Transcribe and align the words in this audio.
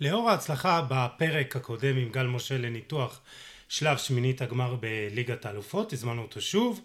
לאור 0.00 0.30
ההצלחה 0.30 0.86
בפרק 0.88 1.56
הקודם 1.56 1.96
עם 1.96 2.08
גל 2.08 2.26
משה 2.26 2.58
לניתוח 2.58 3.20
שלב 3.68 3.98
שמינית 3.98 4.42
הגמר 4.42 4.76
בליגת 4.80 5.46
האלופות, 5.46 5.92
הזמנו 5.92 6.22
אותו 6.22 6.40
שוב 6.40 6.80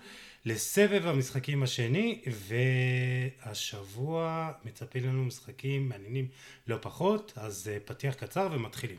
לסבב 0.46 1.08
המשחקים 1.08 1.64
השני, 1.64 2.22
והשבוע 3.46 4.52
מצפים 4.66 5.04
לנו 5.04 5.26
משחקים 5.26 5.90
מעניינים 5.90 6.28
לא 6.68 6.78
פחות, 6.82 7.34
אז 7.36 7.72
פתיח 7.86 8.14
קצר 8.14 8.48
ומתחילים. 8.52 8.98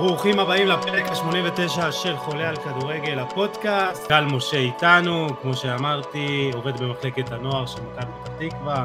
ברוכים 0.00 0.38
הבאים 0.38 0.68
לפרק 0.68 1.04
ה-89 1.08 1.92
של 1.92 2.16
חולה 2.16 2.48
על 2.48 2.56
כדורגל 2.56 3.18
הפודקאסט. 3.18 4.08
גל 4.10 4.24
משה 4.24 4.56
איתנו, 4.56 5.26
כמו 5.42 5.54
שאמרתי, 5.54 6.50
עובד 6.54 6.80
במחלקת 6.80 7.32
הנוער 7.32 7.66
של 7.66 7.78
מכבי 7.82 8.12
פתח 8.24 8.32
תקווה, 8.38 8.84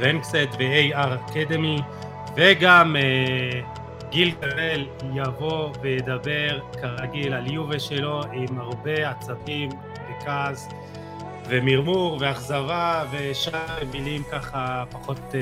רנקסט 0.00 0.34
ו-AR 0.58 1.08
אקדמי, 1.14 1.82
וגם 2.36 2.96
אה, 2.96 3.60
גיל 4.10 4.34
קרל 4.40 4.86
יבוא 5.14 5.70
וידבר 5.80 6.58
כרגיל 6.80 7.34
על 7.34 7.52
יובה 7.52 7.78
שלו 7.78 8.20
עם 8.32 8.60
הרבה 8.60 9.10
עצבים 9.10 9.70
וכעס 10.10 10.68
ומרמור 11.48 12.16
ואכזבה 12.20 13.04
ושאר 13.10 13.78
מילים 13.92 14.22
ככה 14.32 14.84
פחות... 14.90 15.20
אה, 15.34 15.40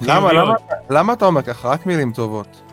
למה, 0.00 0.32
למה, 0.32 0.54
למה 0.90 1.12
אתה 1.12 1.26
אומר 1.26 1.42
ככה? 1.42 1.68
רק 1.68 1.86
מילים 1.86 2.12
טובות. 2.12 2.67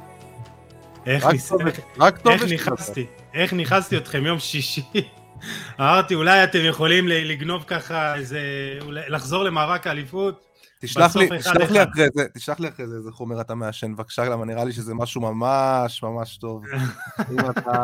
איך, 1.06 1.26
ניס... 1.26 1.52
רק 1.98 2.18
טוב 2.18 2.34
איך 2.34 2.44
נכנסתי, 2.52 3.06
איך 3.34 3.54
נכנסתי 3.54 3.98
אתכם 3.98 4.26
יום 4.26 4.40
שישי. 4.40 4.84
אמרתי 5.80 6.16
אולי 6.16 6.44
אתם 6.44 6.60
יכולים 6.64 7.08
לגנוב 7.08 7.64
ככה 7.68 8.16
איזה, 8.16 8.40
לחזור 8.90 9.44
למאבק 9.44 9.88
האליפות. 9.88 10.46
תשלח 10.82 11.16
לי, 11.16 11.30
תשלח 11.40 11.72
לי 11.72 11.84
אחרי 11.84 12.08
זה, 12.14 12.24
תשלח 12.34 12.60
לי 12.60 12.70
אחרי 12.70 12.88
זה 12.88 12.96
איזה 12.96 13.12
חומר 13.12 13.42
אתה 13.42 13.56
מעשן 13.56 13.96
בבקשה, 13.96 14.26
למה 14.26 14.46
נראה 14.46 14.66
לי 14.66 14.72
שזה 14.72 14.94
משהו 14.94 15.22
ממש 15.22 16.04
ממש 16.04 16.38
טוב. 16.38 16.64
אם 17.32 17.50
אתה... 17.50 17.84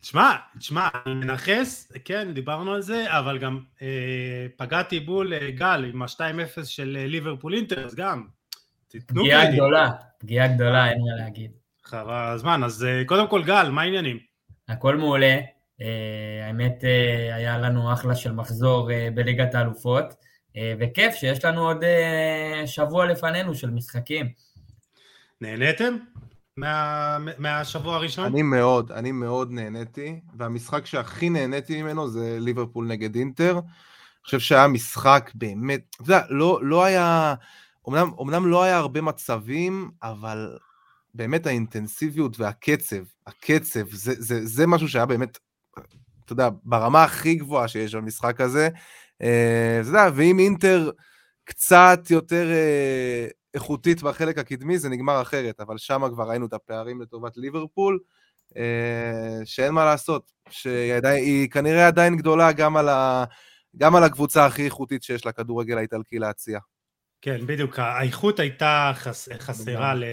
תשמע, 0.00 0.32
תשמע, 0.58 0.88
אני 1.06 1.14
מנכס, 1.14 1.92
כן, 2.04 2.34
דיברנו 2.34 2.72
על 2.72 2.82
זה, 2.82 3.04
אבל 3.08 3.38
גם 3.38 3.60
אה, 3.82 4.46
פגעתי 4.56 5.00
בול 5.00 5.34
אה, 5.34 5.50
גל 5.50 5.84
עם 5.92 6.02
ה-2-0 6.02 6.64
של 6.64 6.96
אה, 7.00 7.06
ליברפול 7.06 7.54
אינטרס 7.54 7.94
גם. 7.94 8.26
פגיעה 9.06 9.52
גדולה, 9.52 9.90
פגיעה 10.18 10.48
גדולה, 10.48 10.90
אין 10.90 10.98
מה 10.98 11.24
להגיד. 11.24 11.50
חבל 11.86 12.28
הזמן, 12.34 12.64
אז 12.64 12.84
אה, 12.84 13.02
קודם 13.06 13.28
כל 13.28 13.42
גל, 13.44 13.70
מה 13.70 13.82
העניינים? 13.82 14.18
הכל 14.68 14.96
מעולה, 14.96 15.38
אה, 15.80 16.46
האמת 16.46 16.84
אה, 16.84 17.34
היה 17.34 17.58
לנו 17.58 17.92
אחלה 17.92 18.14
של 18.14 18.32
מחזור 18.32 18.90
בליגת 19.14 19.54
האלופות, 19.54 20.04
וכיף 20.80 21.14
שיש 21.14 21.44
לנו 21.44 21.66
עוד 21.66 21.84
שבוע 22.66 23.06
לפנינו 23.06 23.54
של 23.54 23.70
משחקים. 23.70 24.28
נהניתם? 25.40 25.96
מה, 26.56 27.18
מהשבוע 27.38 27.96
הראשון? 27.96 28.24
אני 28.24 28.42
מאוד, 28.42 28.92
אני 28.92 29.12
מאוד 29.12 29.50
נהניתי, 29.50 30.20
והמשחק 30.36 30.86
שהכי 30.86 31.30
נהניתי 31.30 31.82
ממנו 31.82 32.08
זה 32.08 32.36
ליברפול 32.40 32.86
נגד 32.86 33.14
אינטר. 33.14 33.52
אני 33.52 34.24
חושב 34.24 34.38
שהיה 34.38 34.68
משחק 34.68 35.30
באמת, 35.34 35.80
אתה 35.94 36.02
יודע, 36.02 36.20
לא, 36.28 36.58
לא 36.62 36.84
היה, 36.84 37.34
אמנם, 37.88 38.10
אמנם 38.20 38.46
לא 38.46 38.62
היה 38.62 38.76
הרבה 38.76 39.00
מצבים, 39.00 39.90
אבל 40.02 40.56
באמת 41.16 41.46
האינטנסיביות 41.46 42.40
והקצב, 42.40 43.04
הקצב, 43.26 43.90
זה, 43.90 44.14
זה, 44.18 44.46
זה 44.46 44.66
משהו 44.66 44.88
שהיה 44.88 45.06
באמת, 45.06 45.38
אתה 46.24 46.32
יודע, 46.32 46.48
ברמה 46.64 47.04
הכי 47.04 47.34
גבוהה 47.34 47.68
שיש 47.68 47.94
במשחק 47.94 48.40
הזה. 48.40 48.68
אה, 49.22 49.78
אתה 49.80 49.88
יודע, 49.88 50.08
ואם 50.14 50.38
אינטר 50.38 50.90
קצת 51.44 52.00
יותר 52.10 52.50
אה, 52.50 53.26
איכותית 53.54 54.02
בחלק 54.02 54.38
הקדמי, 54.38 54.78
זה 54.78 54.88
נגמר 54.88 55.22
אחרת, 55.22 55.60
אבל 55.60 55.78
שם 55.78 56.02
כבר 56.12 56.28
ראינו 56.28 56.46
את 56.46 56.52
הפערים 56.52 57.02
לטובת 57.02 57.36
ליברפול, 57.36 57.98
אה, 58.56 59.40
שאין 59.44 59.72
מה 59.74 59.84
לעשות, 59.84 60.32
שהיא 60.50 61.48
כנראה 61.50 61.86
עדיין 61.86 62.16
גדולה 62.16 62.52
גם 62.52 62.76
על, 62.76 62.88
ה, 62.88 63.24
גם 63.76 63.96
על 63.96 64.04
הקבוצה 64.04 64.46
הכי 64.46 64.64
איכותית 64.64 65.02
שיש 65.02 65.26
לכדורגל 65.26 65.78
האיטלקי 65.78 66.18
להציע. 66.18 66.58
כן, 67.26 67.46
בדיוק, 67.46 67.78
האיכות 67.78 68.40
הייתה 68.40 68.92
חס, 68.94 69.28
חסרה 69.38 69.94
ל, 69.94 70.04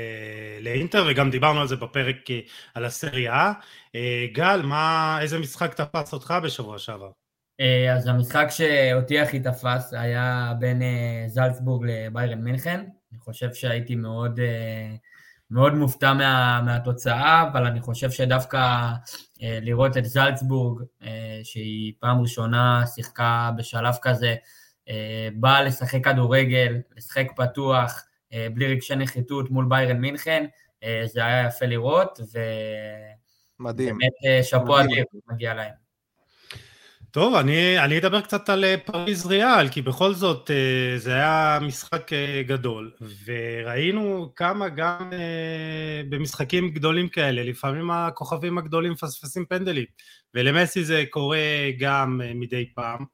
לאינטר, 0.61 1.05
וגם 1.09 1.31
דיברנו 1.31 1.61
על 1.61 1.67
זה 1.67 1.75
בפרק 1.75 2.31
אה, 2.31 2.39
על 2.73 2.85
הסריה. 2.85 3.53
אה, 3.95 4.25
גל, 4.31 4.61
מה, 4.63 5.17
איזה 5.21 5.39
משחק 5.39 5.73
תפס 5.73 6.13
אותך 6.13 6.33
בשבוע 6.43 6.77
שעבר? 6.77 7.11
אה, 7.59 7.93
אז 7.93 8.07
המשחק 8.07 8.47
שאותי 8.49 9.19
הכי 9.19 9.39
תפס 9.39 9.93
היה 9.93 10.53
בין 10.59 10.81
זלצבורג 11.27 11.85
לביירן 11.89 12.41
מינכן. 12.41 12.79
אני 13.11 13.19
חושב 13.19 13.53
שהייתי 13.53 13.95
מאוד, 13.95 14.39
מאוד 15.51 15.73
מופתע 15.73 16.13
מה, 16.13 16.61
מהתוצאה, 16.61 17.43
אבל 17.51 17.65
אני 17.65 17.81
חושב 17.81 18.11
שדווקא 18.11 18.89
לראות 19.41 19.97
את 19.97 20.05
זלצבורג, 20.05 20.83
שהיא 21.43 21.93
פעם 21.99 22.21
ראשונה 22.21 22.83
שיחקה 22.87 23.51
בשלב 23.57 23.93
כזה, 24.01 24.35
בא 25.33 25.61
לשחק 25.61 26.03
כדורגל, 26.03 26.77
לשחק 26.97 27.27
פתוח, 27.35 28.03
אה, 28.33 28.47
בלי 28.53 28.67
רגשי 28.67 28.95
נחיתות 28.95 29.51
מול 29.51 29.65
ביירן 29.69 29.97
מינכן, 29.97 30.45
אה, 30.83 31.03
זה 31.05 31.25
היה 31.25 31.47
יפה 31.47 31.65
לראות, 31.65 32.19
מדהים. 33.59 33.97
באמת 33.97 34.45
שאפו 34.45 34.79
אדיר 34.79 35.03
מגיע 35.31 35.53
להם. 35.53 35.83
טוב, 37.11 37.35
אני, 37.35 37.79
אני 37.79 37.97
אדבר 37.97 38.21
קצת 38.21 38.49
על 38.49 38.65
פריז 38.85 39.25
ריאל, 39.25 39.69
כי 39.69 39.81
בכל 39.81 40.13
זאת 40.13 40.51
זה 40.97 41.13
היה 41.13 41.59
משחק 41.61 42.11
גדול, 42.47 42.91
וראינו 43.25 44.31
כמה 44.35 44.69
גם 44.69 45.11
במשחקים 46.09 46.69
גדולים 46.69 47.09
כאלה, 47.09 47.43
לפעמים 47.43 47.91
הכוכבים 47.91 48.57
הגדולים 48.57 48.91
מפספסים 48.91 49.45
פנדלים, 49.45 49.85
ולמסי 50.33 50.83
זה 50.83 51.03
קורה 51.09 51.37
גם 51.79 52.21
מדי 52.35 52.65
פעם. 52.75 53.05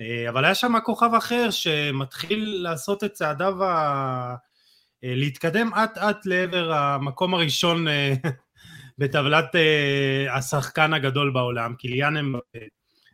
אה, 0.00 0.28
אבל 0.28 0.44
היה 0.44 0.54
שם 0.54 0.74
כוכב 0.84 1.10
אחר 1.18 1.50
שמתחיל 1.50 2.58
לעשות 2.62 3.04
את 3.04 3.12
צעדיו, 3.12 3.64
ה... 3.64 4.36
אה, 5.04 5.14
להתקדם 5.14 5.70
אט 5.74 5.98
אט 5.98 6.26
לעבר 6.26 6.72
המקום 6.72 7.34
הראשון 7.34 7.88
אה, 7.88 8.14
בטבלת 8.98 9.54
השחקן 10.30 10.92
הגדול 10.92 11.30
בעולם, 11.30 11.74
קיליאן 11.74 12.16
אמבפה. 12.16 12.58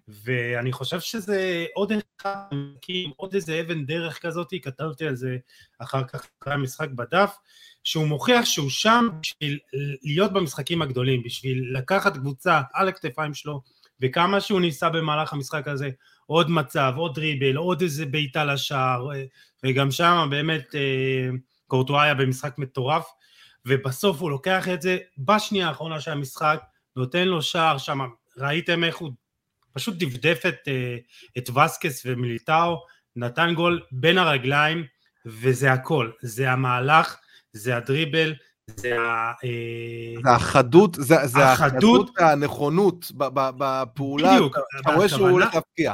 ואני 0.09 0.73
חושב 0.73 1.01
שזה 1.01 1.67
עוד 1.75 1.93
אחד, 2.21 2.45
עוד 3.17 3.35
איזה 3.35 3.61
אבן 3.61 3.87
דרך 3.87 4.23
כזאת, 4.23 4.49
כתבתי 4.63 5.07
על 5.07 5.15
זה 5.15 5.37
אחר 5.79 6.05
כך 6.05 6.27
אחרי 6.43 6.55
המשחק 6.55 6.89
בדף, 6.89 7.37
שהוא 7.85 8.07
מוכיח 8.07 8.45
שהוא 8.45 8.71
שם 8.71 9.09
בשביל 9.21 9.59
להיות 10.03 10.33
במשחקים 10.33 10.83
הגדולים, 10.83 11.23
בשביל 11.23 11.77
לקחת 11.79 12.17
קבוצה 12.17 12.61
על 12.73 12.89
הכתפיים 12.89 13.35
שלו, 13.35 13.61
וכמה 14.01 14.41
שהוא 14.41 14.61
ניסה 14.61 14.89
במהלך 14.91 15.33
המשחק 15.33 15.69
הזה, 15.69 15.91
עוד 16.27 16.51
מצב, 16.51 16.93
עוד 16.97 17.15
דריבל, 17.15 17.57
עוד 17.57 17.83
איזה 17.83 18.07
בעיטה 18.07 18.45
לשער, 18.45 19.13
אה, 19.15 19.25
וגם 19.65 19.91
שם 19.91 20.29
באמת 20.31 20.75
אה, 20.75 21.29
קורטואה 21.67 22.03
היה 22.03 22.15
במשחק 22.15 22.59
מטורף, 22.59 23.07
ובסוף 23.67 24.21
הוא 24.21 24.31
לוקח 24.31 24.69
את 24.69 24.83
זה 24.83 24.99
בשנייה 25.19 25.69
האחרונה 25.69 26.01
של 26.01 26.11
המשחק, 26.11 26.63
נותן 26.97 27.29
לו 27.29 27.43
שער 27.43 27.79
שם, 27.79 28.01
ראיתם 28.39 28.85
איך 28.85 28.97
הוא 28.97 29.11
פשוט 29.73 29.95
דפדף 29.99 30.43
את, 30.49 30.69
אה, 30.69 30.97
את 31.39 31.51
וסקס 31.51 32.03
ומיליטאו, 32.07 32.77
נתן 33.17 33.55
גול 33.55 33.83
בין 33.93 34.19
הרגליים, 34.19 34.85
וזה 35.27 35.73
הכל, 35.73 36.11
זה 36.23 36.51
המהלך, 36.51 37.17
זה 37.53 37.77
הדריבל, 37.77 38.35
זה 38.67 38.97
החדות, 40.25 40.97
זה 41.01 41.45
החדות 41.45 42.11
והנכונות 42.19 43.13
בפעולה, 43.37 44.35
בדיוק, 44.35 44.57
אתה 44.81 44.95
רואה 44.95 45.09
שהוא 45.09 45.29
הולך 45.29 45.55
להפקיע. 45.55 45.93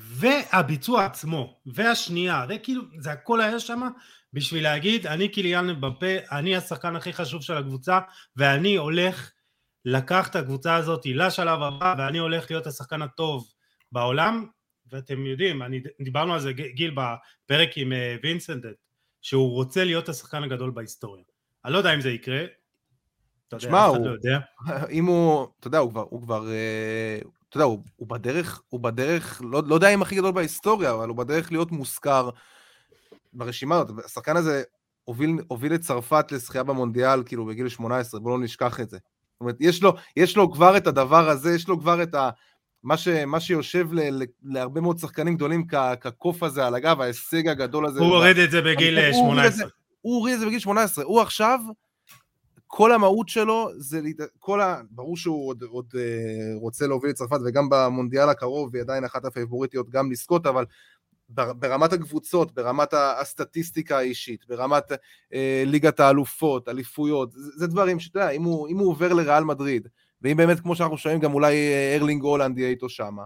והביצוע 0.00 1.04
עצמו, 1.04 1.60
והשנייה, 1.66 2.46
וכאילו, 2.48 2.82
זה 2.98 3.12
הכל 3.12 3.40
היה 3.40 3.60
שם 3.60 3.80
בשביל 4.32 4.62
להגיד, 4.62 5.06
אני 5.06 5.28
קיליאן 5.28 5.80
בפה, 5.80 6.06
אני 6.32 6.56
השחקן 6.56 6.96
הכי 6.96 7.12
חשוב 7.12 7.42
של 7.42 7.56
הקבוצה, 7.56 7.98
ואני 8.36 8.76
הולך 8.76 9.30
לקח 9.84 10.28
את 10.28 10.36
הקבוצה 10.36 10.74
הזאת 10.74 11.02
לשלב 11.06 11.62
הבא, 11.62 11.94
ואני 11.98 12.18
הולך 12.18 12.50
להיות 12.50 12.66
השחקן 12.66 13.02
הטוב 13.02 13.52
בעולם, 13.92 14.46
ואתם 14.92 15.26
יודעים, 15.26 15.62
אני, 15.62 15.82
דיברנו 16.00 16.34
על 16.34 16.40
זה 16.40 16.52
גיל 16.52 16.94
בפרק 16.94 17.70
עם 17.76 17.92
uh, 17.92 17.94
וינסנדט, 18.22 18.76
שהוא 19.22 19.50
רוצה 19.50 19.84
להיות 19.84 20.08
השחקן 20.08 20.42
הגדול 20.42 20.70
בהיסטוריה. 20.70 21.24
אני 21.64 21.72
לא 21.72 21.78
יודע 21.78 21.94
אם 21.94 22.00
זה 22.00 22.10
יקרה, 22.10 22.44
אתה 23.48 23.56
יודע, 23.56 23.68
אף 23.68 23.90
אחד 23.90 24.04
לא 24.04 24.10
יודע. 24.10 24.38
אם 24.98 25.06
הוא, 25.06 25.46
אתה 25.60 25.66
יודע, 25.66 25.78
הוא 25.78 25.90
כבר, 25.90 26.06
הוא 26.10 26.22
כבר, 26.22 26.48
אה, 26.50 27.18
אתה 27.56 27.64
יודע, 27.64 27.74
הוא, 27.74 27.82
הוא 27.96 28.08
בדרך, 28.08 28.60
הוא 28.68 28.80
בדרך, 28.80 29.42
לא, 29.44 29.62
לא 29.66 29.74
יודע 29.74 29.88
אם 29.88 30.02
הכי 30.02 30.16
גדול 30.16 30.32
בהיסטוריה, 30.32 30.92
אבל 30.92 31.08
הוא 31.08 31.16
בדרך 31.16 31.52
להיות 31.52 31.72
מוזכר 31.72 32.30
ברשימה 33.32 33.76
הזאת. 33.76 34.04
השחקן 34.04 34.36
הזה 34.36 34.62
הוביל, 35.04 35.36
הוביל 35.48 35.74
את 35.74 35.80
צרפת 35.80 36.32
לזכייה 36.32 36.64
במונדיאל, 36.64 37.22
כאילו, 37.26 37.46
בגיל 37.46 37.68
18, 37.68 38.20
בואו 38.20 38.38
לא 38.38 38.44
נשכח 38.44 38.80
את 38.80 38.90
זה. 38.90 38.98
זאת 39.32 39.40
אומרת, 39.40 39.56
יש 39.60 39.82
לו, 39.82 39.92
יש 40.16 40.36
לו 40.36 40.52
כבר 40.52 40.76
את 40.76 40.86
הדבר 40.86 41.28
הזה, 41.28 41.54
יש 41.54 41.68
לו 41.68 41.80
כבר 41.80 42.02
את 42.02 42.14
מה, 42.82 42.96
ש, 42.96 43.08
מה 43.08 43.40
שיושב 43.40 43.92
ל, 43.92 44.22
ל, 44.22 44.26
להרבה 44.42 44.80
מאוד 44.80 44.98
שחקנים 44.98 45.34
גדולים 45.34 45.66
כקוף 46.00 46.42
הזה 46.42 46.66
על 46.66 46.74
הגב, 46.74 47.00
ההישג 47.00 47.48
הגדול 47.48 47.86
הזה. 47.86 48.00
הוא 48.00 48.08
הוריד 48.08 48.38
את 48.38 48.50
זה 48.50 48.62
בגיל 48.62 49.12
18. 49.12 49.68
הוא 50.00 50.14
הוריד 50.14 50.34
את 50.34 50.40
זה 50.40 50.46
בגיל 50.46 50.58
18. 50.58 51.04
הוא 51.04 51.20
עכשיו, 51.20 51.60
כל 52.66 52.92
המהות 52.92 53.28
שלו 53.28 53.70
זה, 53.76 54.00
כל 54.38 54.60
ה... 54.60 54.80
ברור 54.90 55.16
שהוא 55.16 55.48
עוד, 55.48 55.62
עוד 55.62 55.86
uh, 55.92 56.60
רוצה 56.60 56.86
להוביל 56.86 57.10
את 57.10 57.14
צרפת 57.14 57.38
וגם 57.44 57.68
במונדיאל 57.68 58.28
הקרוב 58.28 58.74
היא 58.74 58.82
עדיין 58.82 59.04
אחת 59.04 59.24
הפייבוריטיות 59.24 59.90
גם 59.90 60.10
לזכות, 60.12 60.46
אבל 60.46 60.64
ברמת 61.28 61.92
הקבוצות, 61.92 62.54
ברמת 62.54 62.94
הסטטיסטיקה 62.94 63.98
האישית, 63.98 64.46
ברמת 64.48 64.92
אה, 65.34 65.62
ליגת 65.66 66.00
האלופות, 66.00 66.68
אליפויות, 66.68 67.32
זה, 67.32 67.50
זה 67.56 67.66
דברים 67.66 68.00
שאתה 68.00 68.18
יודע, 68.18 68.30
אם 68.30 68.42
הוא, 68.42 68.68
אם 68.68 68.78
הוא 68.78 68.90
עובר 68.90 69.12
לריאל 69.12 69.44
מדריד, 69.44 69.88
ואם 70.22 70.36
באמת, 70.36 70.60
כמו 70.60 70.76
שאנחנו 70.76 70.98
שומעים, 70.98 71.20
גם 71.20 71.34
אולי 71.34 71.54
אה, 71.54 71.96
ארלינג 71.96 72.22
הולנד 72.22 72.58
יהיה 72.58 72.70
איתו 72.70 72.88
שמה, 72.88 73.22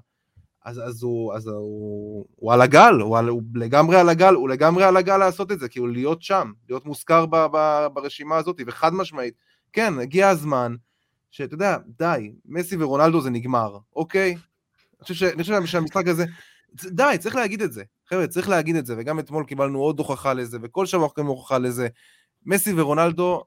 אז, 0.64 0.80
אז, 0.84 1.02
הוא, 1.02 1.34
אז 1.34 1.46
הוא, 1.46 2.26
הוא 2.36 2.52
על 2.52 2.60
הגל, 2.60 2.94
הוא, 3.00 3.18
על, 3.18 3.28
הוא 3.28 3.42
לגמרי 3.54 3.96
על 3.96 4.08
הגל, 4.08 4.34
הוא 4.34 4.48
לגמרי 4.48 4.84
על 4.84 4.96
הגל 4.96 5.16
לעשות 5.16 5.52
את 5.52 5.60
זה, 5.60 5.68
כאילו 5.68 5.86
להיות 5.86 6.22
שם, 6.22 6.52
להיות 6.68 6.86
מוזכר 6.86 7.26
ב, 7.26 7.36
ב, 7.52 7.86
ברשימה 7.92 8.36
הזאת, 8.36 8.60
וחד 8.66 8.94
משמעית, 8.94 9.34
כן, 9.72 9.98
הגיע 9.98 10.28
הזמן, 10.28 10.74
שאתה 11.30 11.54
יודע, 11.54 11.76
די, 11.98 12.32
מסי 12.44 12.76
ורונלדו 12.76 13.20
זה 13.20 13.30
נגמר, 13.30 13.78
אוקיי? 13.96 14.30
אני 14.30 15.02
חושב, 15.02 15.14
ש, 15.14 15.22
אני 15.22 15.42
חושב 15.42 15.66
שהמשחק 15.66 16.08
הזה, 16.08 16.24
די, 16.74 17.16
צריך 17.18 17.36
להגיד 17.36 17.62
את 17.62 17.72
זה. 17.72 17.82
חבר'ה, 18.08 18.26
צריך 18.26 18.48
להגיד 18.48 18.76
את 18.76 18.86
זה, 18.86 18.94
וגם 18.98 19.18
אתמול 19.18 19.44
קיבלנו 19.44 19.78
עוד 19.78 19.98
הוכחה 19.98 20.32
לזה, 20.32 20.58
וכל 20.62 20.86
שבוע 20.86 21.04
אנחנו 21.04 21.14
קיבלנו 21.14 21.30
הוכחה 21.30 21.58
לזה. 21.58 21.88
מסי 22.46 22.72
ורונלדו, 22.76 23.44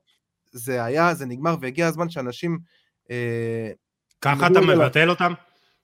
זה 0.52 0.84
היה, 0.84 1.14
זה 1.14 1.26
נגמר, 1.26 1.56
והגיע 1.62 1.88
הזמן 1.88 2.10
שאנשים... 2.10 2.60
אה, 3.12 3.72
ככה 4.22 4.48
אתה 4.48 4.62
מבטל 4.62 5.10
אותם? 5.10 5.34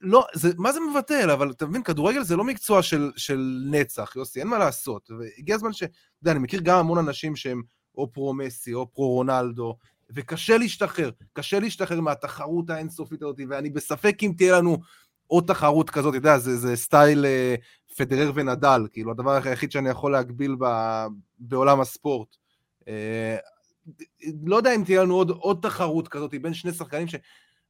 לא, 0.00 0.26
זה, 0.34 0.52
מה 0.58 0.72
זה 0.72 0.80
מבטל? 0.90 1.30
אבל 1.30 1.50
אתה 1.50 1.66
מבין, 1.66 1.82
כדורגל 1.82 2.22
זה 2.22 2.36
לא 2.36 2.44
מקצוע 2.44 2.82
של, 2.82 3.10
של 3.16 3.64
נצח, 3.70 4.12
יוסי, 4.16 4.40
אין 4.40 4.48
מה 4.48 4.58
לעשות. 4.58 5.10
והגיע 5.18 5.54
הזמן 5.54 5.72
ש... 5.72 5.82
אתה 5.82 5.92
יודע, 6.22 6.32
אני 6.32 6.40
מכיר 6.40 6.60
גם 6.60 6.78
המון 6.78 6.98
אנשים 6.98 7.36
שהם 7.36 7.62
או 7.96 8.12
פרו 8.12 8.34
מסי 8.34 8.74
או 8.74 8.92
פרו 8.92 9.08
רונלדו, 9.08 9.76
וקשה 10.10 10.58
להשתחרר, 10.58 11.10
קשה 11.32 11.60
להשתחרר 11.60 12.00
מהתחרות 12.00 12.70
האינסופית 12.70 13.22
הזאת, 13.22 13.40
ואני 13.48 13.70
בספק 13.70 14.18
אם 14.22 14.32
תהיה 14.36 14.58
לנו 14.58 14.78
עוד 15.26 15.44
תחרות 15.46 15.90
כזאת, 15.90 16.10
אתה 16.10 16.18
יודע, 16.18 16.38
זה, 16.38 16.56
זה 16.56 16.76
סטייל 16.76 17.26
אה, 17.26 17.54
פדרר 17.96 18.32
ונדל, 18.34 18.86
כאילו, 18.92 19.10
הדבר 19.10 19.40
היחיד 19.44 19.72
שאני 19.72 19.88
יכול 19.88 20.12
להגביל 20.12 20.56
ב, 20.58 20.66
בעולם 21.38 21.80
הספורט. 21.80 22.36
אה, 22.88 23.36
לא 24.44 24.56
יודע 24.56 24.74
אם 24.74 24.84
תהיה 24.84 25.02
לנו 25.02 25.14
עוד, 25.14 25.30
עוד 25.30 25.58
תחרות 25.62 26.08
כזאת 26.08 26.34
בין 26.42 26.54
שני 26.54 26.72
שחקנים 26.72 27.08
ש... 27.08 27.14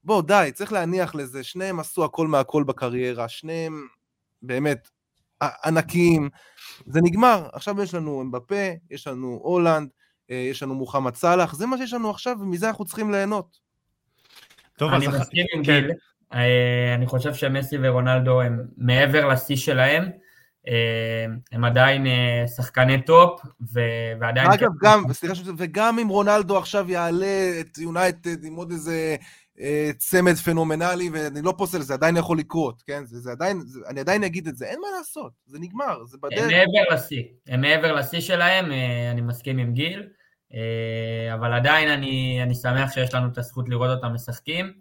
בוא, 0.05 0.23
די, 0.23 0.50
צריך 0.55 0.73
להניח 0.73 1.14
לזה, 1.14 1.44
שניהם 1.44 1.81
עשו 1.81 2.05
הכל 2.05 2.26
מהכל 2.26 2.64
בקריירה, 2.64 3.29
שניהם 3.29 3.87
באמת 4.43 4.88
ענקיים, 5.64 6.29
זה 6.87 7.00
נגמר, 7.02 7.49
עכשיו 7.52 7.82
יש 7.82 7.94
לנו 7.94 8.23
אמבפה, 8.23 8.70
יש 8.91 9.06
לנו 9.06 9.41
הולנד, 9.43 9.88
אה, 10.31 10.37
יש 10.37 10.62
לנו 10.62 10.75
מוחמד 10.75 11.14
סאלח, 11.14 11.55
זה 11.55 11.67
מה 11.67 11.79
שיש 11.79 11.93
לנו 11.93 12.11
עכשיו, 12.11 12.37
ומזה 12.41 12.69
אנחנו 12.69 12.85
צריכים 12.85 13.11
ליהנות. 13.11 13.58
טוב, 14.76 14.93
אני 14.93 15.08
מסכים 15.08 15.47
עם 15.55 15.64
כן. 15.64 15.81
גיל, 15.81 15.91
אה, 16.35 16.94
אני 16.94 17.06
חושב 17.06 17.35
שמסי 17.35 17.76
ורונלדו 17.82 18.41
הם 18.41 18.67
מעבר 18.76 19.29
לשיא 19.29 19.56
שלהם, 19.56 20.08
אה, 20.69 21.26
הם 21.53 21.64
עדיין 21.64 22.06
שחקני 22.56 23.03
טופ, 23.03 23.41
ועדיין... 24.20 24.50
אגב, 24.50 24.58
כן... 24.61 24.67
גם, 24.82 25.12
סליחה, 25.12 25.35
וגם 25.56 25.99
אם 25.99 26.08
רונלדו 26.08 26.58
עכשיו 26.58 26.91
יעלה 26.91 27.61
את 27.61 27.79
יונייטד 27.79 28.44
עם 28.44 28.56
עוד 28.56 28.70
איזה 28.70 29.17
צמד 29.98 30.34
פנומנלי, 30.34 31.10
ואני 31.12 31.42
לא 31.42 31.54
פוסל, 31.58 31.80
זה 31.80 31.94
עדיין 31.94 32.16
יכול 32.16 32.38
לקרות, 32.38 32.82
כן? 32.86 33.04
זה, 33.04 33.20
זה 33.20 33.30
עדיין, 33.30 33.60
זה, 33.60 33.80
אני 33.88 34.00
עדיין 34.00 34.24
אגיד 34.24 34.48
את 34.48 34.56
זה, 34.56 34.64
אין 34.64 34.80
מה 34.80 34.98
לעשות, 34.98 35.32
זה 35.46 35.58
נגמר, 35.60 36.04
זה 36.04 36.18
בדרך. 36.22 36.38
הם 36.38 36.48
מעבר 36.48 36.94
לשיא, 36.94 37.22
הם 37.46 37.60
מעבר 37.60 37.92
לשיא 37.92 38.20
שלהם, 38.20 38.72
אני 39.10 39.20
מסכים 39.20 39.58
עם 39.58 39.72
גיל, 39.72 40.08
אבל 41.34 41.52
עדיין 41.52 41.88
אני, 41.88 42.42
אני 42.42 42.54
שמח 42.54 42.92
שיש 42.92 43.14
לנו 43.14 43.28
את 43.32 43.38
הזכות 43.38 43.68
לראות 43.68 43.90
אותם 43.96 44.14
משחקים. 44.14 44.72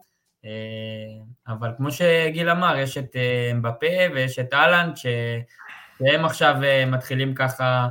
אה, 0.45 1.23
אבל 1.47 1.71
כמו 1.77 1.91
שגיל 1.91 2.49
אמר, 2.49 2.77
יש 2.77 2.97
את 2.97 3.15
אה, 3.15 3.51
אמבפה 3.51 4.13
ויש 4.13 4.39
את 4.39 4.53
האלנד, 4.53 4.97
שהם 4.97 6.25
עכשיו 6.25 6.55
אה, 6.63 6.85
מתחילים 6.85 7.35
ככה 7.35 7.87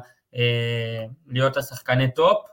להיות 1.26 1.56
השחקני 1.56 2.14
טופ, 2.14 2.46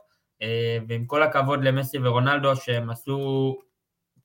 ועם 0.88 1.06
כל 1.06 1.22
הכבוד 1.22 1.64
למסי 1.64 1.98
ורונלדו, 1.98 2.56
שהם 2.56 2.90
עשו 2.90 3.56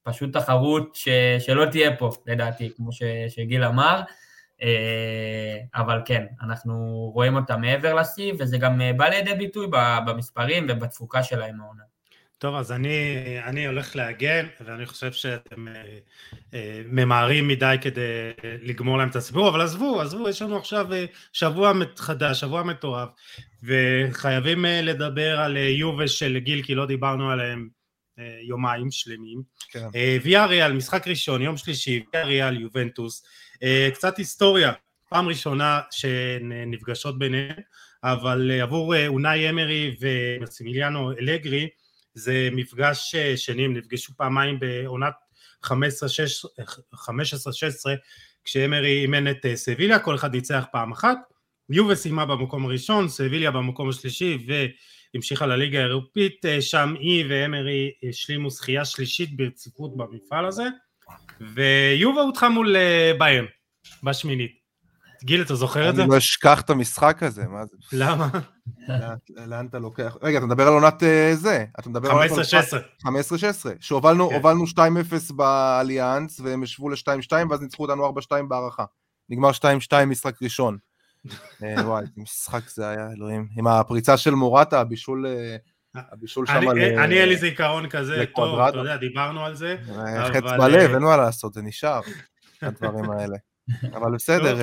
פשוט 0.03 0.33
תחרות 0.33 0.95
ש, 0.95 1.09
שלא 1.39 1.65
תהיה 1.65 1.95
פה, 1.97 2.09
לדעתי, 2.27 2.69
כמו 2.75 2.91
ש, 2.91 3.01
שגיל 3.29 3.63
אמר. 3.63 4.01
אבל 5.75 6.01
כן, 6.05 6.25
אנחנו 6.41 6.73
רואים 7.13 7.35
אותה 7.35 7.57
מעבר 7.57 7.93
לשיא, 7.93 8.33
וזה 8.39 8.57
גם 8.57 8.81
בא 8.97 9.05
לידי 9.05 9.33
ביטוי 9.33 9.67
במספרים 10.05 10.65
ובתפוקה 10.69 11.23
שלהם 11.23 11.61
העונה. 11.61 11.83
טוב, 12.41 12.55
אז 12.55 12.71
אני, 12.71 13.15
אני 13.45 13.67
הולך 13.67 13.95
להגן, 13.95 14.45
ואני 14.65 14.85
חושב 14.85 15.11
שאתם 15.11 15.67
אה, 15.67 15.73
אה, 16.53 16.81
ממהרים 16.85 17.47
מדי 17.47 17.75
כדי 17.81 18.31
לגמור 18.61 18.97
להם 18.97 19.09
את 19.09 19.15
הסיפור, 19.15 19.49
אבל 19.49 19.61
עזבו, 19.61 20.01
עזבו, 20.01 20.29
יש 20.29 20.41
לנו 20.41 20.57
עכשיו 20.57 20.93
אה, 20.93 21.05
שבוע 21.33 21.73
חדש, 21.95 22.39
שבוע 22.39 22.63
מטורף, 22.63 23.09
וחייבים 23.63 24.65
אה, 24.65 24.81
לדבר 24.81 25.39
על 25.39 25.57
אה, 25.57 25.61
יובל 25.61 26.07
של 26.07 26.37
גיל, 26.37 26.63
כי 26.63 26.75
לא 26.75 26.85
דיברנו 26.85 27.31
עליהם 27.31 27.59
אה, 27.59 27.80
יומיים 28.41 28.91
שלמים. 28.91 29.41
כן. 29.69 29.87
אה, 29.95 30.17
ויה 30.23 30.45
ריאל, 30.45 30.73
משחק 30.73 31.07
ראשון, 31.07 31.41
יום 31.41 31.57
שלישי, 31.57 32.03
ויה 32.13 32.25
ריאל, 32.25 32.61
יובנטוס. 32.61 33.25
אה, 33.63 33.89
קצת 33.93 34.17
היסטוריה, 34.17 34.71
פעם 35.09 35.27
ראשונה 35.27 35.81
שנפגשות 35.91 37.19
ביניהם, 37.19 37.55
אבל 38.03 38.51
אה, 38.51 38.63
עבור 38.63 38.95
אה, 38.95 39.07
אונאי 39.07 39.49
אמרי 39.49 39.95
ומסימיליאנו 39.99 41.11
אלגרי, 41.11 41.69
זה 42.13 42.49
מפגש 42.51 43.15
אה, 43.15 43.37
שני, 43.37 43.65
הם 43.65 43.73
נפגשו 43.73 44.13
פעמיים 44.17 44.59
בעונת 44.59 45.13
15-16 45.65 45.69
כשאמרי 48.43 49.01
אימן 49.01 49.31
את 49.31 49.45
אה, 49.45 49.55
סביליה, 49.55 49.99
כל 49.99 50.15
אחד 50.15 50.35
ניצח 50.35 50.65
פעם 50.71 50.91
אחת, 50.91 51.17
יובה 51.69 51.95
סיימה 51.95 52.25
במקום 52.25 52.65
הראשון, 52.65 53.09
סביליה 53.09 53.51
במקום 53.51 53.89
השלישי 53.89 54.37
והמשיכה 55.13 55.45
לליגה 55.45 55.79
האירופית, 55.79 56.45
אה, 56.45 56.61
שם 56.61 56.93
היא 56.99 57.25
ואמרי 57.29 57.91
השלימו 58.09 58.49
זכייה 58.49 58.85
שלישית 58.85 59.37
ברציפות 59.37 59.97
במפעל 59.97 60.45
הזה, 60.45 60.63
ויובה 61.55 62.21
הודחה 62.21 62.49
מול 62.49 62.75
ביירן 63.19 63.45
בשמינית. 64.03 64.61
גיל, 65.23 65.41
אתה 65.41 65.55
זוכר 65.55 65.89
את 65.89 65.95
זה? 65.95 66.03
אני 66.03 66.11
לא 66.11 66.17
אשכח 66.17 66.61
את 66.61 66.69
המשחק 66.69 67.23
הזה, 67.23 67.47
מה 67.47 67.65
זה? 67.65 67.77
למה? 67.93 68.29
לאן 69.47 69.65
אתה 69.65 69.79
לוקח? 69.79 70.17
רגע, 70.21 70.37
אתה 70.37 70.45
מדבר 70.45 70.67
על 70.67 70.73
עונת 70.73 71.03
אה, 71.03 71.31
זה. 71.35 71.65
אתה 71.79 71.89
מדבר 71.89 72.11
על 72.11 72.29
15-16. 72.29 72.31
15-16. 73.03 73.09
שהובלנו 73.79 74.29
כן. 74.29 74.81
2-0 75.29 75.33
באליאנס, 75.33 76.39
והם 76.39 76.63
ישבו 76.63 76.89
ל-2-2, 76.89 77.31
ואז 77.49 77.61
ניצחו 77.61 77.83
אותנו 77.83 78.09
4-2 78.09 78.43
בהערכה. 78.47 78.85
נגמר 79.29 79.51
2-2 79.51 80.05
משחק 80.05 80.43
ראשון. 80.43 80.77
אה, 81.63 81.87
וואי, 81.87 82.01
איזה 82.01 82.13
משחק 82.17 82.69
זה 82.69 82.89
היה, 82.89 83.07
אלוהים. 83.17 83.47
עם 83.57 83.67
הפריצה 83.67 84.17
של 84.17 84.31
מורטה, 84.31 84.81
הבישול... 84.81 85.25
אה, 85.27 85.55
הבישול 85.95 86.45
שם 86.45 86.67
על... 86.67 86.79
אני 86.79 87.19
אין 87.19 87.29
לי 87.29 87.37
זיכרון 87.37 87.89
כזה 87.89 88.23
טוב, 88.35 88.59
אתה 88.59 88.77
יודע, 88.77 88.97
דיברנו 88.97 89.45
על 89.45 89.55
זה. 89.55 89.75
חץ 90.33 90.43
בלב, 90.43 90.93
אין 90.93 91.03
מה 91.03 91.17
לעשות, 91.17 91.53
זה 91.53 91.61
נשאר, 91.61 92.01
הדברים 92.61 93.11
האלה. 93.11 93.37
אבל 93.95 94.11
בסדר. 94.15 94.57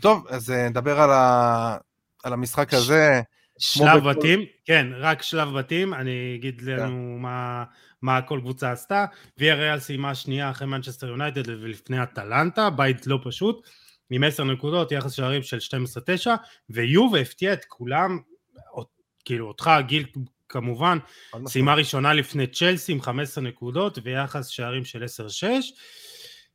טוב, 0.00 0.26
אז 0.28 0.50
נדבר 0.50 1.00
על 2.24 2.32
המשחק 2.32 2.74
הזה. 2.74 3.22
שלב 3.58 4.08
בתים, 4.10 4.40
כן, 4.64 4.86
רק 4.96 5.22
שלב 5.22 5.58
בתים, 5.58 5.94
אני 5.94 6.36
אגיד 6.38 6.60
כן. 6.60 6.66
לנו 6.66 7.18
מה, 7.18 7.64
מה 8.02 8.22
כל 8.22 8.38
קבוצה 8.40 8.72
עשתה. 8.72 9.04
ויה 9.38 9.54
ריאל 9.54 9.78
סיימה 9.78 10.14
שנייה 10.14 10.50
אחרי 10.50 10.68
מנצ'סטר 10.68 11.06
יונייטד 11.06 11.48
ולפני 11.48 12.02
אטלנטה, 12.02 12.70
בית 12.70 13.06
לא 13.06 13.18
פשוט, 13.24 13.68
עם 14.12 14.24
10 14.24 14.44
נקודות, 14.44 14.92
יחס 14.92 15.12
שערים 15.12 15.42
של 15.42 15.58
12-9, 16.26 16.28
ויובה 16.70 17.20
הפתיע 17.20 17.52
את 17.52 17.64
כולם, 17.64 18.18
כאילו 19.24 19.48
אותך, 19.48 19.70
גיל 19.86 20.06
כמובן, 20.48 20.98
סיימה 21.46 21.74
ראשונה 21.74 22.12
לפני 22.12 22.46
צ'לסי 22.46 22.92
עם 22.92 23.00
15 23.00 23.44
נקודות 23.44 23.98
ויחס 24.02 24.46
שערים 24.46 24.84
של 24.84 25.04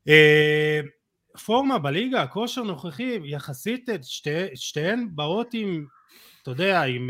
10-6. 0.06 0.10
פורמה 1.46 1.78
בליגה, 1.78 2.22
הכושר 2.22 2.64
נוכחי, 2.64 3.20
יחסית 3.24 3.90
שתי, 4.04 4.30
שתיהן 4.56 5.08
באות 5.12 5.48
עם, 5.54 5.86
אתה 6.42 6.52
יודע, 6.52 6.84
עם 6.84 7.10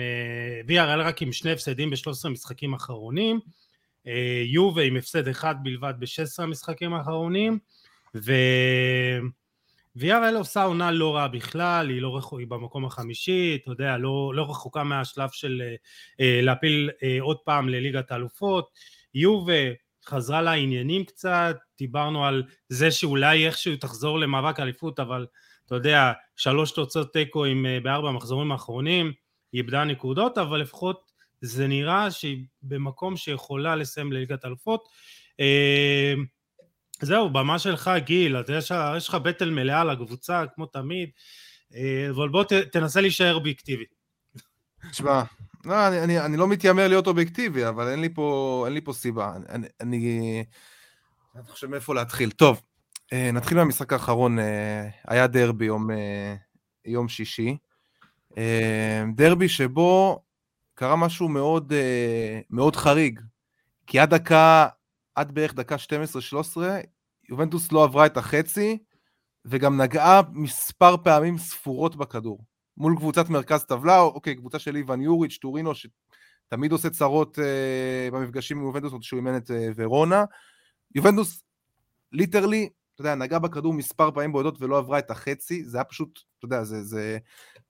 VRL 0.68 1.02
רק 1.02 1.22
עם 1.22 1.32
שני 1.32 1.52
הפסדים 1.52 1.90
ב-13 1.90 2.30
משחקים 2.30 2.74
אחרונים, 2.74 3.40
אה, 4.08 4.42
יובה 4.46 4.82
עם 4.82 4.98
הפסד 4.98 5.28
אחד 5.28 5.56
בלבד 5.64 5.94
ב-16 6.00 6.44
המשחקים 6.44 6.94
האחרונים, 6.94 7.60
ו... 8.16 8.34
VRL 10.00 10.38
עושה 10.38 10.64
עונה 10.64 10.92
לא 10.92 11.16
רעה 11.16 11.28
בכלל, 11.28 11.90
היא 11.90 12.02
לא 12.02 12.18
רחוקה, 12.18 12.42
היא 12.42 12.48
במקום 12.48 12.86
החמישי, 12.86 13.58
אתה 13.62 13.72
יודע, 13.72 13.98
לא, 13.98 14.32
לא 14.36 14.50
רחוקה 14.50 14.84
מהשלב 14.84 15.30
של 15.32 15.62
אה, 15.66 15.76
אה 16.20 16.42
להפיל 16.42 16.90
אה, 17.04 17.18
עוד 17.22 17.38
פעם 17.38 17.70
לליגת 17.70 18.12
האלופות, 18.12 18.70
יובה 19.14 19.54
חזרה 20.06 20.42
לעניינים 20.42 21.04
קצת, 21.04 21.58
דיברנו 21.78 22.26
על 22.26 22.44
זה 22.70 22.92
שאולי 22.92 23.48
איכשהו 23.48 23.76
תחזור 23.76 24.20
למאבק 24.20 24.60
אליפות, 24.60 25.00
אבל 25.00 25.26
אתה 25.66 25.76
יודע, 25.76 26.12
שלוש 26.36 26.72
תוצאות 26.72 27.14
תיקו 27.14 27.46
בארבע 27.84 28.10
המחזורים 28.10 28.52
האחרונים, 28.52 29.06
היא 29.52 29.62
איבדה 29.62 29.84
נקודות, 29.84 30.38
אבל 30.38 30.60
לפחות 30.60 31.12
זה 31.42 31.68
נראה 31.68 32.12
שהיא 32.12 32.46
במקום 32.62 33.18
שיכולה 33.18 33.76
לסיים 33.76 34.12
לליגת 34.12 34.46
אלופות. 34.46 34.90
זהו, 37.02 37.30
במה 37.30 37.60
שלך 37.60 37.92
גיל, 37.98 38.36
יש, 38.58 38.72
יש 38.98 39.10
לך 39.10 39.16
בטל 39.16 39.50
מלאה 39.50 39.84
לקבוצה 39.84 40.44
כמו 40.56 40.66
תמיד, 40.66 41.10
אבל 42.10 42.30
בוא 42.30 42.44
ת, 42.44 42.54
תנסה 42.54 43.02
להישאר 43.02 43.36
אובייקטיבי. 43.36 43.86
תשמע, 44.92 45.24
לא, 45.66 45.88
אני, 45.88 46.04
אני, 46.04 46.20
אני 46.20 46.38
לא 46.38 46.48
מתיימר 46.48 46.88
להיות 46.88 47.08
אובייקטיבי, 47.08 47.68
אבל 47.68 47.88
אין 47.88 48.02
לי 48.02 48.10
פה, 48.14 48.64
אין 48.66 48.74
לי 48.74 48.82
פה 48.82 48.94
סיבה. 48.94 49.34
אני, 49.50 49.68
אני, 49.82 50.44
אני 51.36 51.44
חושב 51.48 51.68
מאיפה 51.68 51.96
להתחיל. 51.96 52.32
טוב, 52.32 52.62
אה, 53.14 53.32
נתחיל 53.32 53.58
מהמשחק 53.58 53.94
האחרון, 53.94 54.40
אה, 54.40 54.90
היה 55.08 55.28
דרבי 55.28 55.66
יום, 55.66 55.92
אה, 55.92 56.36
יום 56.86 57.08
שישי. 57.08 57.58
דרבי 59.16 59.50
שבו 59.50 60.22
קרה 60.74 60.96
משהו 60.96 61.30
מאוד, 61.30 61.74
מאוד 62.50 62.76
חריג, 62.76 63.20
כי 63.88 64.00
עד 64.00 64.16
דקה, 64.16 64.68
עד 65.18 65.32
בערך 65.32 65.54
דקה 65.54 65.76
12-13, 66.56 66.58
יובנטוס 67.30 67.72
לא 67.72 67.84
עברה 67.84 68.06
את 68.06 68.18
החצי, 68.18 68.78
וגם 69.46 69.82
נגעה 69.82 70.22
מספר 70.32 70.98
פעמים 70.98 71.38
ספורות 71.38 71.96
בכדור. 71.96 72.40
מול 72.78 72.96
קבוצת 72.98 73.30
מרכז 73.30 73.64
טבלה, 73.64 74.00
אוקיי, 74.00 74.36
קבוצה 74.36 74.60
של 74.60 74.76
איוון 74.76 75.02
יוריץ', 75.02 75.38
טורינו, 75.42 75.72
שתמיד 75.76 76.72
עושה 76.72 76.90
צרות 76.90 77.40
אה, 77.40 78.10
במפגשים 78.12 78.58
עם 78.58 78.64
יובנטוס, 78.64 78.92
עוד 78.92 79.04
שהוא 79.04 79.18
אימן 79.18 79.38
את 79.38 79.52
אה, 79.52 79.70
ורונה. 79.76 80.26
יובנטוס, 80.96 81.44
ליטרלי, 82.12 82.70
אתה 82.94 83.02
יודע, 83.02 83.16
נגע 83.16 83.40
בכדור 83.40 83.74
מספר 83.74 84.12
פעמים 84.12 84.32
בודדות 84.32 84.62
ולא 84.62 84.78
עברה 84.78 85.00
את 85.00 85.12
החצי, 85.12 85.64
זה 85.64 85.78
היה 85.78 85.84
פשוט, 85.84 86.20
אתה 86.38 86.46
יודע, 86.46 86.64
זה, 86.64 86.84
זה 86.84 87.18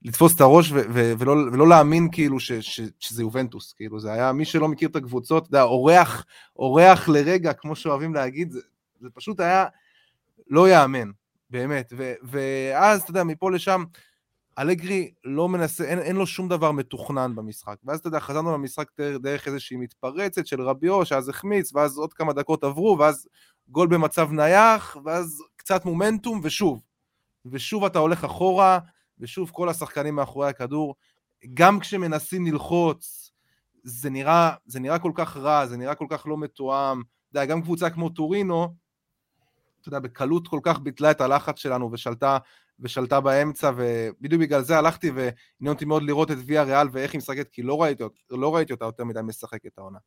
לתפוס 0.01 0.35
את 0.35 0.41
הראש 0.41 0.71
ו- 0.71 0.81
ו- 0.93 1.13
ולא, 1.19 1.31
ולא 1.31 1.67
להאמין 1.67 2.09
כאילו 2.11 2.39
ש- 2.39 2.51
ש- 2.51 2.89
שזה 2.99 3.21
יובנטוס, 3.21 3.73
כאילו 3.73 3.99
זה 3.99 4.13
היה, 4.13 4.31
מי 4.33 4.45
שלא 4.45 4.67
מכיר 4.67 4.89
את 4.89 4.95
הקבוצות, 4.95 5.43
אתה 5.43 5.49
יודע, 5.49 5.63
אורח, 5.63 6.25
אורח 6.55 7.09
לרגע, 7.09 7.53
כמו 7.53 7.75
שאוהבים 7.75 8.13
להגיד, 8.13 8.51
זה, 8.51 8.59
זה 9.01 9.09
פשוט 9.13 9.39
היה 9.39 9.65
לא 10.47 10.69
יאמן, 10.69 11.09
באמת, 11.49 11.93
ו- 11.97 12.13
ואז, 12.23 13.01
אתה 13.01 13.11
יודע, 13.11 13.23
מפה 13.23 13.51
לשם, 13.51 13.83
אלגרי 14.59 15.11
לא 15.23 15.49
מנסה, 15.49 15.83
אין, 15.83 15.99
אין 15.99 16.15
לו 16.15 16.27
שום 16.27 16.49
דבר 16.49 16.71
מתוכנן 16.71 17.35
במשחק. 17.35 17.75
ואז 17.85 17.99
אתה 17.99 18.07
יודע, 18.07 18.19
חזרנו 18.19 18.53
למשחק 18.53 18.87
דרך, 18.97 19.21
דרך 19.21 19.47
איזושהי 19.47 19.77
מתפרצת 19.77 20.47
של 20.47 20.61
רביו, 20.61 21.05
שאז 21.05 21.29
החמיץ, 21.29 21.75
ואז 21.75 21.97
עוד 21.97 22.13
כמה 22.13 22.33
דקות 22.33 22.63
עברו, 22.63 22.97
ואז 22.99 23.27
גול 23.69 23.87
במצב 23.87 24.31
נייח, 24.31 24.97
ואז 25.05 25.43
קצת 25.55 25.85
מומנטום, 25.85 26.39
ושוב. 26.43 26.81
ושוב 27.45 27.85
אתה 27.85 27.99
הולך 27.99 28.23
אחורה, 28.23 28.79
ושוב 29.19 29.49
כל 29.53 29.69
השחקנים 29.69 30.15
מאחורי 30.15 30.49
הכדור. 30.49 30.95
גם 31.53 31.79
כשמנסים 31.79 32.45
ללחוץ, 32.45 33.31
זה 33.83 34.09
נראה, 34.09 34.51
זה 34.65 34.79
נראה 34.79 34.99
כל 34.99 35.11
כך 35.15 35.37
רע, 35.37 35.65
זה 35.65 35.77
נראה 35.77 35.95
כל 35.95 36.05
כך 36.09 36.27
לא 36.27 36.37
מתואם. 36.37 37.01
אתה 37.01 37.39
יודע, 37.39 37.45
גם 37.45 37.61
קבוצה 37.61 37.89
כמו 37.89 38.09
טורינו, 38.09 38.75
אתה 39.81 39.89
יודע, 39.89 39.99
בקלות 39.99 40.47
כל 40.47 40.59
כך 40.63 40.79
ביטלה 40.79 41.11
את 41.11 41.21
הלחץ 41.21 41.59
שלנו 41.59 41.91
ושלטה 41.91 42.37
ושלטה 42.79 43.21
באמצע, 43.21 43.71
ובדיוק 43.75 44.41
בגלל 44.41 44.61
זה 44.61 44.77
הלכתי 44.77 45.11
ועניין 45.11 45.73
אותי 45.73 45.85
מאוד 45.85 46.03
לראות 46.03 46.31
את 46.31 46.37
ויה 46.45 46.63
ריאל 46.63 46.87
ואיך 46.91 47.13
היא 47.13 47.19
משחקת, 47.19 47.49
כי 47.49 47.63
לא 47.63 47.81
ראיתי, 47.81 48.03
לא 48.29 48.55
ראיתי 48.55 48.73
אותה 48.73 48.85
יותר 48.85 49.03
מדי 49.03 49.19
משחקת 49.23 49.77
העונה. 49.77 49.99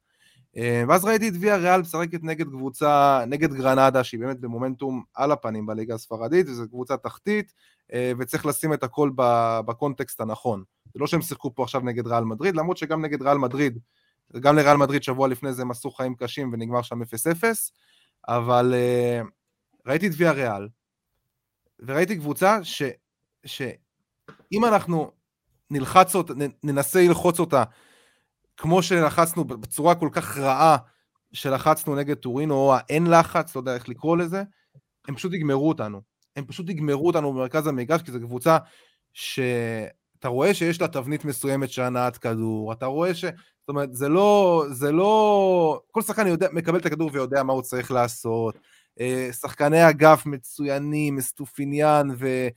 אה, 0.56 0.84
ואז 0.88 1.04
ראיתי 1.04 1.28
את 1.28 1.32
ויה 1.40 1.56
ריאל 1.56 1.80
משחקת 1.80 2.22
נגד 2.22 2.48
קבוצה, 2.48 3.24
נגד 3.26 3.54
גרנדה, 3.54 4.04
שהיא 4.04 4.20
באמת 4.20 4.40
במומנטום 4.40 5.02
על 5.14 5.32
הפנים 5.32 5.66
בליגה 5.66 5.94
הספרדית, 5.94 6.48
וזו 6.48 6.68
קבוצה 6.68 6.96
תחתית, 6.96 7.52
אה, 7.92 8.12
וצריך 8.18 8.46
לשים 8.46 8.72
את 8.72 8.82
הכל 8.82 9.10
בקונטקסט 9.66 10.20
הנכון. 10.20 10.64
זה 10.94 11.00
לא 11.00 11.06
שהם 11.06 11.22
שיחקו 11.22 11.54
פה 11.54 11.62
עכשיו 11.62 11.80
נגד 11.80 12.06
ריאל 12.06 12.24
מדריד, 12.24 12.56
למרות 12.56 12.76
שגם 12.76 13.04
נגד 13.04 13.22
ריאל 13.22 13.38
מדריד, 13.38 13.78
גם 14.40 14.56
לריאל 14.56 14.76
מדריד 14.76 15.02
שבוע 15.02 15.28
לפני 15.28 15.52
זה 15.52 15.62
הם 15.62 15.70
עשו 15.70 15.90
חיים 15.90 16.14
קשים 16.14 16.50
ונגמר 16.52 16.82
שם 16.82 17.02
0-0, 17.02 17.04
אבל 18.28 18.74
אה, 18.74 19.20
ראיתי 19.86 20.06
את 20.06 20.12
ויה 20.16 20.32
ריאל, 20.32 20.68
וראיתי 21.78 22.16
קבוצה 22.16 22.64
ש, 22.64 22.82
שאם 23.46 24.64
אנחנו 24.64 25.10
נלחץ 25.70 26.14
אותה, 26.14 26.34
ננסה 26.62 27.00
ללחוץ 27.00 27.40
אותה 27.40 27.64
כמו 28.60 28.82
שלחצנו 28.82 29.44
בצורה 29.44 29.94
כל 29.94 30.08
כך 30.12 30.38
רעה 30.38 30.76
שלחצנו 31.32 31.96
נגד 31.96 32.14
טורינו, 32.14 32.54
או 32.54 32.74
האין 32.74 33.06
לחץ, 33.06 33.54
לא 33.54 33.60
יודע 33.60 33.74
איך 33.74 33.88
לקרוא 33.88 34.16
לזה, 34.16 34.42
הם 35.08 35.14
פשוט 35.14 35.32
יגמרו 35.32 35.68
אותנו. 35.68 36.00
הם 36.36 36.44
פשוט 36.46 36.68
יגמרו 36.68 37.06
אותנו 37.06 37.32
במרכז 37.32 37.66
המגרש, 37.66 38.02
כי 38.02 38.12
זו 38.12 38.20
קבוצה 38.20 38.58
שאתה 39.12 40.28
רואה 40.28 40.54
שיש 40.54 40.80
לה 40.80 40.88
תבנית 40.88 41.24
מסוימת 41.24 41.70
של 41.70 41.82
הנעת 41.82 42.16
כדור, 42.16 42.72
אתה 42.72 42.86
רואה 42.86 43.14
ש... 43.14 43.24
זאת 43.24 43.68
אומרת, 43.68 43.94
זה 43.94 44.08
לא... 44.08 44.64
זה 44.70 44.92
לא... 44.92 45.80
כל 45.90 46.02
שחקן 46.02 46.26
יודע, 46.26 46.48
מקבל 46.52 46.78
את 46.78 46.86
הכדור 46.86 47.10
ויודע 47.12 47.42
מה 47.42 47.52
הוא 47.52 47.62
צריך 47.62 47.90
לעשות. 47.90 48.58
אה, 49.00 49.28
שחקני 49.32 49.88
אגף 49.88 50.26
מצוינים, 50.26 51.16
מסטופיניאן, 51.16 52.08
ו, 52.18 52.48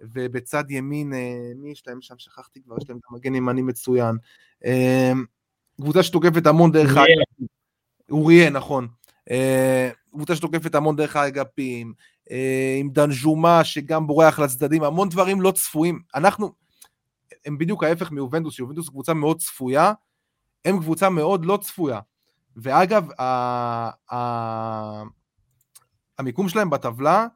ובצד 0.00 0.70
ימין, 0.70 1.14
אה, 1.14 1.52
מי 1.56 1.70
יש 1.70 1.82
להם 1.86 2.00
שם? 2.00 2.14
שכחתי 2.18 2.62
כבר, 2.62 2.76
יש 2.82 2.88
להם 2.88 2.98
גם 2.98 3.16
מגן 3.16 3.34
ימני 3.34 3.62
מצוין. 3.62 4.16
אה, 5.82 5.84
קבוצה 5.84 6.02
שתוקפת 6.02 6.46
המון 6.46 6.72
דרך 6.72 6.96
האגפים. 6.96 7.46
אוריה, 8.10 8.50
נכון. 8.50 8.88
קבוצה 10.12 10.36
שתוקפת 10.36 10.74
המון 10.74 10.96
דרך 10.96 11.16
האגפים, 11.16 11.92
עם 12.80 12.90
דנז'ומה 12.90 13.64
שגם 13.64 14.06
בורח 14.06 14.38
לצדדים, 14.38 14.82
המון 14.82 15.08
דברים 15.08 15.40
לא 15.40 15.50
צפויים. 15.50 16.00
אנחנו, 16.14 16.52
הם 17.46 17.58
בדיוק 17.58 17.84
ההפך 17.84 18.10
מיובנדוס, 18.10 18.54
שיובנדוס 18.54 18.88
קבוצה 18.88 19.14
מאוד 19.14 19.38
צפויה, 19.38 19.92
הם 20.64 20.78
קבוצה 20.78 21.10
מאוד 21.10 21.44
לא 21.44 21.58
צפויה. 21.62 22.00
ואגב, 22.56 23.08
המיקום 26.18 26.48
שלהם 26.48 26.70
בטבלה 26.70 27.26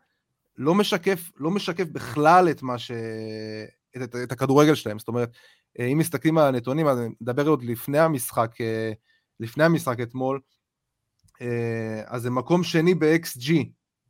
לא 0.59 0.75
משקף, 0.75 1.31
לא 1.37 1.50
משקף 1.50 1.87
בכלל 1.93 2.49
את 2.50 2.62
מה 2.62 2.79
ש... 2.79 2.91
את, 3.97 4.03
את, 4.03 4.17
את 4.23 4.33
הכדורגל 4.33 4.75
שלהם, 4.75 4.99
זאת 4.99 5.09
אומרת, 5.09 5.31
אה, 5.31 5.35
אם 5.78 5.99
מסתכלים 5.99 6.38
על 6.38 6.47
הנתונים, 6.47 6.87
אז 6.87 6.99
נדבר 7.21 7.49
עוד 7.49 7.64
לפני 7.64 7.99
המשחק, 7.99 8.61
אה, 8.61 8.92
לפני 9.40 9.64
המשחק 9.64 10.00
אתמול, 10.00 10.40
אה, 11.40 12.02
אז 12.06 12.23
זה 12.23 12.30
מקום 12.30 12.64
שני 12.64 12.95
ב-XG 12.95 13.52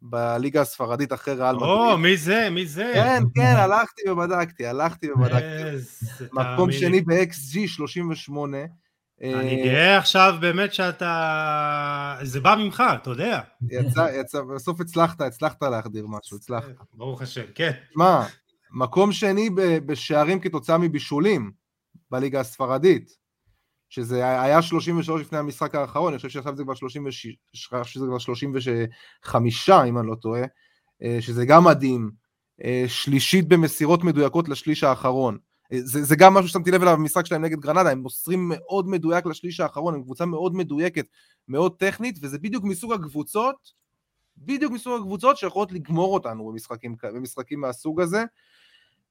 בליגה 0.02 0.60
הספרדית 0.60 1.12
אחרי 1.12 1.34
ריאל 1.34 1.56
מדריד. 1.56 1.70
או, 1.70 1.98
מי 1.98 2.16
זה? 2.16 2.48
מי 2.50 2.66
זה? 2.66 2.90
כן, 2.94 3.22
כן, 3.34 3.54
הלכתי 3.56 4.10
ובדקתי, 4.10 4.66
הלכתי 4.66 5.12
ובדקתי. 5.12 5.44
מקום 6.32 6.72
שני 6.72 7.00
ב-XG 7.00 7.68
38, 7.68 8.58
אני 9.22 9.60
אה, 9.60 9.64
גאה 9.64 9.98
עכשיו 9.98 10.34
באמת 10.40 10.74
שאתה... 10.74 12.16
זה 12.22 12.40
בא 12.40 12.54
ממך, 12.58 12.82
אתה 13.02 13.10
יודע. 13.10 13.40
יצא, 13.70 14.08
יצא, 14.20 14.40
בסוף 14.54 14.80
הצלחת, 14.80 15.20
הצלחת 15.20 15.62
להחדיר 15.62 16.06
משהו, 16.08 16.36
הצלחת. 16.36 16.68
ברוך 16.94 17.22
השם, 17.22 17.44
כן. 17.54 17.70
מה, 17.94 18.26
מקום 18.76 19.12
שני 19.12 19.50
בשערים 19.86 20.40
כתוצאה 20.40 20.78
מבישולים 20.78 21.52
בליגה 22.10 22.40
הספרדית, 22.40 23.16
שזה 23.88 24.40
היה 24.40 24.62
33 24.62 25.20
לפני 25.20 25.38
המשחק 25.38 25.74
האחרון, 25.74 26.12
אני 26.12 26.16
חושב 26.16 26.28
שעכשיו 26.28 26.56
זה 26.56 26.64
כבר 26.64 26.74
36, 26.74 27.26
שזה 27.84 28.06
כבר 28.06 28.18
35, 28.18 29.70
אם 29.70 29.98
אני 29.98 30.06
לא 30.06 30.14
טועה, 30.14 30.42
אה, 31.02 31.16
שזה 31.20 31.44
גם 31.44 31.64
מדהים. 31.64 32.10
אה, 32.64 32.84
שלישית 32.88 33.48
במסירות 33.48 34.04
מדויקות 34.04 34.48
לשליש 34.48 34.84
האחרון. 34.84 35.38
זה, 35.72 36.02
זה 36.02 36.16
גם 36.16 36.34
משהו 36.34 36.48
ששמתי 36.48 36.70
לב 36.70 36.82
אליו 36.82 36.96
במשחק 36.96 37.26
שלהם 37.26 37.44
נגד 37.44 37.60
גרנדה, 37.60 37.90
הם 37.90 37.98
מוסרים 37.98 38.48
מאוד 38.48 38.88
מדויק 38.88 39.26
לשליש 39.26 39.60
האחרון, 39.60 39.94
הם 39.94 40.02
קבוצה 40.02 40.26
מאוד 40.26 40.54
מדויקת, 40.54 41.06
מאוד 41.48 41.76
טכנית, 41.76 42.18
וזה 42.22 42.38
בדיוק 42.38 42.64
מסוג 42.64 42.92
הקבוצות, 42.92 43.72
בדיוק 44.36 44.72
מסוג 44.72 45.00
הקבוצות 45.00 45.36
שיכולות 45.36 45.72
לגמור 45.72 46.14
אותנו 46.14 46.46
במשחקים, 46.46 46.96
במשחקים 47.02 47.60
מהסוג 47.60 48.00
הזה. 48.00 48.24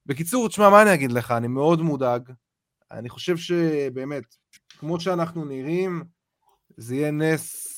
בקיצור, 0.06 0.48
תשמע, 0.48 0.70
מה 0.70 0.82
אני 0.82 0.94
אגיד 0.94 1.12
לך, 1.12 1.30
אני 1.30 1.48
מאוד 1.48 1.82
מודאג, 1.82 2.32
אני 2.90 3.08
חושב 3.08 3.36
שבאמת, 3.36 4.36
כמו 4.78 5.00
שאנחנו 5.00 5.44
נראים, 5.44 6.04
זה 6.76 6.94
יהיה 6.94 7.10
נס 7.10 7.76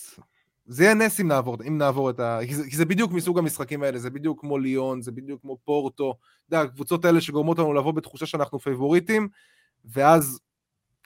זה 0.68 0.84
יהיה 0.84 0.94
נס 0.94 1.20
אם 1.20 1.28
נעבור, 1.28 1.56
אם 1.68 1.78
נעבור 1.78 2.10
את 2.10 2.20
ה... 2.20 2.38
כי 2.46 2.54
זה, 2.54 2.64
כי 2.70 2.76
זה 2.76 2.84
בדיוק 2.84 3.12
מסוג 3.12 3.38
המשחקים 3.38 3.82
האלה, 3.82 3.98
זה 3.98 4.10
בדיוק 4.10 4.40
כמו 4.40 4.58
ליון, 4.58 5.02
זה 5.02 5.12
בדיוק 5.12 5.42
כמו 5.42 5.58
פורטו, 5.64 6.14
אתה 6.48 6.56
יודע, 6.56 6.64
הקבוצות 6.64 7.04
האלה 7.04 7.20
שגורמות 7.20 7.58
לנו 7.58 7.74
לבוא 7.74 7.92
בתחושה 7.92 8.26
שאנחנו 8.26 8.58
פייבוריטים, 8.58 9.28
ואז 9.84 10.40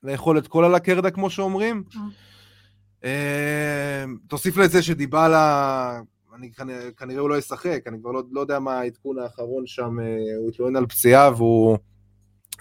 לאכול 0.03 0.39
את 0.39 0.49
כל 0.49 0.65
על 0.65 0.75
הקרדה, 0.75 1.11
כמו 1.11 1.31
שאומרים. 1.31 1.85
אה, 3.05 4.05
תוסיף 4.29 4.57
לזה 4.57 4.83
שדיבלה, 4.83 6.01
אני 6.35 6.53
כנראה, 6.53 6.91
כנראה 6.97 7.21
הוא 7.21 7.31
לא 7.31 7.39
ישחק, 7.39 7.83
אני 7.87 7.99
כבר 8.01 8.11
לא, 8.11 8.23
לא 8.33 8.41
יודע 8.41 8.59
מה 8.59 8.81
העדכון 8.81 9.19
האחרון 9.19 9.67
שם, 9.67 10.01
אה, 10.01 10.37
הוא 10.39 10.49
התלונן 10.49 10.77
על 10.77 10.87
פציעה 10.87 11.31
והוא... 11.37 11.79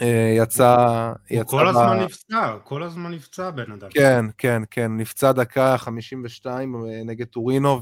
אה, 0.01 0.35
יצא... 0.37 1.13
הוא 1.29 1.43
כל 1.45 1.67
הזמן 1.67 1.99
נפצע, 1.99 2.57
כל 2.63 2.83
הזמן 2.83 3.11
נפצע 3.11 3.49
בן 3.49 3.71
אדם. 3.71 3.89
כן, 3.89 4.25
כן, 4.37 4.61
כן, 4.71 4.97
נפצע 4.97 5.31
דקה 5.31 5.77
52 5.77 6.75
אה, 6.75 7.01
נגד 7.05 7.25
טורינו, 7.25 7.81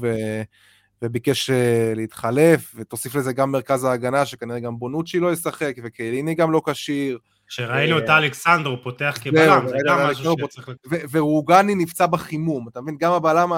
וביקש 1.02 1.50
אה, 1.50 1.92
להתחלף, 1.96 2.74
ותוסיף 2.74 3.14
לזה 3.14 3.32
גם 3.32 3.52
מרכז 3.52 3.84
ההגנה, 3.84 4.26
שכנראה 4.26 4.60
גם 4.60 4.78
בונוצ'י 4.78 5.20
לא 5.20 5.32
ישחק, 5.32 5.74
וקייליני 5.84 6.34
גם 6.34 6.52
לא 6.52 6.62
כשיר. 6.66 7.18
שראינו 7.50 7.98
את 7.98 8.08
אלכסנדרו 8.08 8.82
פותח 8.82 9.18
כבלם, 9.20 9.68
זה 9.68 9.76
גם 9.86 9.98
משהו 9.98 10.34
שצריך... 10.44 10.70
ורוגני 11.10 11.74
נפצע 11.74 12.06
בחימום, 12.06 12.68
אתה 12.68 12.80
מבין? 12.80 12.96
גם 12.98 13.12
הבלם 13.12 13.52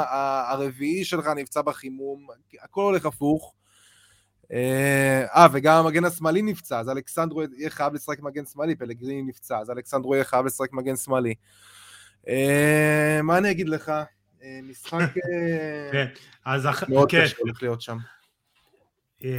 הרביעי 0.48 1.04
שלך 1.04 1.26
נפצע 1.26 1.62
בחימום, 1.62 2.26
הכל 2.62 2.80
הולך 2.80 3.06
הפוך. 3.06 3.54
אה, 4.52 5.46
וגם 5.52 5.86
המגן 5.86 6.04
השמאלי 6.04 6.42
נפצע, 6.42 6.80
אז 6.80 6.88
אלכסנדרו 6.88 7.42
יהיה 7.42 7.70
חייב 7.70 7.94
לשחק 7.94 8.20
מגן 8.20 8.44
שמאלי, 8.44 8.74
פלגריני 8.74 9.22
נפצע, 9.22 9.58
אז 9.58 9.70
אלכסנדרו 9.70 10.14
יהיה 10.14 10.24
חייב 10.24 10.46
לשחק 10.46 10.72
מגן 10.72 10.96
שמאלי. 10.96 11.34
אה, 12.28 13.20
מה 13.22 13.38
אני 13.38 13.50
אגיד 13.50 13.68
לך? 13.68 13.88
אה, 14.42 14.60
משחק 14.62 14.98
כן, 15.92 16.06
מאוד 16.88 17.10
קשה 17.10 17.36
הולך 17.38 17.62
להיות 17.62 17.82
שם. 17.82 17.96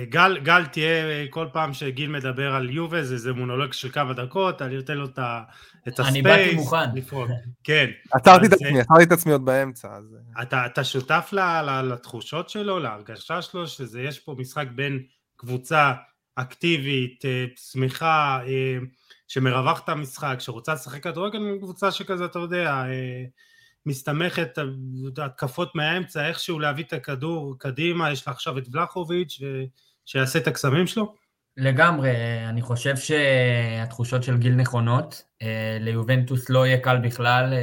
גל, 0.10 0.38
גל 0.44 0.66
תהיה 0.66 1.28
כל 1.30 1.48
פעם 1.54 1.74
שגיל 1.74 2.10
מדבר 2.10 2.56
על 2.56 2.70
יובה 2.70 3.04
זה, 3.04 3.18
זה 3.18 3.34
מונולוג 3.34 3.74
של 3.74 3.92
כמה 3.92 4.14
דקות, 4.14 4.62
אני 4.62 4.80
אתן 4.80 4.98
לו 4.98 5.06
את 5.06 5.20
הספייס. 5.88 6.10
אני 6.10 6.22
באתי 6.22 6.56
מוכן. 6.56 6.90
כן. 7.64 7.90
עצרתי 8.12 8.48
את 8.48 8.54
עצמי, 8.54 8.80
עצרתי 8.80 9.04
את 9.04 9.12
עצמי 9.12 9.32
עוד 9.32 9.46
באמצע. 9.46 9.88
אז... 9.98 10.16
אתה, 10.42 10.66
אתה 10.66 10.84
שותף 10.84 11.34
לתחושות 11.84 12.50
שלו, 12.50 12.80
להרגשה 12.80 13.42
שלו, 13.42 13.68
שיש 13.68 14.20
פה 14.20 14.36
משחק 14.38 14.68
בין 14.76 15.04
קבוצה 15.36 15.94
אקטיבית, 16.36 17.26
שמחה, 17.72 18.40
שמרווחת 19.28 19.84
את 19.84 19.90
המשחק, 19.90 20.36
שרוצה 20.40 20.74
לשחק 20.74 21.04
כדורגל 21.04 21.40
עם 21.40 21.58
קבוצה 21.60 21.92
שכזה, 21.92 22.26
אתה 22.26 22.40
יודע, 22.40 22.84
מסתמכת 23.86 24.58
על 24.58 24.76
התקפות 25.24 25.76
מהאמצע, 25.76 26.28
איכשהו 26.28 26.60
להביא 26.60 26.84
את 26.84 26.94
הכדור 26.94 27.56
קדימה, 27.58 28.12
יש 28.12 28.28
לה 28.28 28.34
עכשיו 28.34 28.58
את 28.58 28.70
בלחוביץ' 28.70 29.40
שיעשה 30.06 30.40
את 30.40 30.48
הקסמים 30.48 30.88
שלו? 30.88 31.16
לגמרי, 31.58 32.12
אני 32.50 32.62
חושב 32.62 32.96
שהתחושות 32.98 34.24
של 34.24 34.38
גיל 34.38 34.56
נכונות, 34.56 35.24
ליובנטוס 35.80 36.50
לא 36.50 36.68
יהיה 36.68 36.78
קל 36.78 36.98
בכלל 36.98 37.54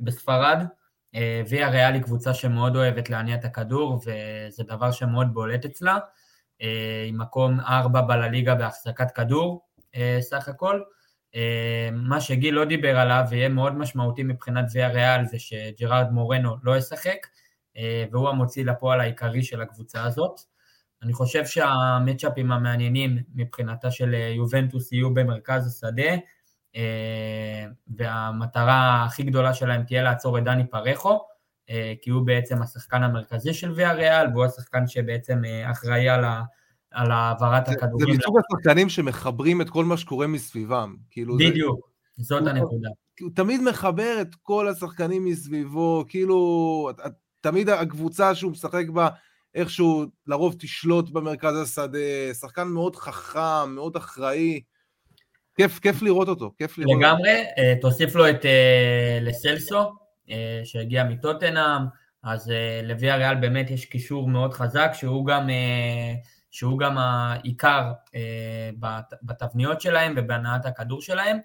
בספרד, 0.00 0.58
ויה 1.48 1.68
ריאל 1.68 1.94
היא 1.94 2.02
קבוצה 2.02 2.34
שמאוד 2.34 2.76
אוהבת 2.76 3.10
להניע 3.10 3.34
את 3.34 3.44
הכדור, 3.44 3.94
וזה 3.94 4.62
דבר 4.62 4.90
שמאוד 4.90 5.34
בולט 5.34 5.64
אצלה, 5.64 5.98
עם 7.08 7.18
מקום 7.18 7.60
ארבע 7.60 8.00
בלליגה 8.00 8.54
בהחזקת 8.54 9.10
כדור, 9.10 9.66
סך 10.20 10.48
הכל, 10.48 10.76
אה, 10.76 10.82
מה 11.92 12.20
שגיל 12.20 12.54
לא 12.54 12.64
דיבר 12.64 12.98
עליו 12.98 13.24
ויהיה 13.30 13.48
מאוד 13.48 13.74
משמעותי 13.74 14.22
מבחינת 14.22 14.64
ויה 14.72 14.88
ריאל 14.88 15.24
זה 15.24 15.38
שג'רארד 15.38 16.10
מורנו 16.10 16.56
לא 16.62 16.76
ישחק 16.76 17.26
אה, 17.76 18.04
והוא 18.10 18.28
המוציא 18.28 18.64
לפועל 18.64 19.00
העיקרי 19.00 19.42
של 19.42 19.62
הקבוצה 19.62 20.04
הזאת. 20.04 20.40
אני 21.02 21.12
חושב 21.12 21.46
שהמצ'אפים 21.46 22.52
המעניינים 22.52 23.18
מבחינתה 23.34 23.90
של 23.90 24.14
יובנטוס 24.14 24.92
יהיו 24.92 25.14
במרכז 25.14 25.66
השדה 25.66 26.16
והמטרה 27.96 29.04
הכי 29.04 29.22
גדולה 29.22 29.54
שלהם 29.54 29.82
תהיה 29.82 30.02
לעצור 30.02 30.38
את 30.38 30.44
דני 30.44 30.66
פרחו 30.66 31.20
כי 32.02 32.10
הוא 32.10 32.26
בעצם 32.26 32.62
השחקן 32.62 33.02
המרכזי 33.02 33.54
של 33.54 33.72
ויה 33.72 33.92
ריאל 33.92 34.26
והוא 34.32 34.44
השחקן 34.44 34.86
שבעצם 34.86 35.42
אחראי 35.70 36.08
על 36.08 36.24
ה... 36.24 36.42
על 36.92 37.10
העברת 37.10 37.68
הכדורים. 37.68 38.12
זה 38.12 38.18
מסוג 38.18 38.38
השחקנים 38.38 38.88
שמחברים 38.88 39.60
את 39.60 39.70
כל 39.70 39.84
מה 39.84 39.96
שקורה 39.96 40.26
מסביבם. 40.26 40.96
כאילו 41.10 41.36
בדיוק, 41.36 41.88
זה... 42.16 42.24
זאת 42.24 42.46
הנקודה. 42.46 42.88
הוא 43.20 43.30
תמיד 43.34 43.60
מחבר 43.62 44.18
את 44.20 44.34
כל 44.42 44.68
השחקנים 44.68 45.24
מסביבו, 45.24 46.04
כאילו, 46.08 46.90
תמיד 47.40 47.68
הקבוצה 47.68 48.34
שהוא 48.34 48.52
משחק 48.52 48.88
בה, 48.88 49.08
איכשהו 49.54 50.04
לרוב 50.26 50.54
תשלוט 50.58 51.10
במרכז 51.10 51.56
השדה, 51.62 52.34
שחקן 52.40 52.68
מאוד 52.68 52.96
חכם, 52.96 53.70
מאוד 53.70 53.96
אחראי. 53.96 54.60
כיף, 55.56 55.78
כיף 55.78 56.02
לראות 56.02 56.28
אותו, 56.28 56.52
כיף 56.58 56.78
לראות 56.78 57.00
לגמרי, 57.00 57.38
אותו. 57.38 57.62
אה, 57.62 57.74
תוסיף 57.80 58.14
לו 58.14 58.30
את 58.30 58.46
אה, 58.46 59.18
לסלסו, 59.20 59.92
אה, 60.30 60.60
שהגיע 60.64 61.04
מטוטנאם, 61.04 61.82
אז 62.22 62.52
לוי 62.82 63.10
אריאל 63.10 63.34
באמת 63.34 63.70
יש 63.70 63.84
קישור 63.84 64.28
מאוד 64.28 64.52
חזק, 64.52 64.90
שהוא 64.94 65.26
גם 65.26 65.48
שהוא 66.52 66.78
גם 66.78 66.98
העיקר 66.98 67.92
אה, 68.14 68.70
בתבניות 69.22 69.80
שלהם 69.80 70.14
ובהנעת 70.16 70.66
הכדור 70.66 71.02
שלהם. 71.02 71.38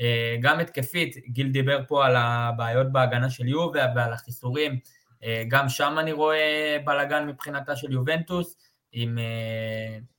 אה, 0.00 0.36
גם 0.40 0.60
התקפית, 0.60 1.16
גיל 1.28 1.52
דיבר 1.52 1.80
פה 1.88 2.06
על 2.06 2.16
הבעיות 2.16 2.92
בהגנה 2.92 3.30
של 3.30 3.48
יובה 3.48 3.86
ועל 3.96 4.12
החיסורים, 4.12 4.78
אה, 5.24 5.42
גם 5.48 5.68
שם 5.68 5.96
אני 5.98 6.12
רואה 6.12 6.76
בלאגן 6.84 7.26
מבחינתה 7.26 7.76
של 7.76 7.92
יובנטוס, 7.92 8.56
עם 8.94 9.18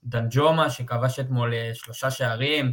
דנג'ומה 0.04 0.70
שכבש 0.70 1.20
אתמול 1.20 1.52
שלושה 1.74 2.10
שערים, 2.10 2.72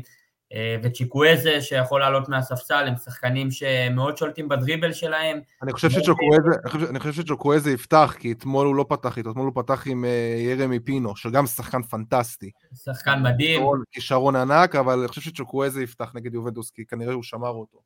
אה, 0.54 0.76
וצ'יקוויזה 0.84 1.62
שיכול 1.62 2.00
לעלות 2.02 2.30
מהספסל, 2.30 2.88
הם 2.88 2.96
שחקנים 2.96 3.52
שמאוד 3.52 4.18
שולטים 4.18 4.50
בדריבל 4.50 4.94
שלהם. 4.94 5.40
אני 5.64 5.74
חושב 5.74 5.90
שצ'וקוויזה, 5.90 6.50
אני 6.90 7.00
חושב 7.00 7.24
יפתח, 7.72 8.16
כי 8.20 8.32
אתמול 8.32 8.68
הוא 8.68 8.76
לא 8.76 8.86
פתח 8.90 9.18
איתו, 9.18 9.32
אתמול 9.32 9.52
הוא 9.56 9.64
פתח 9.64 9.88
עם 9.88 10.06
אה, 10.06 10.36
ירמי 10.38 10.80
פינו, 10.80 11.16
שגם 11.16 11.46
שחקן 11.46 11.84
פנטסטי. 11.84 12.52
שחקן 12.86 13.22
מדהים. 13.24 13.62
כישרון 13.92 14.36
ענק, 14.36 14.76
אבל 14.76 15.00
אני 15.00 15.08
חושב 15.08 15.22
שצ'וקוויזה 15.22 15.84
יפתח 15.84 16.12
נגד 16.16 16.34
יובנטוס, 16.34 16.72
כי 16.72 16.86
כנראה 16.86 17.14
הוא 17.14 17.24
שמר 17.24 17.50
אותו. 17.50 17.78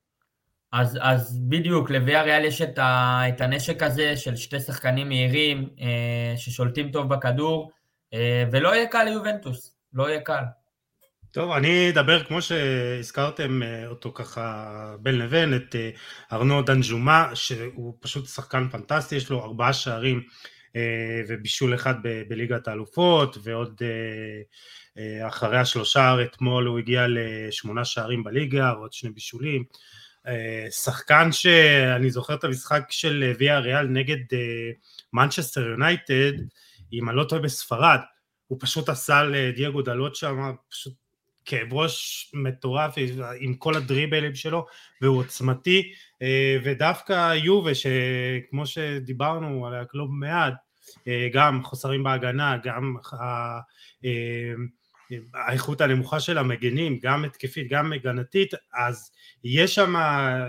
אז, 0.71 0.97
אז 1.01 1.39
בדיוק, 1.49 1.89
לוי 1.89 2.15
אריאל 2.15 2.45
יש 2.45 2.61
את, 2.61 2.79
ה, 2.79 3.21
את 3.29 3.41
הנשק 3.41 3.83
הזה 3.83 4.17
של 4.17 4.35
שתי 4.35 4.59
שחקנים 4.59 5.07
מהירים 5.07 5.69
אה, 5.81 6.37
ששולטים 6.37 6.91
טוב 6.91 7.09
בכדור, 7.09 7.71
אה, 8.13 8.43
ולא 8.51 8.75
יהיה 8.75 8.87
קל 8.87 9.03
ליובנטוס, 9.03 9.75
לא 9.93 10.09
יהיה 10.09 10.21
קל. 10.21 10.43
טוב, 11.35 11.51
אני 11.51 11.89
אדבר 11.89 12.23
כמו 12.23 12.41
שהזכרתם 12.41 13.63
אה, 13.63 13.87
אותו 13.87 14.11
ככה 14.13 14.95
בין 14.99 15.17
לבין, 15.17 15.55
את 15.55 15.75
אה, 15.75 15.89
ארנו 16.31 16.61
דנג'ומה, 16.61 17.31
שהוא 17.33 17.97
פשוט 17.99 18.27
שחקן 18.27 18.67
פנטסטי, 18.71 19.15
יש 19.15 19.29
לו 19.29 19.43
ארבעה 19.43 19.73
שערים 19.73 20.23
אה, 20.75 21.21
ובישול 21.27 21.75
אחד 21.75 21.93
בליגת 22.27 22.67
האלופות, 22.67 23.37
ועוד 23.43 23.81
אחרי 25.27 25.57
השלושה 25.57 26.15
אתמול 26.23 26.67
הוא 26.67 26.79
הגיע 26.79 27.05
לשמונה 27.09 27.85
שערים 27.85 28.23
בליגה, 28.23 28.73
ועוד 28.77 28.93
שני 28.93 29.09
בישולים. 29.09 29.63
שחקן 30.69 31.31
שאני 31.31 32.11
זוכר 32.11 32.33
את 32.33 32.43
המשחק 32.43 32.83
של 32.89 33.33
ויה 33.39 33.59
ריאל 33.59 33.87
נגד 33.87 34.37
מנצ'סטר 35.13 35.67
יונייטד, 35.67 36.33
אם 36.93 37.09
אני 37.09 37.17
לא 37.17 37.23
טועה 37.23 37.41
בספרד, 37.41 37.99
הוא 38.47 38.57
פשוט 38.61 38.89
עשה 38.89 39.23
לדייגו 39.23 39.81
דלות 39.81 40.15
שם, 40.15 40.51
פשוט 40.69 40.93
כאב 41.45 41.73
ראש 41.73 42.31
מטורף 42.33 42.95
עם 43.39 43.53
כל 43.53 43.75
הדריבלים 43.75 44.35
שלו 44.35 44.65
והוא 45.01 45.19
עוצמתי 45.19 45.93
אה, 46.21 46.57
ודווקא 46.63 47.33
יובה 47.33 47.71
שכמו 47.75 48.65
שדיברנו 48.65 49.67
עליה 49.67 49.83
לא 49.93 50.07
מעט 50.07 50.53
אה, 51.07 51.29
גם 51.33 51.63
חוסרים 51.63 52.03
בהגנה 52.03 52.57
גם 52.63 52.95
אה, 53.15 53.59
האיכות 55.33 55.81
הנמוכה 55.81 56.19
של 56.19 56.37
המגנים 56.37 56.99
גם 57.01 57.25
התקפית 57.25 57.69
גם 57.69 57.93
הגנתית 57.93 58.53
אז 58.73 59.11
יש 59.43 59.75
שם 59.75 59.95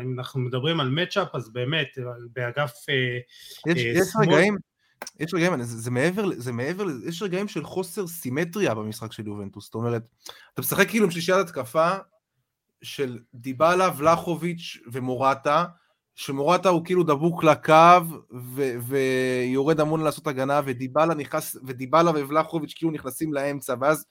אם 0.03 0.19
אנחנו 0.19 0.41
מדברים 0.41 0.81
על 0.81 0.91
מצ'אפ 0.91 1.29
אז 1.35 1.53
באמת 1.53 1.89
באגף 2.33 2.73
יש, 3.67 3.83
יש 3.83 4.09
רגעים 4.23 4.57
יש 5.21 5.35
רגעים, 5.35 5.63
זה, 5.63 5.91
מעבר, 5.91 6.29
זה 6.37 6.53
מעבר, 6.53 6.87
יש 7.09 7.23
רגעים 7.23 7.49
של 7.49 7.65
חוסר 7.65 8.07
סימטריה 8.07 8.75
במשחק 8.75 9.13
של 9.13 9.27
יובנטוס, 9.27 9.65
זאת 9.65 9.75
אומרת, 9.75 10.03
אתה 10.55 10.61
משחק 10.61 10.89
כאילו 10.89 11.05
עם 11.05 11.11
שלישיית 11.11 11.39
התקפה 11.39 11.91
של 12.83 13.19
דיבלה, 13.35 13.91
ולחוביץ' 13.97 14.79
ומורטה, 14.93 15.65
שמורטה 16.15 16.69
הוא 16.69 16.85
כאילו 16.85 17.03
דבוק 17.03 17.45
לקו 17.45 18.01
ו- 18.55 18.75
ויורד 18.81 19.81
המון 19.81 20.01
לעשות 20.01 20.27
הגנה, 20.27 20.61
ודיבלה 20.65 21.15
נכנס, 21.15 21.57
ודיבלה 21.65 22.11
ובלחוביץ' 22.11 22.73
כאילו 22.77 22.91
נכנסים 22.91 23.35
לאמצע, 23.35 23.75
ואז 23.81 24.05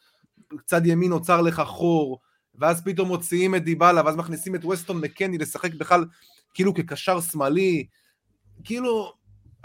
צד 0.66 0.86
ימין 0.86 1.10
נוצר 1.10 1.42
לך 1.42 1.62
חור, 1.66 2.20
ואז 2.56 2.84
פתאום 2.84 3.08
מוציאים 3.08 3.56
את 3.56 3.64
דיבלה, 3.64 4.02
ואז 4.06 4.16
מכניסים 4.16 4.56
את 4.56 4.66
ווסטון 4.66 5.02
מקני 5.02 5.38
לשחק 5.38 5.74
בכלל 5.74 6.06
כאילו 6.54 6.74
כקשר 6.74 7.22
שמאלי, 7.22 7.86
כאילו 8.64 9.14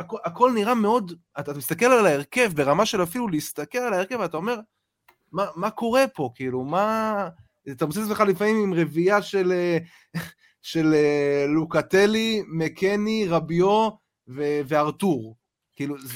הכ, 0.01 0.15
הכל 0.25 0.53
נראה 0.55 0.75
מאוד, 0.75 1.13
אתה 1.41 1.53
מסתכל 1.53 1.87
על 1.87 2.07
ההרכב 2.07 2.53
ברמה 2.55 2.87
של 2.87 3.03
אפילו 3.03 3.29
להסתכל 3.29 3.79
על 3.79 3.93
ההרכב 3.93 4.17
ואתה 4.21 4.37
אומר, 4.37 4.61
מה, 5.33 5.47
מה 5.57 5.71
קורה 5.71 6.05
פה, 6.15 6.31
כאילו, 6.35 6.65
מה... 6.65 7.29
אתה 7.71 7.87
מוצא 7.87 8.01
את 8.01 8.05
עצמך 8.05 8.21
לפעמים 8.21 8.57
עם 8.57 8.75
רביעייה 8.75 9.23
של, 9.23 9.53
של 10.63 10.95
אה, 10.95 11.47
לוקטלי, 11.49 12.43
מקני, 12.49 13.27
רביו 13.29 13.89
ו- 14.29 14.61
וארתור. 14.69 15.37
כאילו, 15.77 15.99
זה, 15.99 16.15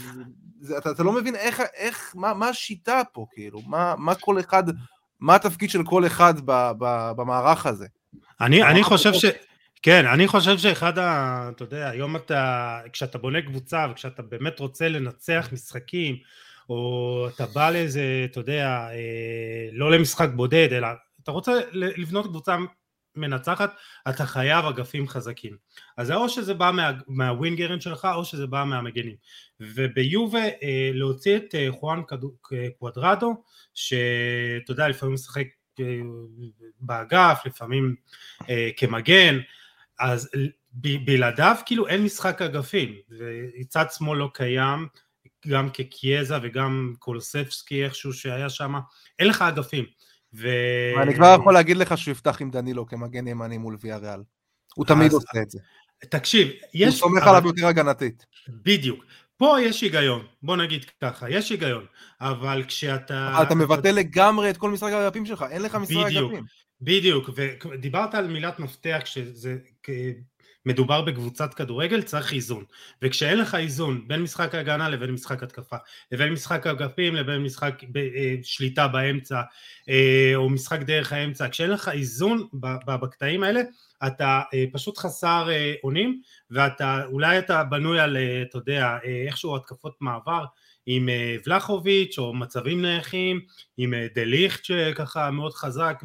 זה, 0.61 0.79
אתה, 0.79 0.91
אתה 0.91 1.03
לא 1.03 1.13
מבין 1.13 1.37
איך, 1.37 1.63
איך 1.75 2.13
מה, 2.17 2.35
מה 2.35 2.49
השיטה 2.49 3.03
פה, 3.13 3.27
כאילו, 3.33 3.61
מה, 3.67 3.95
מה 3.99 4.15
כל 4.15 4.41
אחד, 4.41 4.65
מה 5.21 5.35
התפקיד 5.35 5.71
של 5.71 5.85
כל 5.85 6.07
אחד 6.07 6.35
ב, 6.45 6.71
ב, 6.79 7.13
במערך 7.17 7.67
הזה. 7.67 7.87
אני, 8.41 8.63
אני 8.63 8.83
חושב 8.83 9.13
ש... 9.13 9.25
כן, 9.85 10.07
אני 10.07 10.29
חושב 10.29 10.59
שאחד 10.59 10.99
ה... 10.99 11.51
אתה 11.57 11.63
יודע, 11.63 11.91
היום 11.91 12.17
אתה, 12.17 12.81
כשאתה 12.93 13.19
בונה 13.19 13.43
קבוצה 13.43 13.87
וכשאתה 13.91 14.23
באמת 14.23 14.59
רוצה 14.59 14.89
לנצח 14.89 15.49
משחקים, 15.53 16.17
או 16.69 17.29
אתה 17.35 17.47
בא 17.47 17.71
לאיזה, 17.71 18.27
אתה 18.31 18.41
יודע, 18.41 18.89
לא 19.73 19.91
למשחק 19.91 20.29
בודד, 20.35 20.69
אלא 20.73 20.89
אתה 21.23 21.31
רוצה 21.31 21.53
לבנות 21.73 22.27
קבוצה 22.27 22.57
מנצחת, 23.17 23.75
אתה 24.09 24.27
חייב 24.27 24.65
אגפים 24.65 25.09
חזקים. 25.09 25.57
אז 25.97 26.11
או 26.11 26.29
שזה 26.29 26.55
בא 26.55 26.71
מה, 26.75 26.91
מהווינגרים 27.09 27.81
שלך, 27.81 28.09
או 28.15 28.25
שזה 28.25 28.47
בא 28.47 28.65
מהמגנים. 28.65 29.17
וביובה 29.61 30.45
להוציא 30.95 31.37
את 31.37 31.55
חואן 31.71 32.03
קוודרדו, 32.79 33.43
שאתה 33.75 34.73
יודע, 34.73 34.89
לפעמים 34.89 35.15
משחק 35.15 35.47
באגף, 36.81 37.43
לפעמים 37.47 37.95
כמגן, 38.77 39.39
אז 39.99 40.31
בלעדיו 41.05 41.57
כאילו 41.67 41.89
אין 41.89 42.05
משחק 42.05 42.43
אגפים, 42.43 42.95
וצד 43.61 43.85
שמאל 43.99 44.19
לא 44.19 44.31
קיים, 44.35 44.89
גם 45.49 45.71
כקיאזה 45.71 46.35
וגם 46.43 46.95
קולספסקי 46.99 47.85
איכשהו 47.85 48.13
שהיה 48.13 48.51
שם, 48.51 48.75
אין 49.19 49.29
לך 49.29 49.43
אגפים. 49.43 49.85
ו... 50.35 50.49
אני 51.03 51.15
כבר 51.15 51.37
יכול 51.41 51.55
להגיד 51.55 51.77
לך 51.77 51.99
שהוא 51.99 52.13
יפתח 52.13 52.41
עם 52.41 52.51
דנילו 52.51 52.87
כמגן 52.87 53.27
ימני 53.27 53.59
מול 53.59 53.77
ויה 53.81 53.97
ריאל. 53.97 54.21
הוא 54.75 54.87
תמיד 54.87 55.13
עושה 55.13 55.43
את 55.43 55.51
זה. 55.51 55.59
תקשיב, 56.09 56.49
יש... 56.75 56.89
הוא 56.89 56.91
סומך 56.91 57.23
עליו 57.27 57.47
יותר 57.47 57.67
הגנתית. 57.67 58.27
בדיוק. 58.49 59.05
פה 59.37 59.57
יש 59.61 59.81
היגיון, 59.81 60.27
בוא 60.43 60.57
נגיד 60.57 60.85
ככה, 61.03 61.31
יש 61.31 61.51
היגיון, 61.51 61.87
אבל 62.21 62.65
כשאתה... 62.69 63.33
אבל 63.37 63.43
אתה 63.43 63.55
מבטל 63.55 63.91
לגמרי 63.91 64.51
את 64.51 64.57
כל 64.57 64.71
משחק 64.71 64.93
האגפים 64.93 65.27
שלך, 65.27 65.45
אין 65.51 65.63
לך 65.63 65.75
משחק 65.75 65.97
אגפים. 65.97 66.27
בדיוק, 66.27 66.33
ודיברת 66.85 68.15
על 68.15 68.27
מילת 68.27 68.59
מפתח, 68.59 69.01
כשזה 69.05 69.57
מדובר 70.67 71.03
בקבוצת 71.03 71.55
כדורגל 71.55 72.03
צריך 72.03 72.33
איזון. 72.33 72.65
וכשאין 73.03 73.39
לך 73.39 73.55
איזון 73.55 74.09
בין 74.09 74.23
משחק 74.23 74.55
ההגנה 74.55 74.89
לבין 74.89 75.11
משחק 75.11 75.43
התקפה 75.43 75.77
לבין 76.13 76.33
משחק 76.33 76.67
אגפים 76.67 77.15
לבין 77.15 77.43
משחק 77.43 77.81
אה, 77.97 78.35
שליטה 78.43 78.89
באמצע 78.89 79.43
אה, 79.89 80.33
או 80.35 80.51
משחק 80.51 80.81
דרך 80.81 81.13
האמצע 81.13 81.49
כשאין 81.49 81.71
לך 81.71 81.89
איזון 81.89 82.49
בקטעים 82.87 83.43
האלה 83.43 83.61
אתה 84.07 84.43
אה, 84.55 84.65
פשוט 84.73 84.99
חסר 84.99 85.49
אונים 85.85 86.21
ואתה 86.51 87.05
אולי 87.05 87.39
אתה 87.39 87.65
בנוי 87.65 88.01
על 88.01 88.17
אתה 88.43 88.59
יודע 88.59 88.99
איכשהו 89.27 89.57
התקפות 89.57 89.97
מעבר 90.01 90.45
עם 90.87 91.09
ולחוביץ' 91.47 92.19
או 92.19 92.35
מצבים 92.35 92.83
נייחים 92.83 93.41
עם 93.77 93.95
דליכט 94.15 94.65
שככה 94.65 95.31
מאוד 95.31 95.53
חזק 95.53 96.03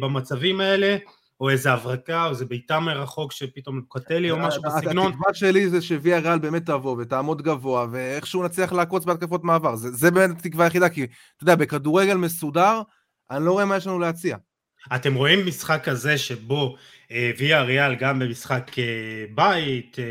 במצבים 0.00 0.60
האלה 0.60 0.96
או 1.40 1.50
איזה 1.50 1.72
הברקה, 1.72 2.24
או 2.24 2.30
איזה 2.30 2.44
בעיטה 2.44 2.80
מרחוק 2.80 3.32
שפתאום 3.32 3.80
קוטלי 3.88 4.30
או 4.30 4.38
משהו 4.38 4.62
בסגנון. 4.62 5.12
התקווה 5.12 5.34
שלי 5.34 5.68
זה 5.68 5.82
שוויה 5.82 6.18
ריאל 6.18 6.38
באמת 6.38 6.66
תבוא 6.66 6.96
ותעמוד 6.98 7.42
גבוה, 7.42 7.86
ואיכשהו 7.90 8.44
נצליח 8.44 8.72
לעקוץ 8.72 9.04
בהתקפות 9.04 9.44
מעבר. 9.44 9.76
זה, 9.76 9.90
זה 9.90 10.10
באמת 10.10 10.38
התקווה 10.38 10.64
היחידה, 10.64 10.88
כי 10.88 11.04
אתה 11.04 11.42
יודע, 11.42 11.54
בכדורגל 11.54 12.14
מסודר, 12.14 12.82
אני 13.30 13.44
לא 13.44 13.52
רואה 13.52 13.64
מה 13.64 13.76
יש 13.76 13.86
לנו 13.86 13.98
להציע. 13.98 14.36
אתם 14.94 15.14
רואים 15.14 15.46
משחק 15.46 15.80
כזה 15.84 16.18
שבו 16.18 16.76
אה, 17.12 17.30
ויה 17.38 17.62
ריאל 17.62 17.94
גם 17.94 18.18
במשחק 18.18 18.78
אה, 18.78 18.84
בית, 19.34 19.98
אה, 19.98 20.04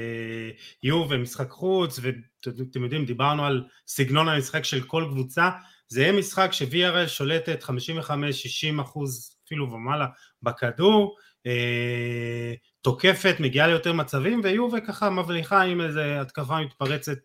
יו 0.83 1.05
ומשחק 1.09 1.49
חוץ, 1.49 1.99
ואתם 2.47 2.83
יודעים, 2.83 3.05
דיברנו 3.05 3.45
על 3.45 3.63
סגנון 3.87 4.29
המשחק 4.29 4.63
של 4.63 4.81
כל 4.81 5.05
קבוצה, 5.11 5.49
זה 5.87 6.01
יהיה 6.01 6.11
משחק 6.11 6.49
ריאל 6.71 7.07
שולטת 7.07 7.63
55-60 7.63 8.81
אחוז 8.81 9.35
אפילו 9.45 9.71
ומעלה 9.71 10.07
בכדור, 10.41 11.17
אה, 11.45 12.53
תוקפת, 12.81 13.35
מגיעה 13.39 13.67
ליותר 13.67 13.93
מצבים, 13.93 14.41
ויובה 14.43 14.81
ככה 14.81 15.09
מבליחה 15.09 15.61
עם 15.61 15.81
איזה 15.81 16.21
התקפה 16.21 16.61
מתפרצת 16.61 17.17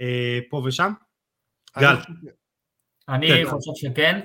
אה, 0.00 0.38
פה 0.50 0.62
ושם. 0.66 0.92
גל. 1.78 1.96
אני 3.08 3.28
כן. 3.28 3.50
חושב 3.50 3.70
שכן, 3.74 4.20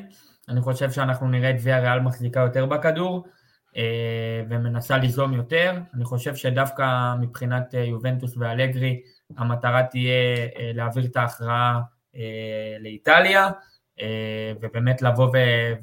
אני 0.49 0.61
חושב 0.61 0.91
שאנחנו 0.91 1.27
נראה 1.27 1.49
את 1.49 1.55
ריאל 1.65 1.99
מחזיקה 1.99 2.39
יותר 2.39 2.65
בכדור 2.65 3.27
אה, 3.77 4.43
ומנסה 4.49 4.97
ליזום 4.97 5.33
יותר, 5.33 5.77
אני 5.93 6.05
חושב 6.05 6.35
שדווקא 6.35 7.15
מבחינת 7.21 7.75
אה, 7.75 7.83
יובנטוס 7.83 8.37
ואלגרי 8.37 9.01
המטרה 9.37 9.83
תהיה 9.83 10.35
אה, 10.59 10.71
להעביר 10.73 11.05
את 11.05 11.17
ההכרעה 11.17 11.79
אה, 12.15 12.77
לאיטליה, 12.79 13.49
אה, 13.99 14.53
ובאמת 14.61 15.01
לבוא 15.01 15.29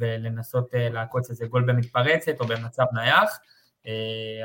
ולנסות 0.01 0.75
אה, 0.75 0.89
לעקוץ 0.89 1.31
איזה 1.31 1.47
גול 1.47 1.65
במתפרצת 1.67 2.41
או 2.41 2.47
במצב 2.47 2.85
נייח, 2.93 3.39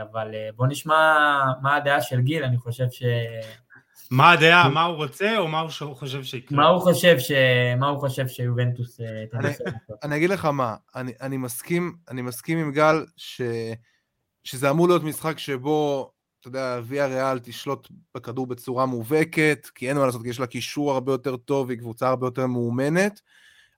אבל 0.02 0.32
בוא 0.56 0.68
נשמע 0.68 1.18
מה 1.62 1.76
הדעה 1.76 2.02
של 2.02 2.22
גיל, 2.22 2.44
אני 2.44 2.58
חושב 2.58 2.86
ש... 2.92 3.04
מה 4.12 4.32
הדעה, 4.32 4.70
מה 4.70 4.84
הוא 4.84 4.96
רוצה 4.96 5.38
או 5.38 5.48
מה 5.48 5.60
הוא 5.60 5.96
חושב 5.96 6.24
שיקרה? 6.24 6.58
מה 6.58 6.68
הוא 6.68 6.82
חושב, 6.82 7.20
ש... 7.20 7.32
מה 7.78 7.88
הוא 7.88 8.00
חושב 8.00 8.28
שיובנטוס 8.28 9.00
תנסה? 9.32 9.64
אני 10.04 10.16
אגיד 10.18 10.30
לך 10.30 10.46
מה, 10.46 10.76
אני, 10.96 11.14
אני, 11.22 11.38
מסכים, 11.38 11.96
אני 12.10 12.22
מסכים 12.22 12.58
עם 12.58 12.72
גל 12.72 13.06
ש... 13.18 13.42
שזה 14.44 14.70
אמור 14.70 14.88
להיות 14.88 15.04
משחק 15.04 15.40
שבו, 15.40 16.12
אתה 16.42 16.48
יודע, 16.48 16.80
ויה 16.84 17.08
ריאל 17.08 17.40
תשלוט 17.40 17.88
בכדור 18.16 18.48
בצורה 18.48 18.86
מובהקת, 18.86 19.68
כי 19.76 19.90
אין 19.90 19.98
מה 19.98 20.06
לעשות, 20.06 20.22
כי 20.22 20.30
יש 20.30 20.40
לה 20.40 20.48
קישור 20.48 20.92
הרבה 20.92 21.12
יותר 21.12 21.38
טוב, 21.38 21.70
היא 21.70 21.80
קבוצה 21.80 22.10
הרבה 22.10 22.28
יותר 22.28 22.48
מאומנת. 22.48 23.22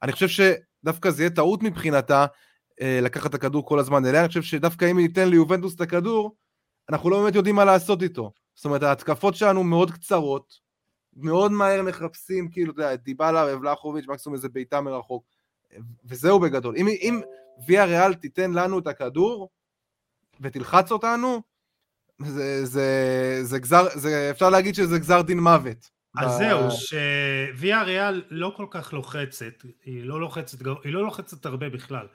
אני 0.03 0.11
חושב 0.11 0.27
שדווקא 0.27 1.09
זה 1.09 1.23
יהיה 1.23 1.29
טעות 1.29 1.63
מבחינתה 1.63 2.25
אה, 2.81 2.99
לקחת 3.01 3.29
את 3.29 3.35
הכדור 3.35 3.65
כל 3.65 3.79
הזמן 3.79 4.05
אליה, 4.05 4.19
אני 4.19 4.27
חושב 4.27 4.41
שדווקא 4.41 4.91
אם 4.91 4.97
ניתן 4.97 5.29
ליובנטוס 5.29 5.75
את 5.75 5.81
הכדור, 5.81 6.35
אנחנו 6.89 7.09
לא 7.09 7.21
באמת 7.21 7.35
יודעים 7.35 7.55
מה 7.55 7.65
לעשות 7.65 8.03
איתו. 8.03 8.31
זאת 8.55 8.65
אומרת, 8.65 8.83
ההתקפות 8.83 9.35
שלנו 9.35 9.63
מאוד 9.63 9.91
קצרות, 9.91 10.53
מאוד 11.15 11.51
מהר 11.51 11.81
מחפשים, 11.81 12.49
כאילו, 12.51 12.73
אתה 12.73 12.81
יודע, 12.81 12.95
דיבלה 12.95 13.45
ובלחוביץ', 13.49 14.05
מקסימום 14.07 14.35
איזה 14.35 14.49
בעיטה 14.49 14.81
מרחוק, 14.81 15.25
וזהו 16.05 16.39
בגדול. 16.39 16.75
אם, 16.77 16.87
אם 16.87 17.21
ויה 17.67 17.85
ריאל 17.85 18.13
תיתן 18.13 18.51
לנו 18.51 18.79
את 18.79 18.87
הכדור 18.87 19.49
ותלחץ 20.41 20.91
אותנו, 20.91 21.41
זה, 22.25 22.65
זה, 22.65 23.39
זה 23.41 23.59
גזר, 23.59 23.85
זה, 23.95 24.27
אפשר 24.31 24.49
להגיד 24.49 24.75
שזה 24.75 24.99
גזר 24.99 25.21
דין 25.21 25.39
מוות. 25.39 25.89
אז 26.17 26.37
זהו, 26.37 26.71
שוויה 26.71 27.83
ריאל 27.83 28.23
לא 28.29 28.53
כל 28.57 28.65
כך 28.71 28.93
לוחצת, 28.93 29.53
היא 29.85 30.03
לא 30.03 30.19
לוחצת, 30.19 30.57
היא 30.83 30.93
לא 30.93 31.03
לוחצת 31.03 31.45
הרבה 31.45 31.69
בכלל. 31.69 32.07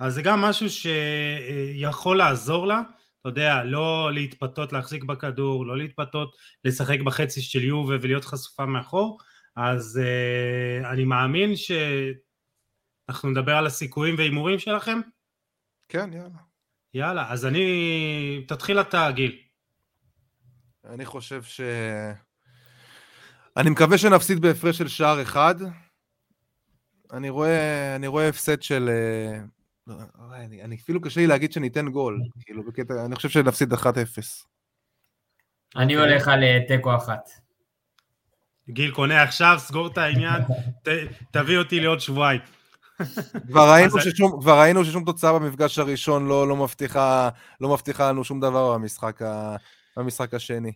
אז 0.00 0.14
זה 0.14 0.22
גם 0.22 0.40
משהו 0.40 0.66
שיכול 0.70 2.18
לעזור 2.18 2.66
לה, 2.66 2.80
אתה 3.20 3.28
יודע, 3.28 3.64
לא 3.64 4.10
להתפתות 4.12 4.72
להחזיק 4.72 5.04
בכדור, 5.04 5.66
לא 5.66 5.78
להתפתות 5.78 6.36
לשחק 6.64 7.00
בחצי 7.00 7.42
של 7.42 7.64
יובה 7.64 7.94
ולהיות 8.00 8.24
חשופה 8.24 8.66
מאחור, 8.66 9.18
אז 9.56 10.00
uh, 10.02 10.86
אני 10.86 11.04
מאמין 11.04 11.52
שאנחנו 11.56 13.30
נדבר 13.30 13.52
על 13.56 13.66
הסיכויים 13.66 14.14
והימורים 14.18 14.58
שלכם. 14.58 15.00
כן, 15.88 16.10
יאללה. 16.12 16.38
יאללה, 16.94 17.32
אז 17.32 17.46
אני... 17.46 18.44
תתחיל 18.48 18.80
אתה, 18.80 19.10
גיל. 19.10 19.38
אני 20.88 21.04
חושב 21.04 21.42
ש... 21.42 21.60
אני 23.56 23.70
מקווה 23.70 23.98
שנפסיד 23.98 24.40
בהפרש 24.40 24.78
של 24.78 24.88
שער 24.88 25.22
אחד. 25.22 25.54
אני 27.12 27.30
רואה, 27.30 27.96
אני 27.96 28.06
רואה 28.06 28.28
הפסד 28.28 28.62
של... 28.62 28.90
אה, 28.90 29.40
אני, 30.32 30.62
אני 30.62 30.76
אפילו 30.76 31.00
קשה 31.00 31.20
לי 31.20 31.26
להגיד 31.26 31.52
שניתן 31.52 31.88
גול, 31.88 32.20
כאילו 32.40 32.62
בקטע, 32.62 33.04
אני 33.04 33.16
חושב 33.16 33.28
שנפסיד 33.28 33.72
1-0. 33.72 33.76
אני 35.76 35.94
הולך 35.94 36.28
על 36.28 36.42
אה, 36.42 36.58
תיקו 36.68 36.96
אחת. 36.96 37.30
גיל 38.68 38.90
קונה 38.90 39.22
עכשיו, 39.22 39.56
סגור 39.58 39.86
את 39.86 39.98
העניין, 39.98 40.42
ת, 40.82 40.88
תביא 41.30 41.58
אותי 41.58 41.80
לעוד 41.80 42.00
שבועיים. 42.00 42.40
כבר 43.48 43.72
ראינו, 43.72 44.00
ששום, 44.00 44.40
כבר 44.40 44.60
ראינו 44.60 44.84
ששום 44.84 45.04
תוצאה 45.04 45.32
במפגש 45.32 45.78
הראשון 45.78 46.28
לא, 46.28 46.48
לא, 46.48 46.56
מבטיחה, 46.56 47.28
לא 47.60 47.72
מבטיחה 47.72 48.08
לנו 48.08 48.24
שום 48.24 48.40
דבר 48.40 48.74
במשחק, 48.74 49.22
ה, 49.22 49.56
במשחק 49.96 50.34
השני. 50.34 50.72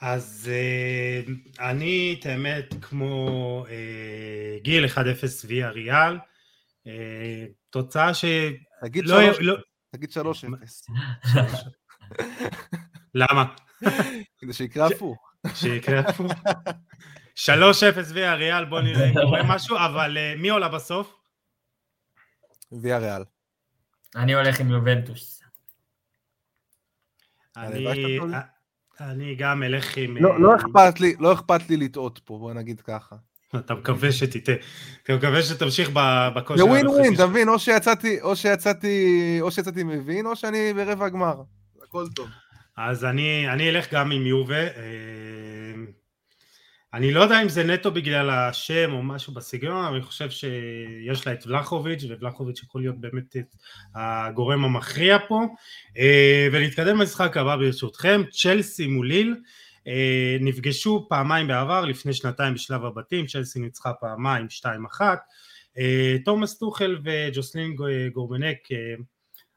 אז 0.00 0.50
uh, 0.50 1.30
אני, 1.60 2.16
את 2.20 2.26
האמת, 2.26 2.74
כמו 2.80 3.64
uh, 3.66 4.62
גיל 4.62 4.84
1-0 4.84 4.98
ויה 5.46 5.70
ריאל, 5.70 6.16
uh, 6.16 6.90
תוצאה 7.70 8.14
ש... 8.14 8.24
תגיד 8.82 9.06
3 9.06 9.36
לא... 9.40 9.56
תגיד 9.90 10.10
3-0. 10.10 10.14
למה? 13.14 13.44
כדי 14.38 14.52
שיקרה 14.52 14.86
הפוך. 14.86 15.32
שיקרה 15.54 16.00
הפוך. 16.00 16.32
3-0 17.36 17.46
ויה 18.14 18.34
ריאל, 18.34 18.64
בוא 18.64 18.80
נראה 18.80 19.08
אם 19.08 19.14
קורה 19.14 19.40
משהו, 19.42 19.76
אבל 19.76 20.16
מי 20.38 20.48
עולה 20.48 20.68
בסוף? 20.68 21.16
ויה 22.82 22.98
ריאל. 22.98 23.22
אני 24.16 24.34
הולך 24.34 24.60
עם 24.60 24.70
יובנטוס. 24.70 25.43
אני... 27.56 28.18
אני 29.00 29.34
גם 29.34 29.62
אלך 29.62 29.96
עם... 29.96 30.16
לא, 30.16 30.40
לא, 30.40 30.56
אכפת 30.56 31.00
לי, 31.00 31.14
לא 31.18 31.32
אכפת 31.32 31.70
לי 31.70 31.76
לטעות 31.76 32.20
פה, 32.24 32.38
בוא 32.38 32.52
נגיד 32.52 32.80
ככה. 32.80 33.16
אתה 33.56 33.74
מקווה 33.74 34.12
שתטעה, 34.12 34.54
אתה 35.02 35.16
מקווה 35.16 35.42
שתמשיך 35.42 35.90
בכושר 36.36 36.64
זה 36.64 36.70
ווין 36.70 36.88
ווין, 36.88 37.14
אתה 37.14 37.26
מבין? 37.26 37.48
או 37.48 37.58
שיצאתי, 37.58 38.20
או 38.20 38.36
שיצאתי, 38.36 39.38
או 39.40 39.50
שיצאתי 39.50 39.84
מבין, 39.84 40.26
או 40.26 40.36
שאני 40.36 40.74
ברבע 40.74 41.08
גמר. 41.08 41.34
הכל 41.84 42.06
טוב. 42.14 42.28
אז 42.76 43.04
אני, 43.04 43.48
אני 43.48 43.70
אלך 43.70 43.94
גם 43.94 44.12
עם 44.12 44.26
יובה. 44.26 44.66
אני 46.94 47.12
לא 47.12 47.20
יודע 47.20 47.42
אם 47.42 47.48
זה 47.48 47.64
נטו 47.64 47.90
בגלל 47.90 48.30
השם 48.30 48.92
או 48.92 49.02
משהו 49.02 49.32
בסגנון, 49.32 49.84
אבל 49.84 49.94
אני 49.94 50.04
חושב 50.04 50.30
שיש 50.30 51.26
לה 51.26 51.32
את 51.32 51.46
ולחוביץ', 51.46 52.04
ובלחוביץ' 52.08 52.62
יכול 52.62 52.80
להיות 52.80 53.00
באמת 53.00 53.36
הגורם 53.94 54.64
המכריע 54.64 55.18
פה. 55.28 55.40
אה, 55.98 56.48
ונתקדם 56.52 56.96
למשחק 56.96 57.36
הבא 57.36 57.56
ברשותכם, 57.56 58.22
צ'לסי 58.30 58.86
מול 58.86 59.08
ליל. 59.08 59.36
אה, 59.86 60.36
נפגשו 60.40 61.06
פעמיים 61.08 61.46
בעבר, 61.46 61.84
לפני 61.84 62.12
שנתיים 62.12 62.54
בשלב 62.54 62.84
הבתים, 62.84 63.26
צ'לסי 63.26 63.60
ניצחה 63.60 63.92
פעמיים 63.92 64.46
2-1. 64.50 65.00
אה, 65.78 66.16
תומאס 66.24 66.58
טוחל 66.58 66.98
וג'וסלין 67.04 67.76
גורבנק, 68.12 68.58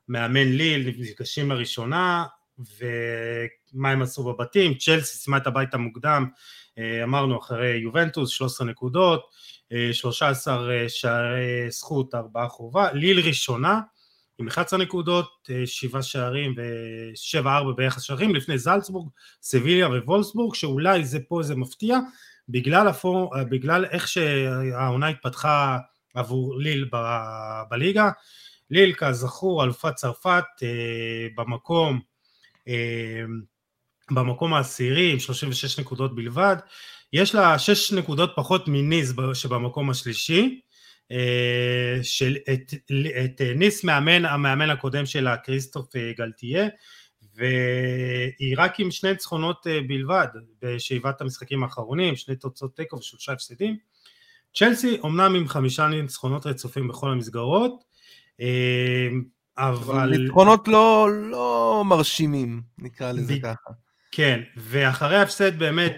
מאמן 0.08 0.48
ליל, 0.48 0.88
נפגשים 0.88 1.52
לראשונה, 1.52 2.26
ומה 2.80 3.92
הם 3.92 4.02
עשו 4.02 4.24
בבתים, 4.24 4.74
צ'לסי 4.74 5.18
סיימה 5.18 5.38
את 5.38 5.48
הבית 5.48 5.74
המוקדם 5.74 6.26
אמרנו 7.04 7.40
אחרי 7.40 7.78
יובנטוס 7.78 8.30
13 8.30 8.68
נקודות, 8.68 9.30
13 9.92 10.70
אה, 10.70 10.82
אה, 10.84 10.90
שערי 10.90 11.72
זכות, 11.72 12.16
4 12.16 12.48
חובה, 12.48 12.92
ליל 12.94 13.20
ראשונה 13.20 13.80
עם 14.40 14.48
11 14.48 14.80
נקודות, 14.80 15.50
7 15.66 16.02
שערים 16.02 16.54
ו-7-4 16.58 17.76
ביחס 17.76 18.02
שערים 18.02 18.36
לפני 18.36 18.58
זלצבורג, 18.58 19.10
סביליה 19.42 19.88
ווולסבורג, 19.88 20.56
שאולי 20.56 21.06
זה 21.06 21.20
פה 21.28 21.44
זה 21.44 21.56
מפתיע, 21.56 22.00
בגלל, 22.50 22.88
הפור, 22.88 23.34
בגלל 23.50 23.86
איך 23.86 24.08
שהעונה 24.08 25.08
התפתחה 25.08 25.78
עבור 26.14 26.60
ליל 26.60 26.90
ב- 26.92 27.62
בליגה, 27.70 28.10
ליל 28.70 28.94
כזכור 28.94 29.64
אלופת 29.64 29.96
צרפת 29.96 30.44
במקום 31.36 32.00
במקום 34.12 34.54
העשירי 34.54 35.12
עם 35.12 35.20
36 35.20 35.80
נקודות 35.80 36.16
בלבד, 36.16 36.56
יש 37.14 37.36
לה 37.36 37.60
6 37.60 37.92
נקודות 37.92 38.32
פחות 38.36 38.68
מניס 38.68 39.14
שבמקום 39.34 39.90
השלישי, 39.90 40.62
אה, 41.12 42.00
של, 42.04 42.36
את, 42.54 42.74
את 43.26 43.42
ניס 43.56 43.84
מאמן, 43.84 44.26
המאמן 44.26 44.70
הקודם 44.70 45.06
שלה 45.06 45.38
כריסטוף 45.38 45.96
אה, 45.96 46.12
גלטיה, 46.18 46.68
והיא 47.36 48.56
רק 48.58 48.80
עם 48.80 48.92
שני 48.92 49.12
ניצחונות 49.12 49.68
אה, 49.68 49.80
בלבד 49.88 50.28
בשאיבת 50.62 51.22
המשחקים 51.22 51.64
האחרונים, 51.64 52.16
שני 52.16 52.36
תוצאות 52.36 52.76
תיקו 52.76 52.98
ושלושה 52.98 53.32
הפסדים. 53.32 53.78
צ'לסי 54.56 54.98
אומנם 55.00 55.36
עם 55.36 55.48
חמישה 55.48 55.88
ניצחונות 55.88 56.46
רצופים 56.46 56.88
בכל 56.88 57.12
המסגרות, 57.12 57.84
אבל... 59.58 60.18
ניצחונות 60.18 60.68
לא, 60.68 61.08
לא 61.32 61.84
מרשימים, 61.86 62.62
נקרא 62.78 63.12
לזה 63.12 63.36
ב... 63.36 63.42
ככה. 63.42 63.87
כן, 64.12 64.42
ואחרי 64.56 65.18
ההפסד 65.18 65.60
באמת, 65.60 65.98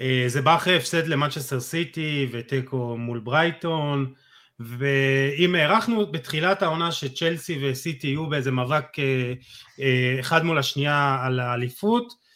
אה, 0.00 0.24
זה 0.26 0.42
בא 0.42 0.56
אחרי 0.56 0.76
הפסד 0.76 1.06
למנצ'סטר 1.06 1.60
סיטי 1.60 2.28
ותיקו 2.32 2.96
מול 2.98 3.18
ברייטון, 3.18 4.14
ואם 4.60 5.54
הערכנו 5.54 6.12
בתחילת 6.12 6.62
העונה 6.62 6.92
שצ'לסי 6.92 7.58
וסיטי 7.62 8.06
יהיו 8.06 8.26
באיזה 8.26 8.50
מאבק 8.50 8.98
אה, 8.98 9.32
אה, 9.80 10.20
אחד 10.20 10.44
מול 10.44 10.58
השנייה 10.58 11.18
על 11.24 11.40
האליפות, 11.40 12.26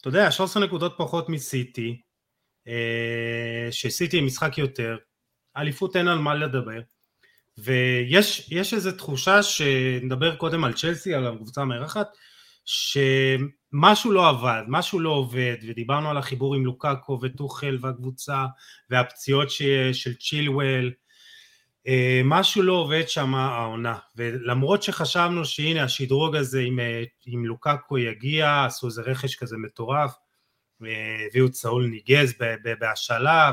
אתה 0.00 0.08
יודע, 0.08 0.30
13 0.30 0.64
נקודות 0.64 0.94
פחות 0.98 1.28
מסיטי, 1.28 2.00
שסיטי 3.70 4.20
משחק 4.20 4.58
יותר, 4.58 4.96
אליפות 5.56 5.96
אין 5.96 6.08
על 6.08 6.18
מה 6.18 6.34
לדבר, 6.34 6.80
ויש 7.58 8.74
איזו 8.74 8.92
תחושה 8.92 9.42
שנדבר 9.42 10.36
קודם 10.36 10.64
על 10.64 10.72
צ'לסי, 10.72 11.14
על 11.14 11.26
הקבוצה 11.26 11.60
המארחת, 11.60 12.08
שמשהו 13.72 14.12
לא 14.12 14.28
עבד, 14.28 14.62
משהו 14.68 15.00
לא 15.00 15.10
עובד, 15.10 15.56
ודיברנו 15.68 16.10
על 16.10 16.16
החיבור 16.16 16.54
עם 16.54 16.66
לוקאקו 16.66 17.18
וטוחל 17.22 17.78
והקבוצה 17.80 18.44
והפציעות 18.90 19.50
של 19.92 20.14
צ'ילואל, 20.14 20.92
אה, 21.86 22.20
משהו 22.24 22.62
לא 22.62 22.72
עובד 22.72 23.08
שם 23.08 23.34
העונה, 23.34 23.98
ולמרות 24.16 24.82
שחשבנו 24.82 25.44
שהנה 25.44 25.82
השדרוג 25.82 26.36
הזה 26.36 26.60
עם, 26.60 26.80
אה, 26.80 27.02
עם 27.26 27.44
לוקאקו 27.44 27.98
יגיע, 27.98 28.64
עשו 28.64 28.86
איזה 28.86 29.02
רכש 29.02 29.36
כזה 29.36 29.56
מטורף, 29.56 30.14
הביאו 31.30 31.46
את 31.46 31.54
סאול 31.54 31.86
ניגז 31.86 32.34
בהשאלה, 32.80 33.52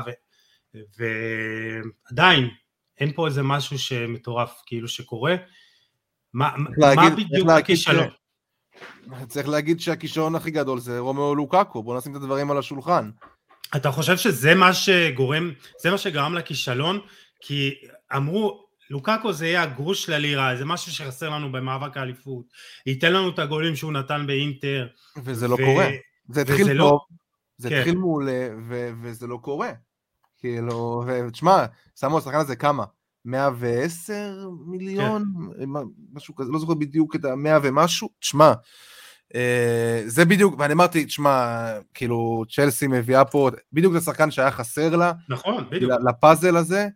ועדיין 0.98 2.48
אין 3.00 3.12
פה 3.12 3.26
איזה 3.26 3.42
משהו 3.42 3.78
שמטורף 3.78 4.62
כאילו 4.66 4.88
שקורה, 4.88 5.36
מה, 6.32 6.50
מה 6.96 7.10
בדיוק 7.10 7.48
הכישלון? 7.48 8.08
צריך 9.28 9.48
להגיד 9.48 9.80
שהכישלון 9.80 10.34
הכי 10.34 10.50
גדול 10.50 10.80
זה 10.80 10.98
רומלו 10.98 11.34
לוקאקו, 11.34 11.82
בוא 11.82 11.98
נשים 11.98 12.16
את 12.16 12.22
הדברים 12.22 12.50
על 12.50 12.58
השולחן. 12.58 13.10
אתה 13.76 13.90
חושב 13.90 14.16
שזה 14.16 14.54
מה 14.54 14.72
שגורם, 14.72 15.50
זה 15.82 15.90
מה 15.90 15.98
שגרם 15.98 16.34
לכישלון? 16.34 17.00
כי 17.40 17.74
אמרו, 18.16 18.64
לוקאקו 18.90 19.32
זה 19.32 19.46
יהיה 19.46 19.62
הגרוש 19.62 20.08
ללירה, 20.08 20.56
זה 20.56 20.64
משהו 20.64 20.92
שחסר 20.92 21.30
לנו 21.30 21.52
במאבק 21.52 21.96
האליפות, 21.96 22.44
ייתן 22.86 23.12
לנו 23.12 23.28
את 23.28 23.38
הגולים 23.38 23.76
שהוא 23.76 23.92
נתן 23.92 24.26
באינטר. 24.26 24.86
וזה 25.24 25.48
לא 25.48 25.54
ו... 25.54 25.58
קורה. 25.64 25.88
זה 26.28 26.40
התחיל 26.40 26.66
טוב, 26.66 26.76
לא... 26.76 26.98
זה 27.56 27.68
כן. 27.68 27.78
התחיל 27.78 27.96
מעולה, 27.96 28.48
ו... 28.68 28.90
וזה 29.02 29.26
לא 29.26 29.36
קורה. 29.42 29.70
כאילו, 30.38 31.04
ותשמע, 31.06 31.64
שמו 32.00 32.18
השחקן 32.18 32.38
הזה 32.38 32.56
כמה? 32.56 32.84
110 33.24 34.48
מיליון, 34.66 35.24
כן. 35.58 35.64
משהו 36.12 36.34
כזה, 36.34 36.52
לא 36.52 36.58
זוכר 36.58 36.74
בדיוק 36.74 37.16
את 37.16 37.24
המאה 37.24 37.58
ומשהו, 37.62 38.08
תשמע, 38.18 38.52
אה, 39.34 40.02
זה 40.06 40.24
בדיוק, 40.24 40.54
ואני 40.58 40.72
אמרתי, 40.72 41.04
תשמע, 41.04 41.66
כאילו, 41.94 42.44
צ'לסי 42.50 42.86
מביאה 42.86 43.24
פה 43.24 43.50
בדיוק 43.72 43.96
את 43.96 44.00
השחקן 44.00 44.30
שהיה 44.30 44.50
חסר 44.50 44.96
לה, 44.96 45.12
נכון, 45.28 45.64
בדיוק, 45.70 45.92
לפאזל 46.08 46.56
הזה, 46.56 46.88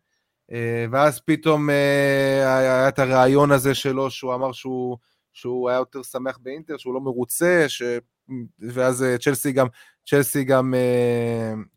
אה, 0.52 0.86
ואז 0.90 1.20
פתאום 1.20 1.70
אה, 1.70 2.58
היה 2.58 2.88
את 2.88 2.98
הרעיון 2.98 3.52
הזה 3.52 3.74
שלו, 3.74 4.10
שהוא 4.10 4.34
אמר 4.34 4.52
שהוא, 4.52 4.96
שהוא 5.32 5.70
היה 5.70 5.78
יותר 5.78 6.02
שמח 6.02 6.38
באינטר, 6.42 6.76
שהוא 6.76 6.94
לא 6.94 7.00
מרוצה, 7.00 7.64
ש... 7.68 7.82
ואז 8.60 9.04
צ'לסי 9.20 9.52
גם, 9.52 9.66
צ'לסי 10.06 10.44
גם, 10.44 10.74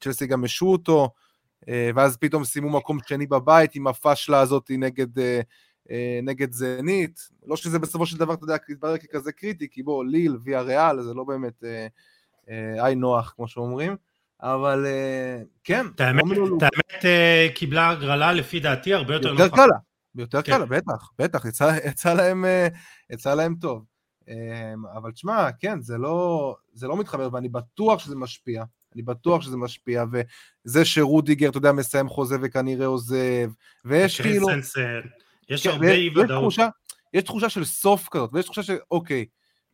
צ'לסי 0.02 0.28
גם 0.28 0.44
השו 0.44 0.66
אותו, 0.66 1.10
ואז 1.68 2.18
פתאום 2.18 2.44
סיימו 2.44 2.70
מקום 2.70 2.98
שני 3.08 3.28
בבית 3.28 3.76
עם 3.76 3.88
הפאשלה 3.88 4.40
הזאת 4.40 4.72
נגד, 4.78 5.20
אה, 5.20 5.42
אה, 5.92 6.20
נגד 6.24 6.52
זנית. 6.52 7.30
לא 7.46 7.56
שזה 7.56 7.80
בסופו 7.80 8.06
של 8.06 8.18
דבר, 8.18 8.34
אתה 8.34 8.44
יודע, 8.44 8.56
יתברר 8.70 8.98
ככזה 8.98 9.32
קריטי, 9.32 9.68
כי 9.72 9.84
בוא, 9.84 10.06
ליל, 10.06 10.38
ויה 10.44 10.62
ריאל, 10.62 11.02
זה 11.02 11.14
לא 11.14 11.24
באמת 11.24 11.64
היי 12.78 12.96
נוח, 12.96 13.34
כמו 13.36 13.48
שאומרים. 13.48 13.96
אבל 14.42 14.86
כן. 15.64 15.86
את 15.96 16.02
האמת, 16.02 16.24
קיבלה 17.56 17.90
הגרלה 17.90 18.34
לפי 18.34 18.60
דעתי 18.60 18.94
הרבה 18.94 19.14
יותר 19.14 19.32
נוחה. 19.32 19.44
יותר 19.44 19.56
קלה, 19.56 19.78
יותר 20.16 20.42
כן. 20.42 20.52
קלה, 20.52 20.66
בטח, 20.66 21.12
בטח, 21.20 21.46
יצא, 21.46 21.78
יצא, 21.86 22.14
להם, 22.14 22.46
יצא 23.10 23.34
להם 23.34 23.56
טוב. 23.56 23.86
אבל 24.94 25.12
תשמע, 25.12 25.52
כן, 25.60 25.82
זה 25.82 25.98
לא, 25.98 26.56
זה 26.74 26.88
לא 26.88 26.98
מתחבר, 26.98 27.30
ואני 27.34 27.50
בטוח 27.50 28.00
שזה 28.00 28.16
משפיע. 28.16 28.64
אני 28.94 29.02
בטוח 29.02 29.42
שזה 29.42 29.58
משפיע, 29.58 30.04
וזה 30.12 30.86
שרודיגר, 30.86 31.50
אתה 31.50 31.58
יודע, 31.58 31.72
מסיים 31.72 32.10
חוזה 32.10 32.38
וכנראה 32.42 32.86
עוזב, 32.86 33.52
ויש 33.86 34.22
כאילו... 34.22 34.48
יש 35.50 35.64
כן, 35.64 35.70
הרבה 35.70 35.92
אי 35.92 36.10
ודאות. 36.10 36.54
יש 37.14 37.24
תחושה 37.24 37.50
של 37.50 37.66
סוף 37.66 38.08
כזאת, 38.12 38.30
ויש 38.34 38.46
תחושה 38.46 38.64
של, 38.64 38.78
אוקיי, 38.92 39.26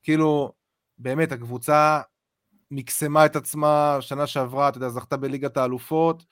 כאילו, 0.03 0.51
באמת, 0.97 1.31
הקבוצה 1.31 2.01
מקסמה 2.71 3.25
את 3.25 3.35
עצמה 3.35 3.97
שנה 3.99 4.27
שעברה, 4.27 4.69
אתה 4.69 4.77
יודע, 4.77 4.89
זכתה 4.89 5.17
בליגת 5.17 5.57
האלופות, 5.57 6.25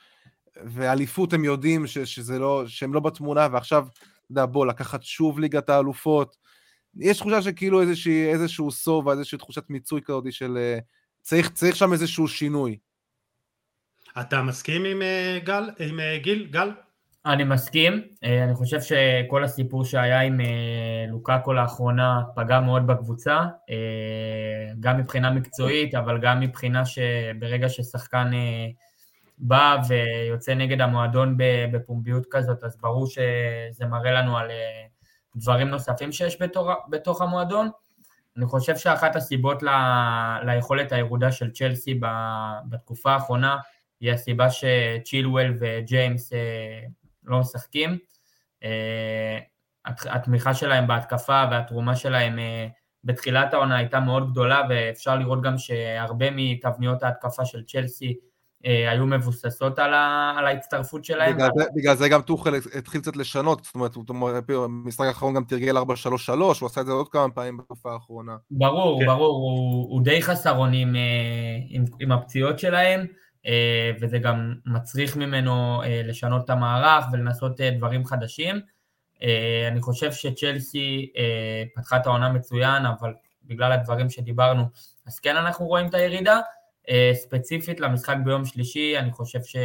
ואליפות 0.63 1.33
הם 1.33 1.43
יודעים 1.43 1.87
ש, 1.87 1.97
שזה 1.97 2.39
לא, 2.39 2.63
שהם 2.67 2.93
לא 2.93 2.99
בתמונה, 2.99 3.47
ועכשיו, 3.51 3.87
אתה 3.97 4.31
יודע, 4.31 4.45
בוא, 4.45 4.65
לקחת 4.65 5.03
שוב 5.03 5.39
ליגת 5.39 5.69
האלופות. 5.69 6.37
יש 6.97 7.17
תחושה 7.17 7.41
שכאילו 7.41 7.81
איזושהי, 7.81 8.31
איזשהו 8.31 8.71
סוף, 8.71 9.07
איזושהי 9.07 9.37
תחושת 9.37 9.69
מיצוי 9.69 10.01
כזאת 10.01 10.33
של 10.33 10.57
צריך, 11.25 11.49
צריך 11.49 11.75
שם 11.75 11.93
איזשהו 11.93 12.27
שינוי. 12.27 12.77
אתה 14.21 14.41
מסכים 14.41 14.85
עם 14.85 15.01
uh, 15.01 15.45
גל, 15.45 15.69
עם 15.79 15.99
uh, 15.99 16.23
גיל, 16.23 16.47
גל? 16.51 16.71
אני 17.25 17.43
מסכים, 17.43 17.93
uh, 18.13 18.27
אני 18.43 18.55
חושב 18.55 18.81
שכל 18.81 19.43
הסיפור 19.43 19.85
שהיה 19.85 20.21
עם 20.21 20.39
uh, 20.39 21.11
לוקאקו 21.11 21.53
לאחרונה 21.53 22.21
פגע 22.35 22.59
מאוד 22.59 22.87
בקבוצה, 22.87 23.41
uh, 23.41 24.75
גם 24.79 24.97
מבחינה 24.97 25.31
מקצועית, 25.31 25.95
אבל 25.95 26.19
גם 26.21 26.39
מבחינה 26.39 26.85
שברגע 26.85 27.69
ששחקן 27.69 28.31
uh, 28.31 28.73
בא 29.37 29.77
ויוצא 29.87 30.53
נגד 30.53 30.81
המועדון 30.81 31.37
בפומביות 31.71 32.25
כזאת, 32.31 32.63
אז 32.63 32.77
ברור 32.81 33.07
שזה 33.07 33.85
מראה 33.85 34.11
לנו 34.11 34.37
על 34.37 34.49
uh, 34.49 35.33
דברים 35.35 35.67
נוספים 35.67 36.11
שיש 36.11 36.41
בתור, 36.41 36.71
בתוך 36.89 37.21
המועדון. 37.21 37.69
אני 38.37 38.45
חושב 38.45 38.77
שאחת 38.77 39.15
הסיבות 39.15 39.63
ל... 39.63 39.69
ליכולת 40.45 40.91
הירודה 40.91 41.31
של 41.31 41.51
צ'לסי 41.51 41.99
בתקופה 42.69 43.11
האחרונה 43.11 43.57
היא 43.99 44.11
הסיבה 44.11 44.47
שצ'ילואל 44.49 45.53
וג'יימס 45.59 46.33
אה, 46.33 46.79
לא 47.23 47.39
משחקים. 47.39 47.97
אה, 48.63 49.39
התמיכה 49.85 50.53
שלהם 50.53 50.87
בהתקפה 50.87 51.43
והתרומה 51.51 51.95
שלהם 51.95 52.39
אה, 52.39 52.67
בתחילת 53.03 53.53
העונה 53.53 53.77
הייתה 53.77 53.99
מאוד 53.99 54.31
גדולה 54.31 54.61
ואפשר 54.69 55.15
לראות 55.15 55.41
גם 55.41 55.57
שהרבה 55.57 56.25
מתבניות 56.31 57.03
ההתקפה 57.03 57.45
של 57.45 57.63
צ'לסי 57.63 58.15
היו 58.65 59.05
מבוססות 59.05 59.79
על, 59.79 59.93
ה, 59.93 60.33
על 60.37 60.45
ההצטרפות 60.45 61.05
שלהם. 61.05 61.35
בגלל, 61.35 61.49
זה, 61.57 61.63
בגלל 61.75 61.95
זה 61.95 62.09
גם 62.09 62.21
טוחל 62.21 62.55
התחיל 62.77 63.01
קצת 63.01 63.15
לשנות, 63.15 63.63
זאת 63.63 63.75
אומרת, 63.75 63.91
במשחק 64.47 65.05
האחרון 65.05 65.33
גם 65.33 65.43
תרגל 65.43 65.77
4-3-3, 65.77 65.81
הוא 66.29 66.51
עשה 66.65 66.81
את 66.81 66.85
זה 66.85 66.91
עוד 66.91 67.09
כמה 67.09 67.29
פעמים 67.29 67.57
בתקופה 67.57 67.93
האחרונה. 67.93 68.35
ברור, 68.51 68.99
כן. 68.99 69.05
ברור, 69.05 69.35
הוא, 69.35 69.93
הוא 69.93 70.01
די 70.03 70.21
חסר 70.21 70.57
אונים 70.57 70.95
עם, 71.69 71.85
עם 71.99 72.11
הפציעות 72.11 72.59
שלהם, 72.59 73.05
וזה 74.01 74.17
גם 74.17 74.53
מצריך 74.65 75.17
ממנו 75.17 75.81
לשנות 76.03 76.45
את 76.45 76.49
המערך 76.49 77.05
ולנסות 77.11 77.61
דברים 77.61 78.05
חדשים. 78.05 78.55
אני 79.71 79.81
חושב 79.81 80.11
שצ'לסי 80.11 81.11
פתחה 81.75 81.97
את 81.97 82.05
העונה 82.05 82.29
מצוין, 82.29 82.85
אבל 82.85 83.13
בגלל 83.43 83.71
הדברים 83.71 84.09
שדיברנו, 84.09 84.63
אז 85.07 85.19
כן 85.19 85.37
אנחנו 85.37 85.65
רואים 85.65 85.87
את 85.87 85.93
הירידה. 85.93 86.39
אה, 86.89 87.11
ספציפית 87.13 87.79
למשחק 87.79 88.15
ביום 88.23 88.45
שלישי, 88.45 88.97
אני 88.97 89.11
חושב 89.11 89.43
ש, 89.43 89.55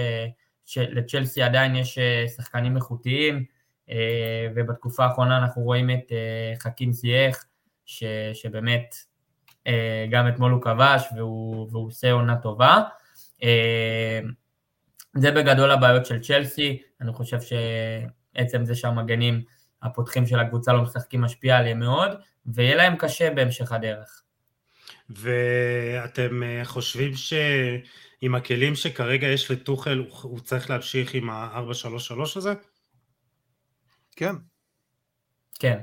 שלצ'לסי 0.67 1.43
עדיין 1.43 1.77
יש 1.77 1.99
אה, 1.99 2.25
שחקנים 2.37 2.77
איכותיים, 2.77 3.45
אה, 3.91 4.49
ובתקופה 4.55 5.05
האחרונה 5.05 5.39
אנחנו 5.39 5.63
רואים 5.63 5.91
את 5.91 6.13
חכים 6.59 6.93
זייח, 6.93 7.45
ש, 7.87 8.05
שבאמת 8.35 8.95
גם 10.11 10.29
אתמול 10.29 10.53
הוא 10.53 10.63
כבש 10.63 11.05
והוא, 11.17 11.69
והוא 11.71 11.87
עושה 11.87 12.13
עונה 12.13 12.37
טובה. 12.37 12.83
זה 15.17 15.31
בגדול 15.31 15.71
הבעיות 15.71 16.07
של 16.07 16.21
צ'לסי, 16.21 16.83
אני 17.01 17.13
חושב 17.13 17.39
שעצם 17.41 18.65
זה 18.65 18.75
שהמגנים 18.75 19.43
הפותחים 19.83 20.27
של 20.27 20.41
הקבוצה 20.41 20.73
לא 20.73 20.83
משחקים 20.83 21.21
משפיע 21.21 21.57
עליהם 21.57 21.79
מאוד, 21.79 22.11
ויהיה 22.47 22.77
להם 22.77 22.97
קשה 22.97 23.31
בהמשך 23.35 23.73
הדרך. 23.73 24.23
ואתם 25.11 26.43
אה, 26.43 26.65
חושבים 26.65 27.15
שעם 27.15 28.35
הכלים 28.35 28.75
שכרגע 28.75 29.27
יש 29.27 29.51
לטוחל, 29.51 30.05
הוא 30.23 30.41
צריך 30.41 30.71
להמשיך 30.71 31.15
עם 31.15 31.31
ה-433 31.31 32.23
הזה? 32.37 32.55
כן. 34.17 34.35
כן. 35.59 35.79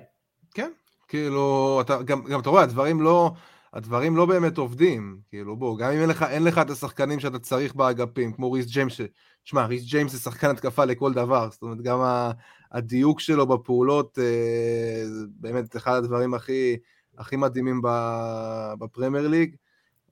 כן. 0.54 0.72
כאילו, 1.08 1.78
אתה, 1.82 2.04
גם, 2.04 2.24
גם 2.24 2.40
אתה 2.40 2.50
רואה, 2.50 2.64
הדברים 2.64 3.02
לא, 3.02 3.32
הדברים 3.74 4.16
לא 4.16 4.26
באמת 4.26 4.58
עובדים. 4.58 5.20
כאילו, 5.30 5.56
בוא, 5.56 5.78
גם 5.78 5.92
אם 5.92 6.02
אין 6.02 6.10
לך, 6.10 6.24
אין 6.24 6.44
לך 6.44 6.58
את 6.58 6.70
השחקנים 6.70 7.20
שאתה 7.20 7.40
צריך 7.40 7.76
באגפים, 7.76 8.34
כמו 8.34 8.52
ריס 8.52 8.66
ג'יימס, 8.66 8.94
ש... 8.94 9.02
שמע, 9.44 9.66
ריס 9.66 9.84
ג'יימס 9.84 10.12
זה 10.12 10.20
שחקן 10.20 10.50
התקפה 10.50 10.86
לכל 10.86 11.14
דבר, 11.14 11.50
זאת 11.52 11.62
אומרת, 11.62 11.82
גם 11.82 12.00
הדיוק 12.72 13.20
שלו 13.20 13.48
בפעולות, 13.48 14.20
אה, 14.20 15.04
באמת 15.30 15.76
אחד 15.76 15.94
הדברים 15.94 16.34
הכי... 16.34 16.78
הכי 17.18 17.36
מדהימים 17.36 17.82
בפרמייר 18.80 19.28
ליג. 19.28 19.56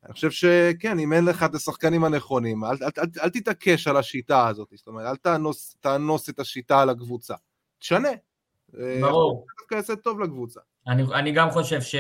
אני 0.06 0.14
חושב 0.14 0.32
שכן, 0.32 1.00
אם 1.00 1.14
אין 1.14 1.26
לך 1.26 1.44
את 1.44 1.56
השחקנים 1.56 2.04
הנכונים, 2.04 2.64
אל, 2.64 2.70
אל, 2.70 2.90
אל, 2.98 3.06
אל 3.24 3.30
תתעקש 3.30 3.88
על 3.88 3.98
השיטה 3.98 4.48
הזאת, 4.48 4.68
זאת 4.74 4.88
אומרת, 4.88 5.06
אל 5.06 5.16
תאנוס, 5.16 5.78
תאנוס 5.80 6.30
את 6.30 6.40
השיטה 6.40 6.82
על 6.82 6.90
הקבוצה. 6.90 7.36
תשנה. 7.80 8.10
ברור. 9.02 9.46
דווקא 9.60 9.76
יעשה 9.76 9.96
טוב 9.96 10.20
לקבוצה. 10.20 10.60
אני, 10.88 11.04
אני 11.14 11.32
גם 11.32 11.52
חושב 11.52 11.82
ש, 11.82 11.96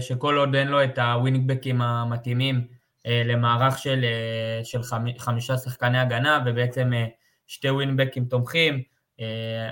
שכל 0.00 0.36
עוד 0.36 0.54
אין 0.54 0.68
לו 0.68 0.84
את 0.84 0.98
הווינגבקים 0.98 1.82
המתאימים 1.82 2.66
אה, 3.06 3.22
למערך 3.24 3.78
של, 3.78 4.04
אה, 4.04 4.64
של 4.64 4.80
חמישה 5.18 5.56
שחקני 5.56 5.98
הגנה, 5.98 6.44
ובעצם 6.46 6.92
אה, 6.92 7.06
שתי 7.46 7.70
ווינגבקים 7.70 8.24
תומכים, 8.24 8.74
אה, 8.74 8.80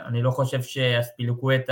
אני 0.06 0.22
לא 0.22 0.30
חושב 0.30 0.62
שהספילקו 0.62 1.54
את 1.54 1.70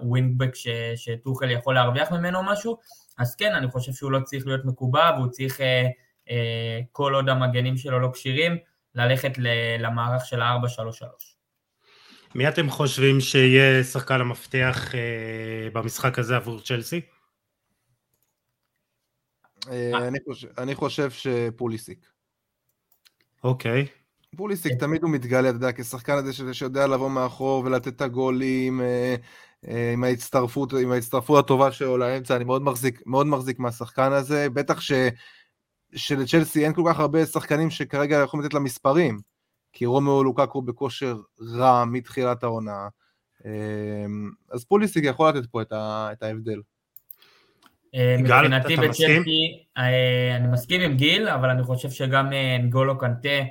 הווינגבק 0.00 0.50
שטוחל 0.96 1.50
יכול 1.50 1.74
להרוויח 1.74 2.12
ממנו 2.12 2.42
משהו, 2.42 2.78
אז 3.18 3.36
כן, 3.36 3.54
אני 3.54 3.70
חושב 3.70 3.92
שהוא 3.92 4.12
לא 4.12 4.20
צריך 4.24 4.46
להיות 4.46 4.64
מקובע 4.64 5.10
והוא 5.16 5.30
צריך, 5.30 5.60
אה, 5.60 5.86
אה, 6.30 6.80
כל 6.92 7.14
עוד 7.14 7.28
המגנים 7.28 7.76
שלו 7.76 8.00
לא 8.00 8.10
כשירים, 8.12 8.56
ללכת 8.94 9.32
למערך 9.78 10.26
של 10.26 10.42
ה-4-3-3. 10.42 11.04
מי 12.34 12.48
אתם 12.48 12.70
חושבים 12.70 13.20
שיהיה 13.20 13.84
שחקן 13.84 14.20
המפתח 14.20 14.92
במשחק 15.72 16.18
הזה 16.18 16.36
עבור 16.36 16.60
צ'לסי? 16.60 17.00
אני 20.58 20.74
חושב 20.74 21.10
שפוליסיק. 21.10 22.06
אוקיי. 23.44 23.86
פוליסיק 24.36 24.72
כן. 24.72 24.78
תמיד 24.78 25.02
הוא 25.02 25.10
מתגלה, 25.10 25.48
אתה 25.48 25.56
יודע, 25.56 25.72
כשחקן 25.72 26.12
הזה 26.12 26.54
שיודע 26.54 26.86
לבוא 26.86 27.10
מאחור 27.10 27.64
ולתת 27.64 27.88
את 27.88 28.00
הגולים 28.00 28.80
אה, 28.80 29.14
אה, 29.68 29.92
עם 29.92 30.04
ההצטרפות, 30.04 30.72
עם 30.72 30.92
ההצטרפות 30.92 31.44
הטובה 31.44 31.72
שלו 31.72 31.98
לאמצע, 31.98 32.36
אני 32.36 32.44
מאוד 32.44 32.62
מחזיק, 32.62 33.02
מאוד 33.06 33.26
מחזיק 33.26 33.58
מהשחקן 33.58 34.12
הזה, 34.12 34.50
בטח 34.50 34.80
ש, 34.80 34.92
שלצ'לסי 35.94 36.64
אין 36.64 36.72
כל 36.74 36.82
כך 36.88 37.00
הרבה 37.00 37.26
שחקנים 37.26 37.70
שכרגע 37.70 38.16
יכולים 38.24 38.46
לתת 38.46 38.54
לה 38.54 38.69
מספרים, 38.69 39.20
כי 39.72 39.86
רומלו 39.86 40.24
לוקאקו 40.24 40.62
בכושר 40.62 41.16
רע 41.40 41.84
מתחילת 41.84 42.42
העונה, 42.42 42.88
אה, 43.46 43.50
אז 44.50 44.64
פוליסיק 44.64 45.04
יכול 45.04 45.28
לתת 45.28 45.46
פה 45.50 45.62
את, 45.62 45.72
ה, 45.72 46.08
את 46.12 46.22
ההבדל. 46.22 46.60
מבחינתי 48.18 48.76
בצ'לסי, 48.76 49.64
אני 50.36 50.48
מסכים 50.52 50.80
עם 50.80 50.96
גיל, 50.96 51.28
אבל 51.28 51.48
אני 51.50 51.62
חושב 51.62 51.90
שגם 51.90 52.26
נגולו 52.60 52.98
קאנטה 52.98 53.28
אה, 53.28 53.44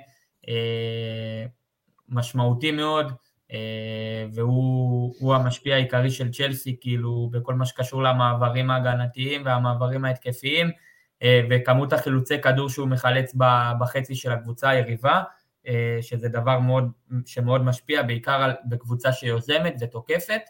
משמעותי 2.09 2.71
מאוד, 2.71 3.13
אה, 3.51 4.25
והוא 4.33 5.35
המשפיע 5.35 5.75
העיקרי 5.75 6.11
של 6.11 6.31
צ'לסי, 6.31 6.75
כאילו, 6.81 7.29
בכל 7.31 7.53
מה 7.53 7.65
שקשור 7.65 8.03
למעברים 8.03 8.71
ההגנתיים 8.71 9.45
והמעברים 9.45 10.05
ההתקפיים, 10.05 10.71
אה, 11.23 11.41
וכמות 11.49 11.93
החילוצי 11.93 12.41
כדור 12.41 12.69
שהוא 12.69 12.87
מחלץ 12.87 13.35
בחצי 13.79 14.15
של 14.15 14.31
הקבוצה 14.31 14.69
היריבה, 14.69 15.23
שזה 16.01 16.29
דבר 16.29 16.59
מאוד, 16.59 16.91
שמאוד 17.25 17.63
משפיע, 17.63 18.03
בעיקר 18.03 18.51
בקבוצה 18.69 19.11
שיוזמת 19.11 19.75
ותוקפת, 19.81 20.41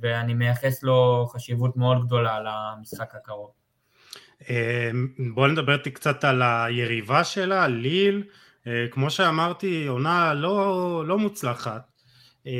ואני 0.00 0.34
מייחס 0.34 0.82
לו 0.82 1.26
חשיבות 1.32 1.76
מאוד 1.76 2.06
גדולה 2.06 2.38
למשחק 2.40 3.14
הקרוב. 3.14 3.50
בואו 5.34 5.46
נדבר 5.46 5.78
קצת 5.78 6.24
על 6.24 6.42
היריבה 6.42 7.24
שלה, 7.24 7.68
ליל. 7.68 8.24
אה, 8.66 8.86
כמו 8.90 9.10
שאמרתי, 9.10 9.86
עונה 9.86 10.34
לא, 10.34 11.04
לא 11.06 11.18
מוצלחת. 11.18 11.82
אה, 12.46 12.52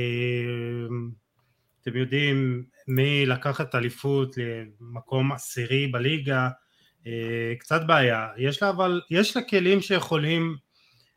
אתם 1.83 1.97
יודעים, 1.97 2.65
מי 2.89 3.27
לקחת 3.27 3.75
אליפות 3.75 4.37
למקום 4.81 5.33
עשירי 5.33 5.87
בליגה, 5.87 6.49
אה, 7.07 7.53
קצת 7.59 7.81
בעיה. 7.87 8.29
יש 8.37 8.63
לה 8.63 8.71
אבל, 8.71 9.01
יש 9.11 9.37
לה 9.37 9.43
כלים 9.43 9.81
שיכולים 9.81 10.57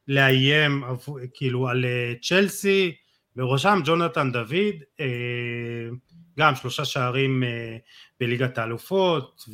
לאיים 0.08 0.84
כאילו 1.34 1.68
על 1.68 1.86
צ'לסי, 2.22 2.96
בראשם 3.36 3.80
ג'ונתן 3.86 4.32
דוד, 4.32 4.76
גם 6.40 6.56
שלושה 6.56 6.86
שערים 6.86 7.44
בליגת 8.20 8.58
האלופות. 8.58 9.46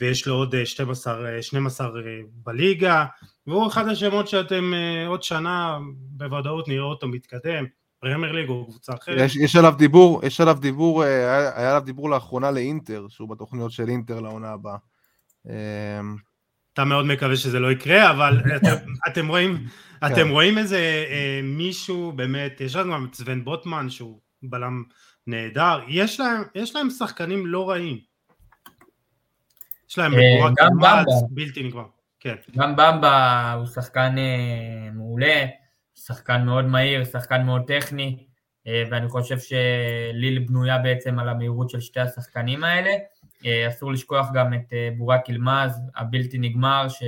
ויש 0.00 0.26
לו 0.26 0.34
עוד 0.34 0.54
12, 0.64 1.42
12 1.42 1.90
בליגה, 2.32 3.06
והוא 3.46 3.66
אחד 3.66 3.88
השמות 3.88 4.28
שאתם 4.28 4.74
אה, 4.74 5.06
עוד 5.06 5.22
שנה 5.22 5.78
בוודאות 5.94 6.68
נראה 6.68 6.84
אותו 6.84 7.08
מתקדם, 7.08 7.64
פרמייר 7.98 8.32
ליג 8.32 8.48
או 8.48 8.66
קבוצה 8.66 8.94
אחרת. 8.94 9.16
יש, 9.20 9.36
יש 9.36 9.56
עליו 9.56 9.74
דיבור, 9.78 10.20
יש 10.26 10.40
עליו 10.40 10.56
דיבור, 10.60 11.04
אה, 11.04 11.08
היה, 11.08 11.58
היה 11.58 11.70
עליו 11.70 11.82
דיבור 11.84 12.10
לאחרונה 12.10 12.50
לאינטר, 12.50 13.06
שהוא 13.08 13.28
בתוכניות 13.28 13.72
של 13.72 13.88
אינטר 13.88 14.20
לעונה 14.20 14.50
הבאה. 14.50 14.76
אמ, 15.46 15.52
אתה 16.72 16.84
מאוד 16.84 17.06
מקווה 17.06 17.36
שזה 17.36 17.60
לא 17.60 17.72
יקרה, 17.72 18.10
אבל 18.10 18.40
אתם, 18.56 18.74
אתם 19.08 19.28
רואים, 19.28 19.58
כן. 20.00 20.06
אתם 20.06 20.28
רואים 20.28 20.58
איזה 20.58 21.04
אה, 21.10 21.40
מישהו 21.42 22.12
באמת, 22.12 22.60
יש 22.60 22.76
לנו 22.76 22.92
גם 22.92 23.06
את 23.10 23.14
סוון 23.14 23.44
בוטמן 23.44 23.90
שהוא 23.90 24.20
בלם 24.42 24.82
נהדר, 25.26 25.80
יש 25.88 26.20
להם, 26.20 26.42
יש 26.54 26.76
להם 26.76 26.90
שחקנים 26.90 27.46
לא 27.46 27.70
רעים. 27.70 27.98
יש 29.90 29.98
להם 29.98 30.12
בקורת 30.12 31.06
בלתי 31.30 31.62
נגמר. 31.62 31.86
כן. 32.22 32.34
גם 32.56 32.76
במבה 32.76 33.52
הוא 33.58 33.66
שחקן 33.66 34.14
אה, 34.18 34.90
מעולה, 34.92 35.46
שחקן 35.94 36.44
מאוד 36.44 36.64
מהיר, 36.64 37.04
שחקן 37.04 37.42
מאוד 37.42 37.62
טכני, 37.66 38.26
אה, 38.66 38.84
ואני 38.90 39.08
חושב 39.08 39.38
שליל 39.38 40.38
בנויה 40.38 40.78
בעצם 40.78 41.18
על 41.18 41.28
המהירות 41.28 41.70
של 41.70 41.80
שתי 41.80 42.00
השחקנים 42.00 42.64
האלה. 42.64 42.90
אה, 43.46 43.68
אסור 43.68 43.92
לשכוח 43.92 44.26
גם 44.34 44.54
את 44.54 44.72
בורק 44.96 45.28
ילמז, 45.28 45.80
הבלתי 45.96 46.38
נגמר, 46.38 46.88
ש... 46.88 47.02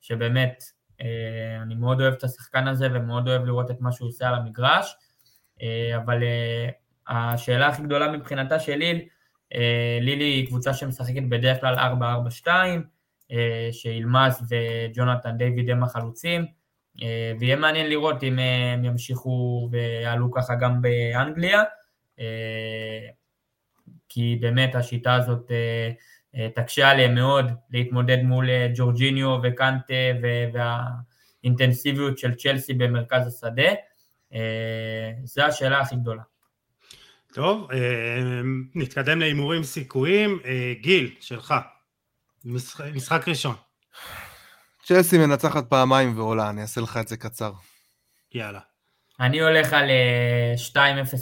שבאמת, 0.00 0.62
אני 1.62 1.74
מאוד 1.74 2.00
אוהב 2.00 2.12
את 2.14 2.24
השחקן 2.24 2.68
הזה 2.68 2.88
ומאוד 2.92 3.28
אוהב 3.28 3.44
לראות 3.44 3.70
את 3.70 3.80
מה 3.80 3.92
שהוא 3.92 4.08
עושה 4.08 4.28
על 4.28 4.34
המגרש, 4.34 4.96
אבל 5.96 6.22
השאלה 7.08 7.66
הכי 7.66 7.82
גדולה 7.82 8.12
מבחינתה 8.12 8.60
של 8.60 8.74
ליל, 8.74 9.00
ליל 10.00 10.20
היא 10.20 10.46
קבוצה 10.46 10.74
שמשחקת 10.74 11.22
בדרך 11.28 11.60
כלל 11.60 11.74
4-4-2, 12.44 12.48
אה, 13.32 13.68
שאילמאס 13.72 14.42
וג'ונתן 14.48 15.36
דיוויד 15.36 15.70
הם 15.70 15.82
החלוצים, 15.82 16.46
אה, 17.02 17.32
ויהיה 17.40 17.56
מעניין 17.56 17.88
לראות 17.88 18.22
אם 18.22 18.38
אה, 18.38 18.72
הם 18.72 18.84
ימשיכו 18.84 19.68
ויעלו 19.70 20.32
ככה 20.32 20.54
גם 20.54 20.82
באנגליה, 20.82 21.62
כי 24.08 24.38
באמת 24.40 24.74
השיטה 24.74 25.14
הזאת 25.14 25.50
תקשה 26.54 26.90
עליהם 26.90 27.14
מאוד 27.14 27.50
להתמודד 27.70 28.22
מול 28.22 28.48
ג'ורג'יניו 28.74 29.38
וקנטה 29.42 29.94
והאינטנסיביות 30.52 32.18
של 32.18 32.34
צ'לסי 32.34 32.74
במרכז 32.74 33.26
השדה. 33.26 33.72
זו 35.24 35.42
השאלה 35.42 35.80
הכי 35.80 35.96
גדולה. 35.96 36.22
טוב, 37.34 37.68
נתקדם 38.74 39.20
להימורים 39.20 39.62
סיכויים. 39.62 40.38
גיל, 40.80 41.14
שלך, 41.20 41.54
משחק 42.44 43.28
ראשון. 43.28 43.54
צ'לסי 44.84 45.18
מנצחת 45.18 45.70
פעמיים 45.70 46.18
ועולה, 46.18 46.50
אני 46.50 46.62
אעשה 46.62 46.80
לך 46.80 46.96
את 46.96 47.08
זה 47.08 47.16
קצר. 47.16 47.52
יאללה. 48.34 48.60
אני 49.20 49.40
הולך 49.40 49.72
על 49.72 49.90
2-0 50.74 50.76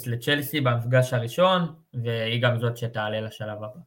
לצ'לסי 0.05 0.61
במפגש 0.61 1.13
הראשון, 1.13 1.73
והיא 2.03 2.41
גם 2.41 2.59
זאת 2.59 2.77
שתעלה 2.77 3.21
לשלב 3.21 3.57
הבא. 3.57 3.79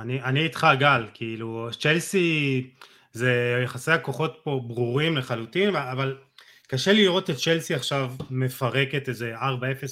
אני, 0.00 0.22
אני 0.22 0.40
איתך 0.40 0.66
גל, 0.78 1.06
כאילו 1.14 1.68
צ'לסי 1.80 2.70
זה 3.12 3.60
יחסי 3.64 3.92
הכוחות 3.92 4.40
פה 4.44 4.60
ברורים 4.66 5.16
לחלוטין, 5.16 5.76
אבל 5.76 6.18
קשה 6.66 6.92
לי 6.92 7.04
לראות 7.04 7.30
את 7.30 7.36
צ'לסי 7.36 7.74
עכשיו 7.74 8.12
מפרקת 8.30 9.08
איזה 9.08 9.36
4-0 9.36 9.42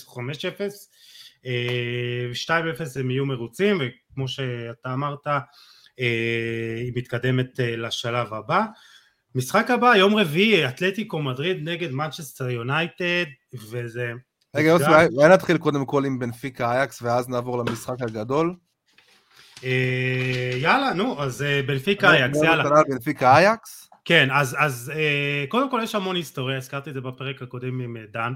או 0.06 0.20
5-0, 1.42 1.44
2-0 1.44 1.48
הם 3.00 3.10
יהיו 3.10 3.26
מרוצים, 3.26 3.80
וכמו 3.80 4.28
שאתה 4.28 4.92
אמרת, 4.92 5.26
היא 5.98 6.92
מתקדמת 6.94 7.48
לשלב 7.58 8.34
הבא. 8.34 8.64
משחק 9.34 9.70
הבא, 9.70 9.96
יום 9.96 10.16
רביעי, 10.16 10.68
אתלטיקו 10.68 11.22
מדריד 11.22 11.68
נגד 11.68 11.92
מנצ'סטר 11.92 12.50
יונייטד, 12.50 13.24
וזה... 13.70 14.12
רגע, 14.56 14.68
יוסי, 14.68 14.84
אולי 15.16 15.28
נתחיל 15.28 15.58
קודם 15.58 15.84
כל 15.84 16.04
עם 16.04 16.18
בנפיקה 16.18 16.72
אייקס, 16.72 17.02
ואז 17.02 17.28
נעבור 17.28 17.58
למשחק 17.58 17.96
הגדול. 18.00 18.54
אה, 19.64 20.50
יאללה, 20.56 20.94
נו, 20.94 21.22
אז 21.22 21.42
אה, 21.42 21.60
בנפיקה 21.66 22.12
אייקס, 22.12 22.42
יאללה. 22.42 22.64
בנפיקה 22.88 23.36
אייקס? 23.36 23.90
כן, 24.04 24.28
אז, 24.32 24.56
אז 24.58 24.92
אה, 24.94 25.44
קודם 25.48 25.70
כל 25.70 25.80
יש 25.82 25.94
המון 25.94 26.16
היסטוריה, 26.16 26.56
הזכרתי 26.56 26.90
את 26.90 26.94
זה 26.94 27.00
בפרק 27.00 27.42
הקודם 27.42 27.80
עם 27.80 27.96
דן. 28.12 28.32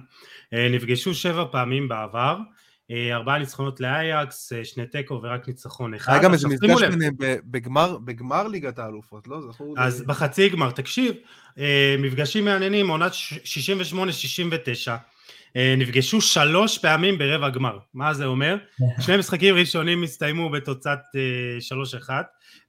נפגשו 0.52 1.14
שבע 1.14 1.44
פעמים 1.52 1.88
בעבר. 1.88 2.36
ארבעה 3.12 3.38
ניצחונות 3.38 3.80
לאייקס, 3.80 4.52
שני 4.64 4.86
תיקו 4.86 5.20
ורק 5.22 5.48
ניצחון 5.48 5.94
אחד. 5.94 6.12
היה 6.12 6.22
גם 6.22 6.32
איזה 6.32 6.48
מפגש 6.48 6.82
ביניהם 6.82 7.14
בגמר, 7.44 7.98
בגמר 7.98 8.48
ליגת 8.48 8.78
האלופות, 8.78 9.28
לא? 9.28 9.40
זכור 9.40 9.74
אז 9.78 10.00
ל... 10.00 10.04
בחצי 10.04 10.48
גמר, 10.48 10.70
תקשיב, 10.70 11.14
מפגשים 11.98 12.44
מעניינים, 12.44 12.88
עונת 12.88 13.12
68-69, 15.54 15.56
נפגשו 15.78 16.20
שלוש 16.20 16.78
פעמים 16.78 17.18
ברבע 17.18 17.48
גמר, 17.48 17.78
מה 17.94 18.14
זה 18.14 18.24
אומר? 18.24 18.56
שני 19.04 19.16
משחקים 19.16 19.54
ראשונים 19.54 20.02
הסתיימו 20.02 20.50
בתוצאת 20.50 20.98
3-1, 22.06 22.10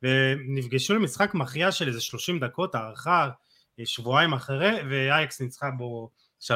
ונפגשו 0.03 0.93
למשחק 0.93 1.33
מכריע 1.33 1.71
של 1.71 1.87
איזה 1.87 2.01
30 2.01 2.39
דקות, 2.39 2.75
הערכה 2.75 3.29
שבועיים 3.85 4.33
אחרי, 4.33 4.71
ואייקס 4.89 5.41
ניצחה 5.41 5.69
בו 5.77 6.09
3-0. 6.41 6.49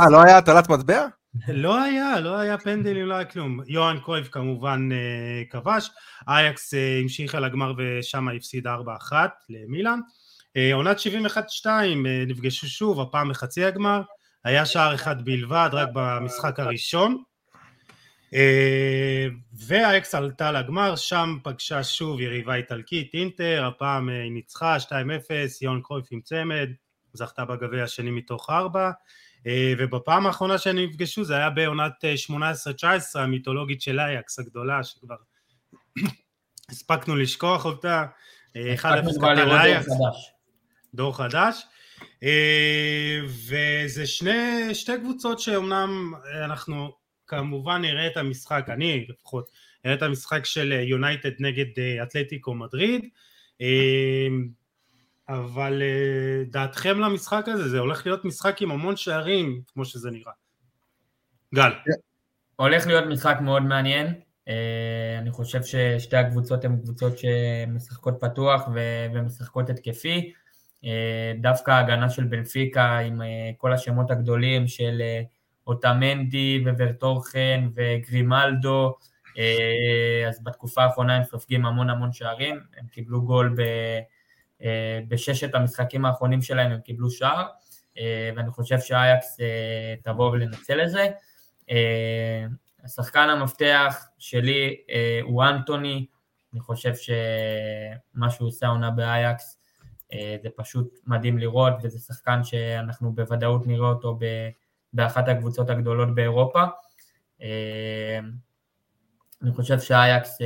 אה, 0.00 0.10
לא 0.10 0.22
היה 0.22 0.38
הטלת 0.38 0.68
מטבע? 0.68 1.06
לא 1.48 1.82
היה, 1.82 2.20
לא 2.20 2.38
היה 2.38 2.58
פנדלים, 2.58 3.06
לא 3.06 3.14
היה 3.14 3.24
כלום. 3.24 3.60
יוהאן 3.66 4.00
קרויב 4.00 4.28
כמובן 4.32 4.88
uh, 4.92 5.52
כבש, 5.52 5.90
אייקס 6.28 6.74
uh, 6.74 6.76
המשיכה 7.02 7.40
לגמר 7.40 7.72
ושם 7.78 8.28
הפסידה 8.28 8.76
4-1 9.10 9.12
למילאן. 9.48 10.00
Uh, 10.58 10.74
עונת 10.74 10.96
71-2 10.98 11.00
uh, 11.64 11.68
נפגשו 12.26 12.68
שוב, 12.68 13.00
הפעם 13.00 13.30
בחצי 13.30 13.64
הגמר, 13.64 14.02
היה 14.44 14.66
שער 14.66 14.94
אחד 14.94 15.24
בלבד, 15.24 15.70
רק 15.72 15.88
במשחק 15.92 16.60
הראשון. 16.60 17.22
ואייקס 19.66 20.14
עלתה 20.14 20.52
לגמר, 20.52 20.96
שם 20.96 21.38
פגשה 21.42 21.84
שוב 21.84 22.20
יריבה 22.20 22.54
איטלקית, 22.54 23.14
אינטר, 23.14 23.64
הפעם 23.66 24.08
היא 24.08 24.32
ניצחה 24.32 24.76
2-0, 24.76 24.90
יוהאן 25.62 25.80
קרויף 25.80 26.06
עם 26.10 26.20
צמד, 26.20 26.68
זכתה 27.12 27.44
בגביע 27.44 27.84
השני 27.84 28.10
מתוך 28.10 28.50
ארבע. 28.50 28.90
ובפעם 29.78 30.26
האחרונה 30.26 30.58
שהם 30.58 30.78
נפגשו 30.78 31.24
זה 31.24 31.36
היה 31.36 31.50
בעונת 31.50 31.92
18-19 32.30 33.18
המיתולוגית 33.18 33.82
של 33.82 34.00
אייקס 34.00 34.38
הגדולה 34.38 34.84
שכבר 34.84 35.16
הספקנו 36.70 37.16
לשכוח 37.16 37.64
אותה, 37.64 38.04
1-0 38.52 38.56
קטן 39.16 39.48
לאייקס, 39.48 39.86
דור 40.94 41.16
חדש, 41.16 41.62
וזה 43.26 44.06
שני, 44.06 44.74
שתי 44.74 44.92
קבוצות 45.00 45.40
שאומנם 45.40 46.14
אנחנו 46.44 46.92
כמובן 47.26 47.80
נראה 47.80 48.06
את 48.06 48.16
המשחק, 48.16 48.66
אני 48.68 49.06
לפחות, 49.08 49.50
נראה 49.84 49.96
את 49.96 50.02
המשחק 50.02 50.44
של 50.44 50.72
יונייטד 50.72 51.30
נגד 51.38 51.66
אתלטיקו 52.02 52.54
מדריד, 52.54 53.08
אבל 55.32 55.82
אה, 55.82 56.44
דעתכם 56.50 56.98
למשחק 56.98 57.44
הזה, 57.46 57.68
זה 57.68 57.78
הולך 57.78 58.06
להיות 58.06 58.24
משחק 58.24 58.62
עם 58.62 58.70
המון 58.70 58.96
שערים, 58.96 59.62
כמו 59.72 59.84
שזה 59.84 60.10
נראה. 60.10 60.32
גל. 61.54 61.70
הולך 62.56 62.86
להיות 62.86 63.04
משחק 63.04 63.38
מאוד 63.40 63.62
מעניין. 63.62 64.14
אה, 64.48 65.18
אני 65.18 65.30
חושב 65.30 65.62
ששתי 65.62 66.16
הקבוצות 66.16 66.64
הן 66.64 66.76
קבוצות 66.76 67.12
שמשחקות 67.18 68.14
פתוח 68.20 68.68
ומשחקות 69.12 69.70
התקפי. 69.70 70.32
אה, 70.84 71.32
דווקא 71.40 71.70
ההגנה 71.70 72.10
של 72.10 72.24
בנפיקה 72.24 72.98
עם 72.98 73.22
כל 73.56 73.72
השמות 73.72 74.10
הגדולים 74.10 74.66
של 74.66 75.02
אוטמנדי 75.66 76.64
וורטורכן 76.64 77.68
וגרימלדו, 77.74 78.96
אז 80.28 80.42
בתקופה 80.44 80.82
האחרונה 80.82 81.16
הם 81.16 81.24
סופגים 81.24 81.66
המון 81.66 81.90
המון 81.90 82.12
שערים, 82.12 82.60
הם 82.76 82.86
קיבלו 82.86 83.22
גול 83.22 83.54
ב... 83.56 83.62
אה, 84.62 85.00
בששת 85.08 85.54
המשחקים 85.54 86.04
האחרונים 86.04 86.42
שלהם 86.42 86.72
הם 86.72 86.80
קיבלו 86.80 87.10
שער, 87.10 87.46
אה, 87.98 88.30
ואני 88.36 88.50
חושב 88.50 88.80
שאייקס 88.80 89.40
אה, 89.40 89.94
תבוא 90.02 90.30
ולנצל 90.30 90.82
את 90.82 90.90
זה. 90.90 91.08
השחקן 92.84 93.28
המפתח 93.28 94.06
שלי 94.18 94.76
הוא 95.22 95.44
אנטוני, 95.44 96.06
אני 96.52 96.60
חושב 96.60 96.92
שמה 96.94 98.30
שהוא 98.30 98.48
עושה 98.48 98.66
עונה 98.66 98.90
באייקס 98.90 99.58
זה 100.12 100.48
פשוט 100.56 100.98
מדהים 101.06 101.38
לראות, 101.38 101.72
וזה 101.82 101.98
שחקן 101.98 102.44
שאנחנו 102.44 103.12
בוודאות 103.12 103.66
נראה 103.66 103.88
אותו 103.88 104.18
באחת 104.92 105.28
הקבוצות 105.28 105.70
הגדולות 105.70 106.14
באירופה. 106.14 106.62
אני 109.42 109.52
חושב 109.52 109.80
שאייקס 109.80 110.38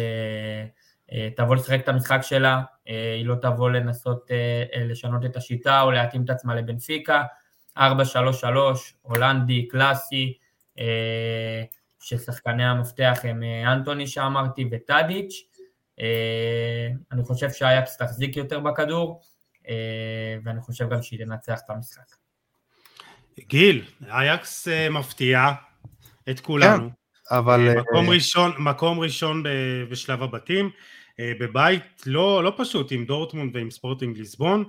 תבוא 1.36 1.56
לשחק 1.56 1.80
את 1.80 1.88
המשחק 1.88 2.18
שלה, 2.22 2.62
אה, 2.88 3.14
היא 3.14 3.26
לא 3.26 3.34
תבוא 3.42 3.70
לנסות 3.70 4.30
אה, 4.30 4.64
אה, 4.74 4.84
לשנות 4.84 5.24
את 5.24 5.36
השיטה 5.36 5.82
או 5.82 5.90
להתאים 5.90 6.24
את 6.24 6.30
עצמה 6.30 6.54
לבנפיקה, 6.54 7.22
4-3-3, 7.78 7.80
הולנדי, 9.02 9.68
קלאסי, 9.68 10.38
ששחקני 12.00 12.64
המפתח 12.64 13.20
הם 13.22 13.42
אנטוני 13.42 14.06
שאמרתי 14.06 14.68
וטאדיץ', 14.70 15.34
אני 17.12 17.24
חושב 17.24 17.50
שאייקס 17.50 17.96
תחזיק 17.96 18.36
יותר 18.36 18.60
בכדור, 18.60 19.20
ואני 20.44 20.60
חושב 20.60 20.88
גם 20.90 21.02
שהיא 21.02 21.24
תנצח 21.24 21.60
את 21.64 21.70
המשחק. 21.70 22.16
גיל, 23.40 23.84
אייקס 24.10 24.68
מפתיע 24.90 25.48
את 26.30 26.40
כולנו. 26.40 26.88
כן, 26.88 26.94
אבל... 27.30 27.74
מקום 27.80 28.10
ראשון, 28.10 28.52
מקום 28.58 29.00
ראשון 29.00 29.42
בשלב 29.90 30.22
הבתים. 30.22 30.70
אה, 31.20 31.32
בבית 31.40 32.02
לא, 32.06 32.44
לא 32.44 32.52
פשוט 32.56 32.92
עם 32.92 33.04
דורטמונד 33.04 33.56
ועם 33.56 33.70
ספורטינג 33.70 34.18
ליסבון. 34.18 34.64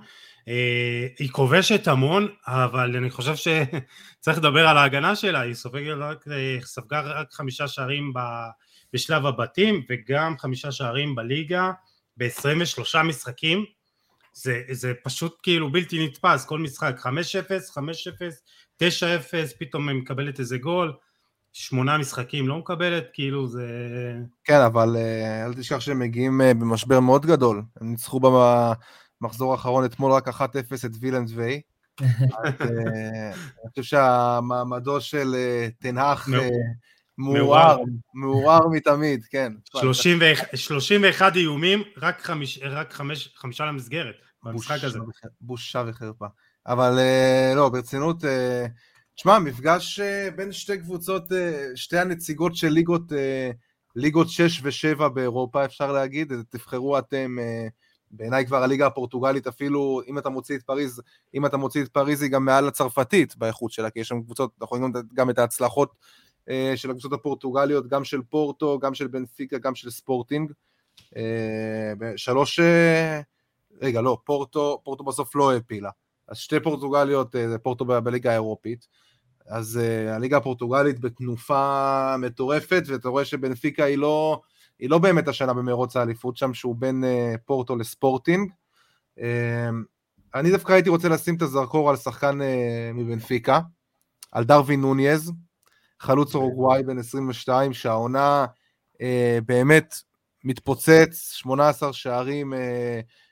אה, 0.48 1.06
היא 1.18 1.30
כובשת 1.30 1.88
המון, 1.88 2.28
אבל 2.46 2.96
אני 2.96 3.10
חושב 3.10 3.34
שצריך 3.36 4.38
לדבר 4.38 4.68
על 4.68 4.78
ההגנה 4.78 5.16
שלה, 5.16 5.40
היא 5.40 5.54
סופגת 5.54 5.96
רק, 5.98 6.28
אה, 6.28 6.58
ספגה 6.62 7.00
רק 7.00 7.32
חמישה 7.32 7.68
שערים 7.68 8.12
בשלב 8.92 9.26
הבתים 9.26 9.82
וגם 9.90 10.38
חמישה 10.38 10.72
שערים 10.72 11.14
בליגה 11.14 11.70
ב-23 12.16 13.02
משחקים. 13.04 13.64
זה, 14.32 14.62
זה 14.70 14.92
פשוט 15.04 15.38
כאילו 15.42 15.72
בלתי 15.72 16.06
נתפס, 16.06 16.44
כל 16.46 16.58
משחק 16.58 16.94
5-0, 16.98 17.08
5-0, 17.70 17.78
9-0, 18.82 18.86
פתאום 19.58 19.88
מקבלת 19.88 20.40
איזה 20.40 20.58
גול. 20.58 20.92
שמונה 21.60 21.98
משחקים 21.98 22.48
לא 22.48 22.58
מקבלת, 22.58 23.04
כאילו 23.12 23.46
זה... 23.46 23.66
כן, 24.44 24.60
אבל 24.60 24.96
אה, 24.96 25.46
אל 25.46 25.54
תשכח 25.54 25.80
שהם 25.80 25.98
מגיעים 25.98 26.40
אה, 26.40 26.54
במשבר 26.54 27.00
מאוד 27.00 27.26
גדול. 27.26 27.62
הם 27.80 27.90
ניצחו 27.90 28.20
במחזור 29.20 29.52
האחרון 29.52 29.84
אתמול 29.84 30.12
רק 30.12 30.28
1-0 30.28 30.32
את 30.86 30.90
וילנד 31.00 31.30
ויי. 31.34 31.60
אה, 32.02 32.06
אני 33.62 33.70
חושב 33.70 33.82
שהמעמדו 33.82 35.00
של 35.00 35.34
תנח 35.78 36.28
מעורער, 37.18 37.78
מעורער 38.14 38.68
מתמיד, 38.68 39.24
כן. 39.30 39.52
31 40.54 41.36
איומים, 41.36 41.82
רק 41.96 42.22
חמישה 43.36 43.64
למסגרת 43.66 44.14
במשחק 44.42 44.84
הזה. 44.84 44.98
בושה 45.40 45.84
וחרפה. 45.86 46.26
אבל 46.66 46.98
לא, 47.56 47.68
ברצינות... 47.68 48.24
שמע, 49.20 49.38
מפגש 49.38 50.00
אה, 50.00 50.28
בין 50.36 50.52
שתי 50.52 50.78
קבוצות, 50.78 51.32
אה, 51.32 51.70
שתי 51.74 51.98
הנציגות 51.98 52.56
של 52.56 52.68
ליגות 52.68 53.12
אה, 53.12 53.50
ליגות 53.96 54.28
6 54.28 54.60
ו-7 54.62 55.08
באירופה, 55.08 55.64
אפשר 55.64 55.92
להגיד, 55.92 56.32
תבחרו 56.48 56.98
אתם, 56.98 57.36
בעיניי 58.10 58.46
כבר 58.46 58.62
הליגה 58.62 58.86
הפורטוגלית 58.86 59.46
אפילו, 59.46 60.00
אם 60.08 60.18
אתה 60.18 60.28
מוציא 60.28 60.56
את 60.56 60.62
פריז, 60.62 61.02
אם 61.34 61.46
אתה 61.46 61.56
מוציא 61.56 61.82
את 61.82 61.88
פריז 61.88 62.22
היא 62.22 62.30
גם 62.30 62.44
מעל 62.44 62.68
הצרפתית 62.68 63.36
באיכות 63.36 63.72
שלה, 63.72 63.90
כי 63.90 64.00
יש 64.00 64.08
שם 64.08 64.22
קבוצות, 64.22 64.50
אנחנו 64.60 64.76
רואים 64.76 64.92
גם 65.14 65.30
את 65.30 65.38
ההצלחות 65.38 65.94
של 66.76 66.90
הקבוצות 66.90 67.12
הפורטוגליות, 67.12 67.88
גם 67.88 68.04
של 68.04 68.22
פורטו, 68.22 68.78
גם 68.78 68.94
של 68.94 69.06
בנפיקה, 69.06 69.58
גם 69.58 69.74
של 69.74 69.90
ספורטינג. 69.90 70.52
שלוש, 72.16 72.60
רגע, 73.80 74.00
לא, 74.00 74.18
פורטו, 74.24 74.80
פורטו 74.84 75.04
בסוף 75.04 75.36
לא 75.36 75.52
העפילה. 75.52 75.90
אז 76.28 76.36
שתי 76.36 76.60
פורטוגליות 76.60 77.34
פורטו 77.62 77.84
בליגה 77.84 78.30
האירופית. 78.30 78.86
אז 79.48 79.80
uh, 79.82 80.10
הליגה 80.10 80.36
הפורטוגלית 80.36 81.00
בתנופה 81.00 82.14
מטורפת, 82.18 82.82
ואתה 82.86 83.08
רואה 83.08 83.24
שבנפיקה 83.24 83.84
היא 83.84 83.98
לא, 83.98 84.40
היא 84.78 84.90
לא 84.90 84.98
באמת 84.98 85.28
השנה 85.28 85.54
במרוץ 85.54 85.96
האליפות 85.96 86.36
שם, 86.36 86.54
שהוא 86.54 86.76
בין 86.76 87.04
uh, 87.04 87.38
פורטו 87.38 87.76
לספורטינג. 87.76 88.50
Uh, 89.18 89.22
אני 90.34 90.50
דווקא 90.50 90.72
הייתי 90.72 90.90
רוצה 90.90 91.08
לשים 91.08 91.36
את 91.36 91.42
הזרקור 91.42 91.90
על 91.90 91.96
שחקן 91.96 92.40
uh, 92.40 92.44
מבנפיקה, 92.94 93.60
על 94.32 94.44
דרווין 94.44 94.80
נוניז, 94.80 95.32
חלוץ 96.00 96.34
אורוגוואי 96.34 96.82
בן 96.82 96.98
22, 96.98 97.72
שהעונה 97.72 98.46
uh, 98.94 98.98
באמת 99.46 99.94
מתפוצץ, 100.44 101.30
18 101.32 101.92
שערים, 101.92 102.52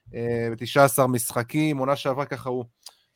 ב-19 0.09 1.07
משחקים, 1.07 1.79
עונה 1.79 1.97
שעברה 1.97 2.27
ככה 2.27 2.49
הוא, 2.51 2.65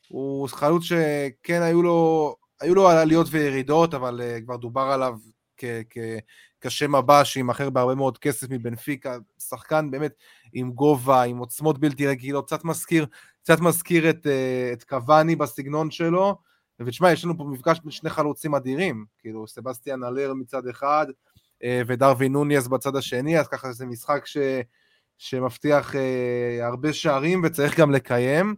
הוא 0.07 0.49
חלוץ 0.49 0.83
שכן 0.83 1.61
היו 1.61 1.81
לו, 1.83 2.35
היו 2.61 2.75
לו 2.75 2.89
עליות 2.89 3.27
וירידות, 3.31 3.93
אבל 3.93 4.21
uh, 4.21 4.43
כבר 4.43 4.55
דובר 4.55 4.81
עליו 4.81 5.13
כ- 5.57 5.81
כ- 5.89 5.97
כשם 6.61 6.95
הבא 6.95 7.23
שימכר 7.23 7.69
בהרבה 7.69 7.95
מאוד 7.95 8.17
כסף 8.17 8.47
מבנפיקה, 8.49 9.17
שחקן 9.39 9.91
באמת 9.91 10.11
עם 10.53 10.71
גובה, 10.71 11.23
עם 11.23 11.37
עוצמות 11.37 11.79
בלתי 11.79 12.07
רגילות, 12.07 12.47
קצת 12.47 12.63
מזכיר, 12.63 13.05
קצת 13.43 13.59
מזכיר 13.59 14.09
את, 14.09 14.25
uh, 14.25 14.73
את 14.73 14.83
קוואני 14.83 15.35
בסגנון 15.35 15.91
שלו, 15.91 16.35
ותשמע, 16.79 17.11
יש 17.11 17.25
לנו 17.25 17.37
פה 17.37 17.43
מפגש 17.43 17.79
בין 17.79 17.91
שני 17.91 18.09
חלוצים 18.09 18.55
אדירים, 18.55 19.05
כאילו 19.19 19.47
סבסטיאן 19.47 20.03
אלר 20.03 20.33
מצד 20.33 20.67
אחד, 20.67 21.05
uh, 21.09 21.65
ודרווין 21.87 22.31
נוניאס 22.31 22.67
בצד 22.67 22.95
השני, 22.95 23.39
אז 23.39 23.47
ככה 23.47 23.71
זה 23.71 23.85
משחק 23.85 24.25
ש... 24.25 24.37
שמבטיח 25.21 25.95
אה, 25.95 26.67
הרבה 26.67 26.93
שערים 26.93 27.41
וצריך 27.43 27.79
גם 27.79 27.91
לקיים. 27.91 28.55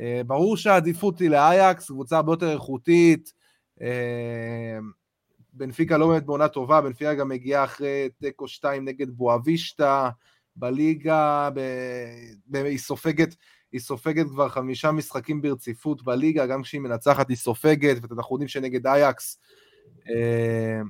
אה, 0.00 0.20
ברור 0.26 0.56
שהעדיפות 0.56 1.18
היא 1.18 1.30
לאייקס, 1.30 1.86
קבוצה 1.90 2.16
הרבה 2.16 2.32
יותר 2.32 2.52
איכותית. 2.52 3.32
אה, 3.80 4.78
בנפיקה 5.52 5.98
לא 5.98 6.08
באמת 6.08 6.26
בעונה 6.26 6.48
טובה, 6.48 6.80
בנפיקה 6.80 7.14
גם 7.14 7.28
מגיעה 7.28 7.64
אחרי 7.64 8.08
תיקו 8.20 8.48
2 8.48 8.84
נגד 8.84 9.10
בואבישטה 9.10 10.10
בליגה, 10.56 11.48
ב... 11.54 11.60
היא 12.54 12.78
סופגת 12.78 13.34
היא 13.72 13.80
סופגת 13.80 14.26
כבר 14.26 14.48
חמישה 14.48 14.92
משחקים 14.92 15.42
ברציפות 15.42 16.02
בליגה, 16.02 16.46
גם 16.46 16.62
כשהיא 16.62 16.80
מנצחת 16.80 17.28
היא 17.28 17.36
סופגת, 17.36 17.96
ואנחנו 18.10 18.36
יודעים 18.36 18.48
שנגד 18.48 18.86
אייקס, 18.86 19.38
אה, 20.10 20.80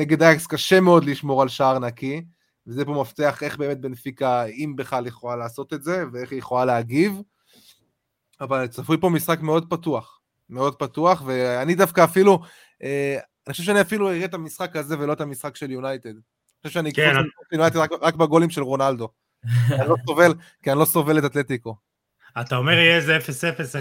נגד 0.00 0.22
אייקס 0.22 0.46
קשה 0.46 0.80
מאוד 0.80 1.04
לשמור 1.04 1.42
על 1.42 1.48
שער 1.48 1.78
נקי. 1.78 2.24
וזה 2.66 2.84
פה 2.84 3.00
מפתח 3.00 3.42
איך 3.42 3.56
באמת 3.56 3.80
בנפיקה, 3.80 4.44
אם 4.44 4.72
בכלל 4.76 5.06
יכולה 5.06 5.36
לעשות 5.36 5.72
את 5.72 5.82
זה, 5.82 6.04
ואיך 6.12 6.30
היא 6.30 6.38
יכולה 6.38 6.64
להגיב. 6.64 7.20
אבל 8.40 8.66
צפוי 8.66 8.96
פה 9.00 9.08
משחק 9.08 9.40
מאוד 9.40 9.70
פתוח, 9.70 10.20
מאוד 10.52 10.74
פתוח, 10.74 11.22
ואני 11.26 11.74
דווקא 11.74 12.04
אפילו, 12.04 12.42
אה, 12.82 13.18
אני 13.46 13.52
חושב 13.52 13.64
שאני 13.64 13.80
אפילו 13.80 14.08
אראה 14.08 14.24
את 14.24 14.34
המשחק 14.34 14.76
הזה 14.76 14.98
ולא 14.98 15.12
את 15.12 15.20
המשחק 15.20 15.56
של 15.56 15.70
יונייטד. 15.70 16.08
אני 16.08 16.20
חושב 16.62 16.74
שאני 16.74 16.92
כן. 16.92 17.14
יונייטד 17.52 17.76
רק, 17.76 17.90
רק 18.02 18.14
בגולים 18.14 18.50
של 18.50 18.62
רונלדו. 18.62 19.08
אני 19.70 19.88
לא 19.88 19.96
סובל, 20.06 20.34
כי 20.62 20.70
אני 20.70 20.78
לא 20.78 20.84
סובל 20.84 21.18
את 21.18 21.24
אתלטיקו. 21.24 21.76
אתה 22.40 22.56
אומר 22.56 22.72
יהיה 22.72 22.96
איזה 22.96 23.18
0-0, 23.18 23.20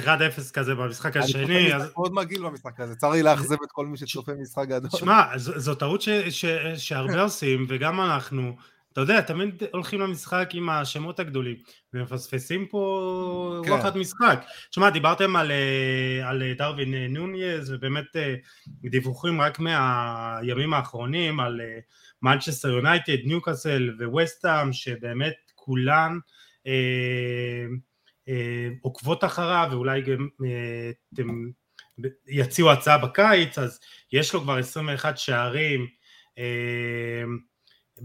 1-0 0.06 0.52
כזה 0.54 0.76
במשחק 0.76 1.18
השני. 1.18 1.74
אני 1.74 1.80
חושב 1.80 1.92
מאוד 1.98 2.14
מגעיל 2.14 2.46
במשחק 2.46 2.80
הזה, 2.80 2.96
צר 2.96 3.10
לי 3.10 3.24
לאכזב 3.24 3.58
את 3.64 3.72
כל 3.72 3.86
מי 3.86 3.98
שצופה 3.98 4.32
משחק 4.34 4.68
גדול. 4.68 4.90
שמע, 4.90 5.24
זו 5.38 5.76
טעות 5.76 6.04
שהרבה 6.78 7.22
עושים, 7.22 7.66
וגם 7.70 8.02
אנחנו, 8.02 8.56
אתה 8.94 9.02
יודע, 9.02 9.22
תמיד 9.22 9.64
הולכים 9.74 10.02
למשחק 10.02 10.50
עם 10.54 10.70
השמות 10.70 11.20
הגדולים, 11.20 11.56
ומפספסים 11.94 12.66
פה 12.68 13.62
כן. 13.66 13.72
רוחת 13.72 13.96
משחק. 13.96 14.46
שמע, 14.72 14.90
דיברתם 14.90 15.36
על, 15.36 15.52
אה, 15.52 16.30
על 16.30 16.54
דרווין 16.58 17.14
נוניז, 17.14 17.72
ובאמת 17.72 18.16
אה, 18.16 18.36
דיווחים 18.68 19.42
רק 19.42 19.60
מהימים 19.60 20.74
האחרונים 20.74 21.40
על 21.40 21.62
מנצ'סטר 22.22 22.70
יונייטד, 22.70 23.18
ניוקאסל 23.26 23.90
וווסטהאם, 24.00 24.74
שבאמת 24.74 25.36
כולן 25.56 26.18
אה, 26.68 27.66
אה, 28.30 28.70
עוקבות 28.82 29.24
אחריו, 29.24 29.68
ואולי 29.72 30.02
גם 30.02 30.28
אה, 30.46 30.92
אתם 31.14 31.28
יציעו 32.28 32.72
הצעה 32.72 32.98
בקיץ, 32.98 33.58
אז 33.58 33.80
יש 34.12 34.34
לו 34.34 34.42
כבר 34.42 34.58
21 34.58 35.18
שערים, 35.18 35.88
אה, 36.38 37.24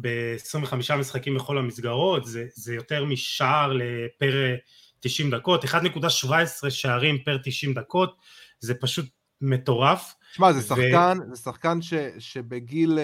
ב-25 0.00 0.96
משחקים 0.96 1.34
בכל 1.34 1.58
המסגרות, 1.58 2.24
זה, 2.24 2.44
זה 2.54 2.74
יותר 2.74 3.04
משער 3.04 3.72
פר 4.18 4.56
90 5.00 5.30
דקות, 5.30 5.64
1.17 5.64 6.70
שערים 6.70 7.18
פר 7.24 7.38
90 7.44 7.74
דקות, 7.74 8.16
זה 8.60 8.74
פשוט 8.74 9.06
מטורף. 9.40 10.14
שמע, 10.32 10.52
זה 10.52 10.62
שחקן, 10.62 11.18
ו... 11.22 11.34
זה 11.34 11.42
שחקן 11.42 11.82
ש, 11.82 11.94
שבגיל, 12.18 12.98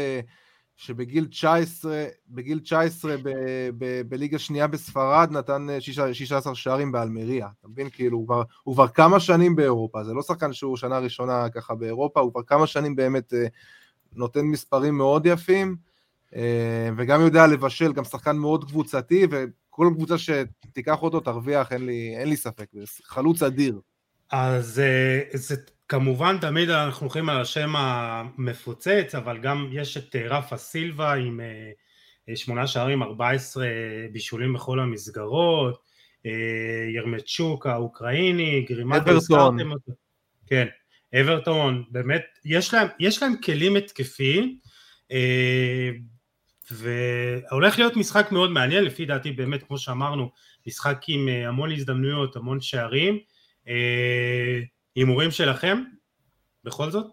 שבגיל 0.76 1.26
19, 1.26 2.06
בגיל 2.28 2.58
19 2.58 3.16
ב, 3.22 3.30
ב, 3.78 4.02
בליגה 4.08 4.38
שנייה 4.38 4.66
בספרד 4.66 5.28
נתן 5.30 5.66
16 5.80 6.54
שערים 6.54 6.92
באלמריה, 6.92 7.48
אתה 7.60 7.68
מבין? 7.68 7.90
כאילו, 7.90 8.18
הוא 8.18 8.26
כבר, 8.26 8.42
הוא 8.62 8.74
כבר 8.74 8.88
כמה 8.88 9.20
שנים 9.20 9.56
באירופה, 9.56 10.04
זה 10.04 10.14
לא 10.14 10.22
שחקן 10.22 10.52
שהוא 10.52 10.76
שנה 10.76 10.98
ראשונה 10.98 11.48
ככה 11.48 11.74
באירופה, 11.74 12.20
הוא 12.20 12.32
כבר 12.32 12.42
כמה 12.42 12.66
שנים 12.66 12.96
באמת 12.96 13.34
אה, 13.34 13.46
נותן 14.12 14.40
מספרים 14.40 14.98
מאוד 14.98 15.26
יפים. 15.26 15.91
אה, 16.36 16.88
וגם 16.96 17.20
יודע 17.20 17.46
לבשל, 17.46 17.92
גם 17.92 18.04
שחקן 18.04 18.36
מאוד 18.36 18.64
קבוצתי, 18.64 19.26
וכל 19.30 19.90
קבוצה 19.94 20.14
שתיקח 20.18 21.02
אותו 21.02 21.20
תרוויח, 21.20 21.72
אין 21.72 21.86
לי, 21.86 22.14
אין 22.18 22.28
לי 22.28 22.36
ספק, 22.36 22.66
זה 22.72 22.86
חלוץ 23.04 23.42
אדיר. 23.42 23.80
אז 24.30 24.80
אה, 24.80 25.20
זה 25.32 25.56
כמובן 25.88 26.38
תמיד 26.38 26.70
אנחנו 26.70 27.06
הולכים 27.06 27.28
על 27.28 27.40
השם 27.40 27.72
המפוצץ, 27.76 29.14
אבל 29.16 29.38
גם 29.38 29.68
יש 29.72 29.96
את 29.96 30.16
אה, 30.16 30.28
רפה 30.28 30.56
סילבה 30.56 31.14
עם 31.14 31.40
שמונה 32.34 32.66
שערים, 32.66 33.02
14 33.02 33.66
בישולים 34.12 34.52
בכל 34.52 34.80
המסגרות, 34.80 35.82
ירמצ'וק 36.94 37.66
האוקראיני, 37.66 38.66
גרימטו 38.68 39.10
אברטון. 39.10 39.56
כן, 40.46 40.66
אברטון, 41.20 41.84
באמת, 41.90 42.22
יש 42.44 42.74
להם, 42.74 42.88
יש 42.98 43.22
להם 43.22 43.34
כלים 43.44 43.76
התקפיים, 43.76 44.58
והולך 46.72 47.78
להיות 47.78 47.96
משחק 47.96 48.32
מאוד 48.32 48.50
מעניין, 48.50 48.84
לפי 48.84 49.04
דעתי 49.06 49.32
באמת 49.32 49.62
כמו 49.62 49.78
שאמרנו, 49.78 50.30
משחק 50.66 50.98
עם 51.08 51.28
אה, 51.28 51.48
המון 51.48 51.72
הזדמנויות, 51.72 52.36
המון 52.36 52.60
שערים. 52.60 53.18
אה, 53.68 54.60
הימורים 54.96 55.30
שלכם, 55.30 55.82
בכל 56.64 56.90
זאת? 56.90 57.06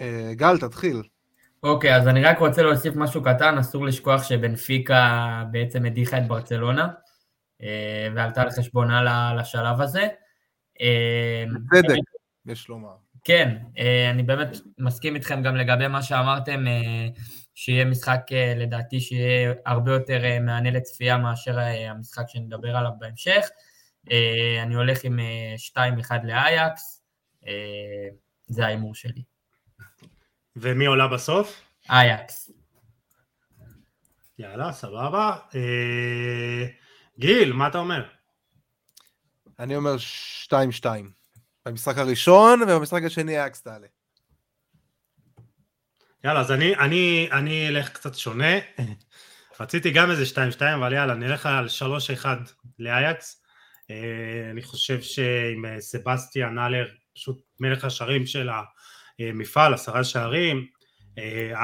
אה, 0.00 0.30
גל, 0.32 0.58
תתחיל. 0.58 1.02
אוקיי, 1.62 1.96
אז 1.96 2.08
אני 2.08 2.24
רק 2.24 2.38
רוצה 2.38 2.62
להוסיף 2.62 2.96
משהו 2.96 3.22
קטן, 3.22 3.58
אסור 3.58 3.86
לשכוח 3.86 4.22
שבנפיקה 4.22 5.44
בעצם 5.50 5.84
הדיחה 5.84 6.18
את 6.18 6.28
ברצלונה, 6.28 6.88
ועלתה 8.14 8.44
לחשבונה 8.44 9.34
לשלב 9.34 9.80
הזה. 9.80 10.08
בצדק, 11.70 11.98
יש 12.46 12.68
לומר. 12.68 13.09
כן, 13.24 13.56
אה, 13.78 14.10
אני 14.10 14.22
באמת 14.22 14.48
מסכים 14.78 15.14
איתכם 15.14 15.42
גם 15.42 15.56
לגבי 15.56 15.88
מה 15.88 16.02
שאמרתם, 16.02 16.66
אה, 16.66 17.08
שיהיה 17.54 17.84
משחק 17.84 18.20
אה, 18.32 18.54
לדעתי 18.56 19.00
שיהיה 19.00 19.54
הרבה 19.66 19.92
יותר 19.92 20.22
מענה 20.40 20.70
לצפייה 20.70 21.18
מאשר 21.18 21.58
המשחק 21.88 22.24
שנדבר 22.28 22.76
עליו 22.76 22.90
בהמשך. 22.98 23.48
אני 24.62 24.74
הולך 24.74 25.04
עם 25.04 25.18
2-1 25.76 26.10
לאייקס, 26.24 27.02
זה 28.46 28.66
ההימור 28.66 28.94
שלי. 28.94 29.22
ומי 30.56 30.86
עולה 30.86 31.08
בסוף? 31.08 31.62
אייקס. 31.90 32.50
יאללה, 34.38 34.72
סבבה. 34.72 35.36
גיל, 37.18 37.52
מה 37.52 37.68
אתה 37.68 37.78
אומר? 37.78 38.04
אני 39.58 39.76
אומר 39.76 39.96
2-2. 40.48 40.50
במשחק 41.66 41.98
הראשון, 41.98 42.62
ובמשחק 42.62 43.02
השני 43.04 43.46
אקס 43.46 43.62
תעלה. 43.62 43.86
יאללה, 46.24 46.40
אז 46.40 46.52
אני, 46.52 46.76
אני, 46.76 47.28
אני 47.32 47.68
אלך 47.68 47.88
קצת 47.88 48.14
שונה. 48.14 48.54
רציתי 49.60 49.90
גם 49.90 50.10
איזה 50.10 50.24
2-2, 50.58 50.60
אבל 50.74 50.92
יאללה, 50.92 51.14
נלך 51.14 51.46
על 51.46 51.66
3-1 52.22 52.26
לאייקס. 52.78 53.42
אה, 53.90 54.50
אני 54.50 54.62
חושב 54.62 55.00
שעם 55.00 55.64
אה, 55.64 55.80
סבסטיאן 55.80 56.58
אנלר, 56.58 56.88
פשוט 57.14 57.40
מלך 57.60 57.84
השערים 57.84 58.26
של 58.26 58.50
המפעל, 59.18 59.74
עשרה 59.74 60.04
שערים. 60.04 60.66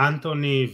אנטוני 0.08 0.66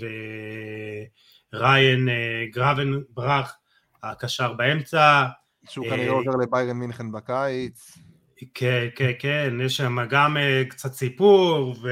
וריין 1.53 2.09
גרבנברך, 2.51 3.57
הקשר 4.03 4.53
באמצע. 4.53 5.25
שהוא 5.69 5.87
כנראה 5.91 6.11
עובר 6.11 6.37
לביירן 6.37 6.77
מינכן 6.77 7.13
בקיץ. 7.13 7.99
כן, 8.55 8.89
כן, 8.97 9.11
כן, 9.19 9.55
יש 9.63 9.77
שם 9.77 9.97
גם 10.11 10.37
קצת 10.69 10.93
סיפור, 10.93 11.77
ו... 11.83 11.89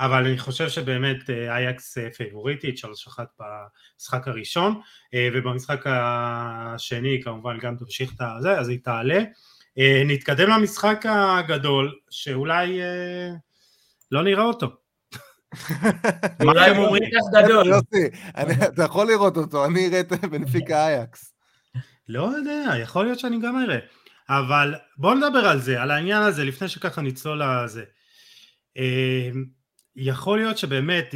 אבל 0.00 0.26
אני 0.26 0.38
חושב 0.38 0.68
שבאמת 0.68 1.30
אייקס 1.30 1.98
פייבוריטית, 2.16 2.78
3-1 2.78 3.18
במשחק 3.40 4.28
הראשון, 4.28 4.80
ובמשחק 5.16 5.84
השני 5.86 7.20
כמובן 7.24 7.58
גם 7.58 7.76
תמשיך 7.76 8.12
את 8.12 8.42
זה, 8.42 8.58
אז 8.58 8.68
היא 8.68 8.78
תעלה. 8.84 9.22
נתקדם 10.06 10.48
למשחק 10.50 11.04
הגדול, 11.08 11.94
שאולי 12.10 12.80
לא 14.12 14.22
נראה 14.22 14.44
אותו. 14.44 14.66
מה 16.44 16.52
אתם 16.52 16.78
אומרים? 16.78 17.02
אתה 18.74 18.84
יכול 18.84 19.06
לראות 19.06 19.36
אותו, 19.36 19.64
אני 19.64 19.88
אראה 19.88 20.00
את 20.00 20.12
בנפיקה 20.12 20.76
אייקס. 20.86 21.34
לא 22.08 22.22
יודע, 22.36 22.72
יכול 22.82 23.04
להיות 23.04 23.18
שאני 23.18 23.40
גם 23.40 23.58
אראה. 23.58 23.78
אבל 24.28 24.74
בואו 24.96 25.14
נדבר 25.14 25.46
על 25.46 25.58
זה, 25.58 25.82
על 25.82 25.90
העניין 25.90 26.22
הזה, 26.22 26.44
לפני 26.44 26.68
שככה 26.68 27.02
נצלול 27.02 27.42
לזה. 27.44 27.84
יכול 29.96 30.38
להיות 30.38 30.58
שבאמת 30.58 31.14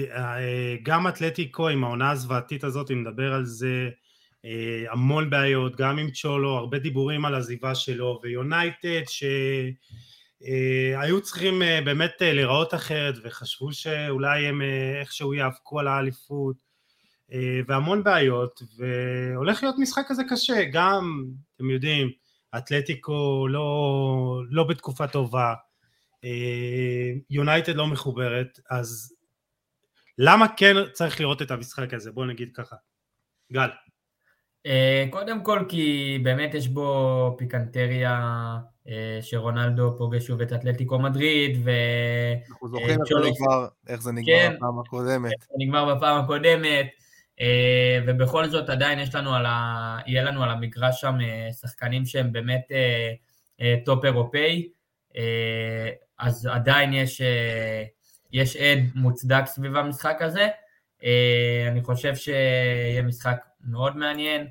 גם 0.83 1.09
אתלטיקו 1.09 1.69
עם 1.69 1.85
העונה 1.85 2.11
הזוועתית 2.11 2.65
הזאת, 2.65 2.91
אם 2.91 3.01
נדבר 3.01 3.33
על 3.33 3.45
זה, 3.45 3.89
המון 4.91 5.31
בעיות, 5.31 5.77
גם 5.77 5.99
עם 5.99 6.11
צ'ולו, 6.11 6.51
הרבה 6.51 6.79
דיבורים 6.79 7.25
על 7.25 7.35
עזיבה 7.35 7.75
שלו, 7.75 8.21
ויונייטד 8.23 9.03
שהיו 10.41 11.21
צריכים 11.23 11.63
באמת 11.85 12.13
להיראות 12.21 12.75
אחרת 12.75 13.15
וחשבו 13.25 13.73
שאולי 13.73 14.47
הם 14.47 14.63
איכשהו 15.01 15.35
יאבקו 15.35 15.81
על 15.81 15.89
האליפות 15.89 16.57
והמון 17.69 18.05
בעיות 18.05 18.63
והולך 18.77 19.63
להיות 19.63 19.79
משחק 19.79 20.03
כזה 20.09 20.23
קשה, 20.29 20.65
גם 20.73 21.25
אתם 21.57 21.71
יודעים, 21.71 22.11
אתלטיקו 22.59 23.47
לא, 23.51 24.43
לא 24.51 24.65
בתקופה 24.65 25.07
טובה, 25.07 25.55
יונייטד 27.31 27.77
לא 27.77 27.87
מחוברת, 27.87 28.59
אז 28.71 29.15
למה 30.19 30.47
כן 30.57 30.75
צריך 30.93 31.21
לראות 31.21 31.43
את 31.43 31.51
המשחק 31.51 31.95
הזה? 31.95 32.13
בואו 32.13 32.27
נגיד 32.27 32.51
ככה. 32.55 32.77
גל. 33.53 33.69
קודם 35.11 35.45
כל 35.45 35.65
כי 35.69 36.19
באמת 36.23 36.55
יש 36.55 36.69
בו 36.69 37.35
פיקנטריה 37.39 38.21
שרונלדו 39.21 39.95
פוגש 39.99 40.27
שוב 40.27 40.41
את 40.41 40.53
אתלטיקו 40.53 40.99
מדריד 40.99 41.61
ו... 41.65 41.71
אנחנו 42.51 42.69
זוכרים 42.69 42.99
איך 43.89 44.03
זה 44.03 44.13
נגמר 44.13 44.27
כן, 44.27 44.55
בפעם 44.57 44.79
הקודמת. 44.79 45.33
איך 45.33 45.43
זה 45.49 45.55
נגמר 45.59 45.95
בפעם 45.95 46.25
הקודמת 46.25 46.87
ובכל 48.07 48.49
זאת 48.49 48.69
עדיין 48.69 48.99
יש 48.99 49.15
לנו 49.15 49.35
על 49.35 49.47
ה... 49.47 49.99
יהיה 50.07 50.23
לנו 50.23 50.45
על 50.45 50.51
המגרש 50.51 51.01
שם 51.01 51.15
שחקנים 51.61 52.07
שהם 52.07 52.33
באמת 52.33 52.69
טופ 53.85 54.05
אירופאי 54.05 54.69
אז 56.19 56.47
עדיין 56.47 56.93
יש, 56.93 57.21
יש 58.33 58.57
עד 58.57 58.79
מוצדק 58.95 59.43
סביב 59.47 59.77
המשחק 59.77 60.19
הזה. 60.21 60.49
אני 61.69 61.83
חושב 61.83 62.17
שיהיה 62.17 63.03
משחק 63.03 63.37
מאוד 63.65 63.97
מעניין. 63.97 64.47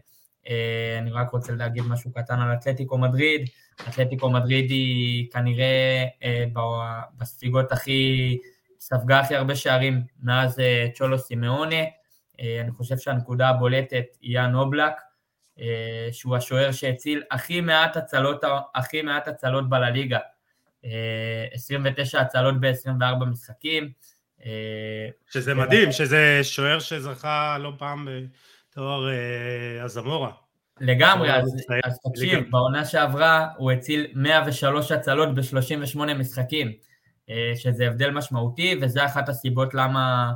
אני 1.01 1.11
רק 1.11 1.31
רוצה 1.31 1.53
להגיד 1.53 1.83
משהו 1.83 2.11
קטן 2.13 2.39
על 2.39 2.53
אתלטיקו 2.53 2.97
מדריד. 2.97 3.49
אתלטיקו 3.89 4.29
מדריד 4.29 4.69
היא 4.69 5.31
כנראה 5.31 6.05
בספיגות 7.17 7.71
הכי, 7.71 8.37
ספגה 8.79 9.19
הכי 9.19 9.35
הרבה 9.35 9.55
שערים 9.55 10.01
מאז 10.23 10.61
צ'ולו 10.93 11.19
סימאונה. 11.19 11.83
אני 12.61 12.71
חושב 12.71 12.97
שהנקודה 12.97 13.49
הבולטת 13.49 14.05
היא 14.21 14.35
יאן 14.35 14.55
אובלק, 14.55 14.93
שהוא 16.11 16.35
השוער 16.35 16.71
שהציל 16.71 17.23
הכי 17.31 17.61
מעט 17.61 17.97
הצלות, 17.97 18.43
הכי 18.75 19.01
מעט 19.01 19.27
הצלות 19.27 19.69
בלליגה. 19.69 20.19
29 21.51 22.19
הצלות 22.19 22.55
ב-24 22.59 23.25
משחקים. 23.25 23.91
שזה 25.29 25.53
מדהים, 25.53 25.91
שזה 25.91 26.39
שוער 26.43 26.79
שזכה 26.79 27.57
לא 27.59 27.71
פעם 27.77 28.07
בתואר 28.71 29.09
הזמורה. 29.81 30.31
לגמרי, 30.81 31.33
אז, 31.33 31.55
אז 31.83 31.99
תקשיב, 31.99 32.51
בעונה 32.51 32.85
שעברה 32.85 33.47
הוא 33.57 33.71
הציל 33.71 34.07
103 34.15 34.91
הצלות 34.91 35.35
ב-38 35.35 36.13
משחקים, 36.13 36.71
שזה 37.55 37.87
הבדל 37.87 38.09
משמעותי, 38.09 38.79
וזה 38.81 39.05
אחת 39.05 39.29
הסיבות 39.29 39.73
למה 39.73 40.31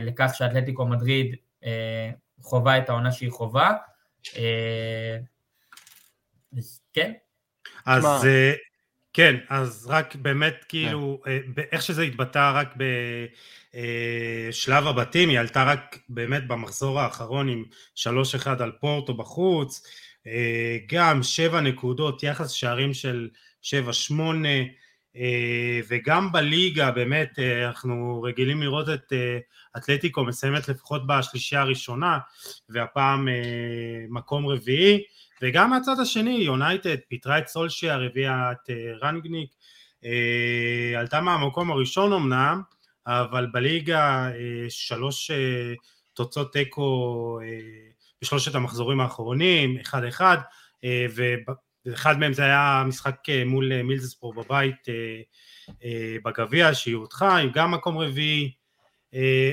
לכך 0.00 0.30
שאתלטיקו 0.34 0.86
מדריד 0.86 1.36
חובה 2.40 2.78
את 2.78 2.88
העונה 2.88 3.12
שהיא 3.12 3.30
חובה. 3.30 3.72
כן. 6.92 7.12
אז 7.86 8.26
כן, 9.12 9.36
אז 9.48 9.86
רק 9.90 10.14
באמת 10.14 10.64
כאילו, 10.68 11.20
כן. 11.24 11.62
איך 11.72 11.82
שזה 11.82 12.02
התבטא 12.02 12.52
רק 12.54 12.74
בשלב 14.50 14.86
הבתים, 14.86 15.28
היא 15.28 15.38
עלתה 15.38 15.64
רק 15.64 15.98
באמת 16.08 16.48
במחזור 16.48 17.00
האחרון 17.00 17.48
עם 17.48 17.64
3-1 17.96 18.62
על 18.62 18.72
פורטו 18.80 19.14
בחוץ, 19.14 19.86
גם 20.86 21.22
7 21.22 21.60
נקודות, 21.60 22.22
יחס 22.22 22.50
שערים 22.50 22.94
של 22.94 23.28
7-8, 23.62 23.72
וגם 25.88 26.32
בליגה 26.32 26.90
באמת 26.90 27.38
אנחנו 27.66 28.22
רגילים 28.22 28.62
לראות 28.62 28.88
את 28.88 29.12
אתלטיקו 29.76 30.24
מסיימת 30.24 30.68
לפחות 30.68 31.06
בשלישייה 31.06 31.60
הראשונה, 31.60 32.18
והפעם 32.68 33.28
מקום 34.08 34.46
רביעי, 34.46 35.02
וגם 35.42 35.70
מהצד 35.70 36.00
השני 36.00 36.30
יונייטד 36.30 36.96
פיטרה 37.08 37.38
את 37.38 37.48
סולשייר, 37.48 38.02
הביאה 38.02 38.52
את 38.52 38.70
רנגניק, 39.02 39.50
עלתה 40.96 41.20
מהמקום 41.20 41.70
הראשון 41.70 42.12
אמנם, 42.12 42.62
אבל 43.06 43.46
בליגה 43.52 44.30
שלוש 44.68 45.30
תוצאות 46.14 46.52
תיקו 46.52 47.38
בשלושת 48.22 48.54
המחזורים 48.54 49.00
האחרונים, 49.00 49.78
אחד 49.80 50.04
אחד, 50.04 50.36
ואחד 51.86 52.18
מהם 52.18 52.32
זה 52.32 52.42
היה 52.42 52.84
משחק 52.86 53.16
מול 53.46 53.82
מילזספור 53.82 54.34
בבית 54.34 54.76
בגביע 56.24 56.74
שהיא 56.74 56.96
הודחה, 56.96 57.36
עם 57.36 57.50
גם 57.54 57.70
מקום 57.70 57.98
רביעי, 57.98 58.52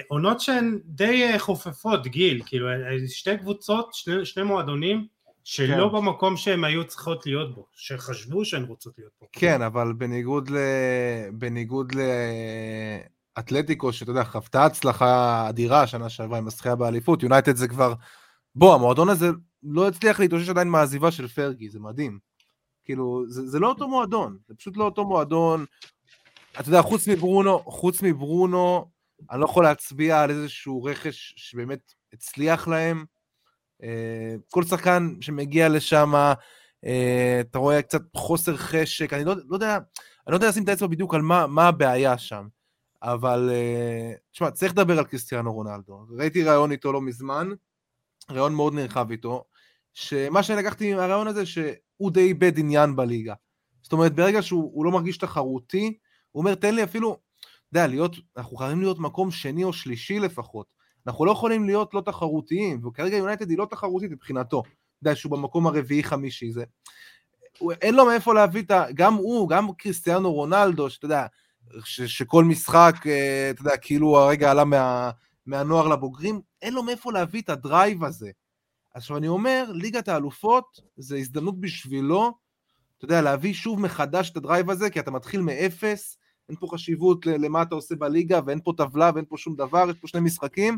עונות 0.07 0.39
שהן 0.39 0.79
די 0.85 1.33
חופפות 1.37 2.07
גיל, 2.07 2.41
כאילו 2.45 2.67
שתי 3.07 3.37
קבוצות, 3.37 3.89
שני, 3.93 4.25
שני 4.25 4.43
מועדונים 4.43 5.07
שלא 5.43 5.89
כן. 5.89 5.97
במקום 5.97 6.37
שהן 6.37 6.63
היו 6.63 6.87
צריכות 6.87 7.25
להיות 7.25 7.55
בו, 7.55 7.67
שחשבו 7.71 8.45
שהן 8.45 8.63
רוצות 8.63 8.93
להיות 8.97 9.11
בו. 9.21 9.27
כן, 9.31 9.61
אבל 9.61 9.93
בניגוד 9.93 10.49
ל... 10.49 10.57
בניגוד 11.33 11.93
לאתלטיקו, 13.37 13.93
שאתה 13.93 14.11
יודע, 14.11 14.23
חוותה 14.23 14.65
הצלחה 14.65 15.45
אדירה 15.49 15.87
שנה 15.87 16.09
שעברה 16.09 16.37
עם 16.37 16.47
הזכייה 16.47 16.75
באליפות, 16.75 17.23
יונייטד 17.23 17.55
זה 17.55 17.67
כבר... 17.67 17.93
בוא, 18.55 18.75
המועדון 18.75 19.09
הזה 19.09 19.29
לא 19.69 19.87
הצליח 19.87 20.19
להתאושש 20.19 20.49
עדיין 20.49 20.67
מהעזיבה 20.67 21.11
של 21.11 21.27
פרגי, 21.27 21.69
זה 21.69 21.79
מדהים. 21.79 22.19
כאילו, 22.85 23.25
זה, 23.27 23.47
זה 23.47 23.59
לא 23.59 23.69
אותו 23.69 23.87
מועדון, 23.87 24.37
זה 24.47 24.55
פשוט 24.55 24.77
לא 24.77 24.83
אותו 24.83 25.05
מועדון. 25.05 25.65
אתה 26.59 26.69
יודע, 26.69 26.81
חוץ 26.81 27.07
מברונו, 27.07 27.59
חוץ 27.59 28.01
מברונו, 28.01 28.85
אני 29.31 29.39
לא 29.39 29.45
יכול 29.45 29.63
להצביע 29.63 30.21
על 30.21 30.29
איזשהו 30.29 30.83
רכש 30.83 31.33
שבאמת 31.37 31.93
הצליח 32.13 32.67
להם. 32.67 33.05
אה, 33.83 34.35
כל 34.49 34.63
שחקן 34.63 35.13
שמגיע 35.21 35.69
לשם, 35.69 36.13
אה, 36.85 37.37
אתה 37.39 37.59
רואה 37.59 37.81
קצת 37.81 38.01
חוסר 38.15 38.57
חשק, 38.57 39.13
אני 39.13 39.23
לא, 39.23 39.33
לא 39.47 39.55
יודע, 39.55 39.75
אני 39.75 40.31
לא 40.31 40.35
יודע 40.35 40.49
לשים 40.49 40.63
את 40.63 40.69
האצבע 40.69 40.87
בדיוק 40.87 41.13
על 41.13 41.21
מה, 41.21 41.47
מה 41.47 41.67
הבעיה 41.67 42.17
שם, 42.17 42.47
אבל 43.03 43.49
אה, 43.53 44.13
תשמע, 44.31 44.51
צריך 44.51 44.71
לדבר 44.71 44.99
על 44.99 45.05
קריסטיאנו 45.05 45.53
רונלדו. 45.53 46.05
ראיתי 46.17 46.43
ראיון 46.43 46.71
איתו 46.71 46.93
לא 46.93 47.01
מזמן, 47.01 47.49
ראיון 48.31 48.55
מאוד 48.55 48.73
נרחב 48.73 49.11
איתו, 49.11 49.43
שמה 49.99 50.43
שאני 50.43 50.59
לקחתי 50.59 50.93
מהראיון 50.93 51.27
הזה, 51.27 51.45
שהוא 51.45 52.11
די 52.11 52.21
איבד 52.21 52.59
עניין 52.59 52.95
בליגה. 52.95 53.33
זאת 53.81 53.93
אומרת, 53.93 54.15
ברגע 54.15 54.41
שהוא 54.41 54.85
לא 54.85 54.91
מרגיש 54.91 55.17
תחרותי, 55.17 55.97
הוא 56.31 56.41
אומר, 56.41 56.55
תן 56.55 56.75
לי 56.75 56.83
אפילו, 56.83 57.11
אתה 57.11 57.79
יודע, 57.79 57.87
להיות, 57.87 58.15
אנחנו 58.37 58.57
חייבים 58.57 58.81
להיות 58.81 58.99
מקום 58.99 59.31
שני 59.31 59.63
או 59.63 59.73
שלישי 59.73 60.19
לפחות. 60.19 60.67
אנחנו 61.07 61.25
לא 61.25 61.31
יכולים 61.31 61.65
להיות 61.65 61.93
לא 61.93 62.01
תחרותיים, 62.01 62.85
וכרגע 62.85 63.17
יונייטד 63.17 63.49
היא 63.49 63.57
לא 63.57 63.67
תחרותית 63.69 64.11
מבחינתו. 64.11 64.59
אתה 64.59 64.69
יודע 65.01 65.15
שהוא 65.15 65.31
במקום 65.31 65.67
הרביעי-חמישי, 65.67 66.51
זה... 66.51 66.63
אין 67.81 67.95
לו 67.95 68.05
מאיפה 68.05 68.33
להביא 68.33 68.61
את 68.61 68.71
ה... 68.71 68.85
גם 68.93 69.13
הוא, 69.13 69.49
גם 69.49 69.73
קריסטיאנו 69.73 70.33
רונלדו, 70.33 70.89
שאתה 70.89 71.05
יודע, 71.05 71.25
ש, 71.83 72.01
שכל 72.01 72.43
משחק, 72.43 72.95
אה, 73.05 73.49
אתה 73.49 73.61
יודע, 73.61 73.77
כאילו 73.77 74.17
הרגע 74.17 74.51
עלה 74.51 74.65
מה, 74.65 75.11
מהנוער 75.45 75.87
לבוגרים, 75.87 76.41
אין 76.61 76.73
לו 76.73 76.83
מאיפה 76.83 77.11
להביא 77.11 77.41
את 77.41 77.49
ה 77.49 77.58
drive 77.58 78.03
הזה. 78.03 78.31
עכשיו 78.93 79.17
אני 79.17 79.27
אומר, 79.27 79.71
ליגת 79.73 80.07
האלופות 80.07 80.79
זה 80.97 81.17
הזדמנות 81.17 81.61
בשבילו, 81.61 82.31
אתה 82.97 83.05
יודע, 83.05 83.21
להביא 83.21 83.53
שוב 83.53 83.79
מחדש 83.79 84.29
את 84.29 84.37
ה 84.37 84.43
drive 84.43 84.69
הזה, 84.69 84.89
כי 84.89 84.99
אתה 84.99 85.11
מתחיל 85.11 85.41
מאפס, 85.41 86.17
אין 86.49 86.57
פה 86.59 86.67
חשיבות 86.73 87.25
למה 87.25 87.61
אתה 87.61 87.75
עושה 87.75 87.95
בליגה, 87.95 88.39
ואין 88.45 88.59
פה 88.63 88.73
טבלה 88.77 89.11
ואין 89.15 89.25
פה 89.29 89.37
שום 89.37 89.55
דבר, 89.55 89.89
יש 89.89 89.97
פה 89.99 90.07
שני 90.07 90.21
משחקים. 90.21 90.77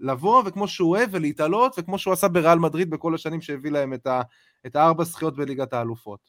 לבוא 0.00 0.42
וכמו 0.46 0.68
שהוא 0.68 0.90
אוהב 0.90 1.08
ולהתעלות, 1.12 1.74
וכמו 1.78 1.98
שהוא 1.98 2.12
עשה 2.12 2.28
בריאל 2.28 2.58
מדריד 2.58 2.90
בכל 2.90 3.14
השנים 3.14 3.40
שהביא 3.40 3.70
להם 3.70 3.94
את, 3.94 4.06
ה, 4.06 4.22
את 4.66 4.76
הארבע 4.76 5.04
זכיות 5.04 5.36
בליגת 5.36 5.72
האלופות. 5.72 6.20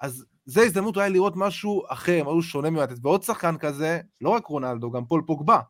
אז 0.00 0.24
זו 0.46 0.60
הזדמנות 0.60 0.96
אולי 0.96 1.10
לראות 1.10 1.32
משהו 1.36 1.82
אחר, 1.88 2.22
משהו 2.22 2.42
שונה 2.42 2.70
מיונייטד. 2.70 3.06
ועוד 3.06 3.22
שחקן 3.22 3.58
כזה, 3.58 4.00
לא 4.20 4.30
רק 4.30 4.46
רונלדו, 4.46 4.90
גם 4.90 5.04
פול 5.06 5.22
פוגבה. 5.26 5.60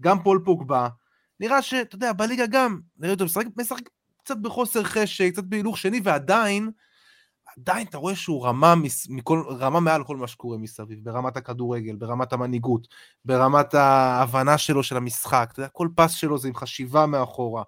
גם 0.00 0.22
פול 0.22 0.42
פוגבה, 0.44 0.88
נראה 1.40 1.62
שאתה 1.62 1.94
יודע, 1.94 2.12
בליגה 2.12 2.44
גם, 2.46 2.80
נראה 2.96 3.12
אותו 3.12 3.24
משחק, 3.24 3.46
משחק 3.56 3.88
קצת 4.26 4.38
בחוסר 4.38 4.82
חשק, 4.84 5.32
קצת 5.32 5.44
בהילוך 5.44 5.78
שני, 5.78 6.00
ועדיין, 6.04 6.70
עדיין 7.56 7.86
אתה 7.86 7.98
רואה 7.98 8.16
שהוא 8.16 8.46
רמה, 8.46 8.74
מס, 8.74 9.06
מכל, 9.08 9.42
רמה 9.48 9.80
מעל 9.80 10.04
כל 10.04 10.16
מה 10.16 10.26
שקורה 10.26 10.58
מסביב, 10.58 11.04
ברמת 11.04 11.36
הכדורגל, 11.36 11.96
ברמת 11.96 12.32
המנהיגות, 12.32 12.88
ברמת 13.24 13.74
ההבנה 13.74 14.58
שלו 14.58 14.82
של 14.82 14.96
המשחק, 14.96 15.48
אתה 15.52 15.60
יודע, 15.60 15.68
כל 15.68 15.88
פס 15.96 16.12
שלו 16.12 16.38
זה 16.38 16.48
עם 16.48 16.54
חשיבה 16.54 17.06
מאחורה. 17.06 17.62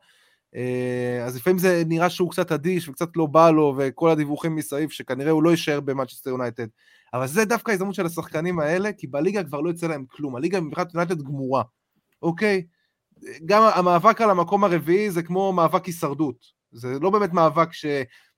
אה, 0.54 1.24
אז 1.26 1.36
לפעמים 1.36 1.58
זה 1.58 1.82
נראה 1.86 2.10
שהוא 2.10 2.30
קצת 2.30 2.52
אדיש 2.52 2.88
וקצת 2.88 3.08
לא 3.16 3.26
בא 3.26 3.50
לו, 3.50 3.74
וכל 3.78 4.10
הדיווחים 4.10 4.56
מסביב, 4.56 4.90
שכנראה 4.90 5.30
הוא 5.30 5.42
לא 5.42 5.50
יישאר 5.50 5.80
במאצ'סטר 5.80 6.30
יונייטד. 6.30 6.66
אבל 7.14 7.26
זה 7.26 7.44
דווקא 7.44 7.70
ההזדמנות 7.70 7.94
של 7.94 8.06
השחקנים 8.06 8.60
האלה, 8.60 8.92
כי 8.92 9.06
בליגה 9.06 9.44
כבר 9.44 9.60
לא 9.60 9.70
יצא 9.70 9.86
להם 9.86 10.04
כלום. 10.10 10.36
הליגה 10.36 10.60
מבחינת 10.60 10.94
יונייטד 10.94 11.22
גמורה, 11.22 11.62
אוקיי? 12.22 12.62
גם 13.46 13.62
המאבק 13.74 14.20
על 14.20 14.30
המקום 14.30 14.64
הרביעי 14.64 15.10
זה 15.10 15.22
כמו 15.22 15.52
מאבק 15.52 15.84
הישרדות. 15.84 16.46
זה 16.72 16.88
לא 17.00 17.10
באמת 17.10 17.32
מאבק 17.32 17.72
ש... 17.72 17.86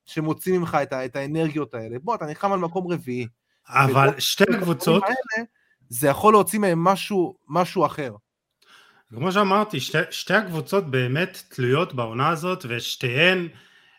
שמוציא 0.07 0.59
ממך 0.59 0.79
את, 0.83 0.93
ה... 0.93 1.05
את 1.05 1.17
האנרגיות 1.17 1.75
האלה. 1.75 1.97
בוא, 2.03 2.15
אתה 2.15 2.27
נלחם 2.27 2.53
על 2.53 2.59
מקום 2.59 2.93
רביעי. 2.93 3.27
אבל 3.69 4.09
שתי 4.19 4.45
קבוצות... 4.61 5.03
זה 5.89 6.09
יכול 6.09 6.33
להוציא 6.33 6.59
מהם 6.59 6.85
משהו, 6.85 7.35
משהו 7.49 7.87
אחר. 7.87 8.15
כמו 9.15 9.33
שאמרתי, 9.33 9.81
שתי, 9.81 9.99
שתי 10.11 10.35
הקבוצות 10.35 10.91
באמת 10.91 11.43
תלויות 11.49 11.95
בעונה 11.95 12.29
הזאת, 12.29 12.67
ושתיהן 12.69 13.49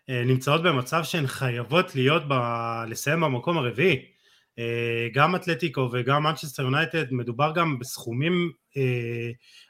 אה, 0.09 0.23
נמצאות 0.25 0.63
במצב 0.63 1.03
שהן 1.03 1.27
חייבות 1.27 1.95
להיות, 1.95 2.23
ב, 2.27 2.34
לסיים 2.88 3.21
במקום 3.21 3.57
הרביעי. 3.57 4.05
אה, 4.59 5.07
גם 5.13 5.36
אתלטיקו 5.36 5.89
וגם 5.91 6.23
מנצ'סטר 6.23 6.63
יונייטד, 6.63 7.13
מדובר 7.13 7.51
גם 7.55 7.79
בסכומים 7.79 8.51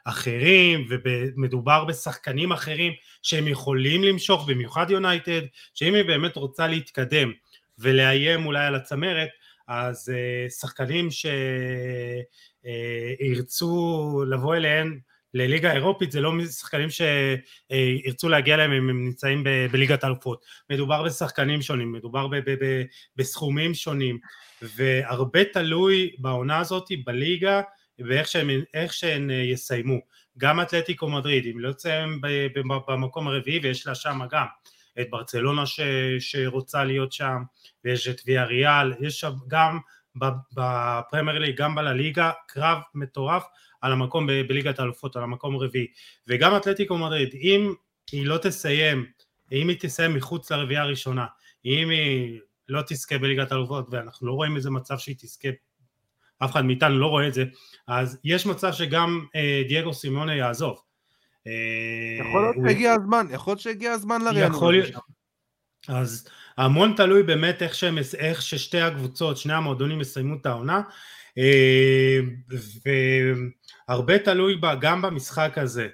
אחרים, 0.04 0.86
ומדובר 0.88 1.84
בשחקנים 1.84 2.52
אחרים 2.52 2.92
שהם 3.22 3.48
יכולים 3.48 4.04
למשוך, 4.04 4.48
במיוחד 4.48 4.90
יונייטד, 4.90 5.40
שאם 5.74 5.94
היא 5.94 6.04
באמת 6.04 6.36
רוצה 6.36 6.66
להתקדם 6.66 7.32
ולאיים 7.78 8.46
אולי 8.46 8.66
על 8.66 8.74
הצמרת, 8.74 9.28
אז 9.68 10.12
שחקנים 10.60 11.08
שירצו 12.60 14.24
לבוא 14.30 14.56
אליהם 14.56 14.98
לליגה 15.34 15.70
האירופית 15.70 16.12
זה 16.12 16.20
לא 16.20 16.32
שחקנים 16.44 16.88
שירצו 16.90 18.28
להגיע 18.28 18.54
אליהם 18.54 18.72
אם 18.72 18.88
הם 18.88 19.04
נמצאים 19.04 19.44
בליגת 19.72 20.04
האלופות, 20.04 20.44
מדובר 20.70 21.02
בשחקנים 21.02 21.62
שונים, 21.62 21.92
מדובר 21.92 22.28
בסכומים 23.16 23.74
שונים 23.74 24.18
והרבה 24.62 25.44
תלוי 25.44 26.10
בעונה 26.18 26.58
הזאת 26.58 26.88
בליגה 27.04 27.60
ואיך 28.08 28.28
שהם, 28.28 28.50
שהם 28.90 29.30
יסיימו, 29.30 30.00
גם 30.38 30.60
אתלטיקו 30.60 31.08
מדריד, 31.08 31.46
אם 31.46 31.60
לא 31.60 31.68
יוצאים 31.68 32.20
במקום 32.88 33.28
הרביעי 33.28 33.58
ויש 33.62 33.86
לה 33.86 33.94
שם 33.94 34.20
גם. 34.30 34.46
את 35.00 35.10
ברצלונה 35.10 35.66
ש, 35.66 35.80
שרוצה 36.18 36.84
להיות 36.84 37.12
שם 37.12 37.42
ויש 37.84 38.08
את 38.08 38.20
ויה 38.26 38.44
ריאל, 38.44 38.92
יש 39.00 39.20
שם 39.20 39.32
גם 39.48 39.78
בפרמייר 40.52 41.38
ליג, 41.38 41.56
גם 41.56 41.74
בליגה, 41.74 42.30
קרב 42.48 42.78
מטורף 42.94 43.44
על 43.80 43.92
המקום 43.92 44.26
ב- 44.26 44.42
בליגת 44.48 44.78
האלופות, 44.78 45.16
על 45.16 45.22
המקום 45.22 45.54
הרביעי, 45.54 45.86
וגם 46.28 46.56
אתלטיקו 46.56 46.98
מדריד, 46.98 47.34
אם 47.34 47.74
היא 48.12 48.26
לא 48.26 48.38
תסיים, 48.38 49.06
אם 49.52 49.68
היא 49.68 49.76
תסיים 49.80 50.14
מחוץ 50.14 50.52
לרביעייה 50.52 50.82
הראשונה, 50.82 51.26
אם 51.64 51.90
היא 51.90 52.40
לא 52.68 52.82
תזכה 52.86 53.18
בליגת 53.18 53.52
האלופות, 53.52 53.86
ואנחנו 53.90 54.26
לא 54.26 54.32
רואים 54.32 54.56
איזה 54.56 54.70
מצב 54.70 54.98
שהיא 54.98 55.16
תזכה, 55.18 55.48
אף 56.44 56.50
אחד 56.50 56.64
מאיתנו 56.64 56.98
לא 56.98 57.06
רואה 57.06 57.28
את 57.28 57.34
זה, 57.34 57.44
אז 57.88 58.18
יש 58.24 58.46
מצב 58.46 58.72
שגם 58.72 59.24
אה, 59.36 59.62
דייגו 59.68 59.94
סימונה 59.94 60.34
יעזוב. 60.34 60.78
אה, 61.46 61.52
יכול 62.20 62.42
להיות 62.42 62.56
שהגיע 62.66 62.92
הזמן, 62.92 63.26
יכול 63.30 63.50
להיות 63.50 63.60
שהגיע 63.60 63.92
הזמן. 63.92 64.18
יכול 64.36 64.72
להיות, 64.72 64.90
אז 65.88 66.28
המון 66.56 66.94
תלוי 66.96 67.22
באמת 67.22 67.62
איך, 67.62 67.74
שהם, 67.74 67.98
איך 68.18 68.42
ששתי 68.42 68.80
הקבוצות, 68.80 69.36
שני 69.36 69.52
המועדונים 69.52 70.00
יסיימו 70.00 70.36
את 70.36 70.46
העונה, 70.46 70.80
אה, 71.38 72.18
והרבה 73.88 74.18
תלוי 74.18 74.56
בה 74.56 74.74
גם 74.74 75.02
במשחק 75.02 75.58
הזה. 75.58 75.88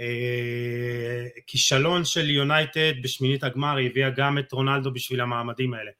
אה, 0.00 1.26
כישלון 1.46 2.04
של 2.04 2.30
יונייטד 2.30 2.92
בשמינית 3.02 3.44
הגמר 3.44 3.76
הביאה 3.86 4.10
גם 4.10 4.38
את 4.38 4.52
רונלדו 4.52 4.92
בשביל 4.92 5.20
המעמדים 5.20 5.74
האלה. 5.74 5.90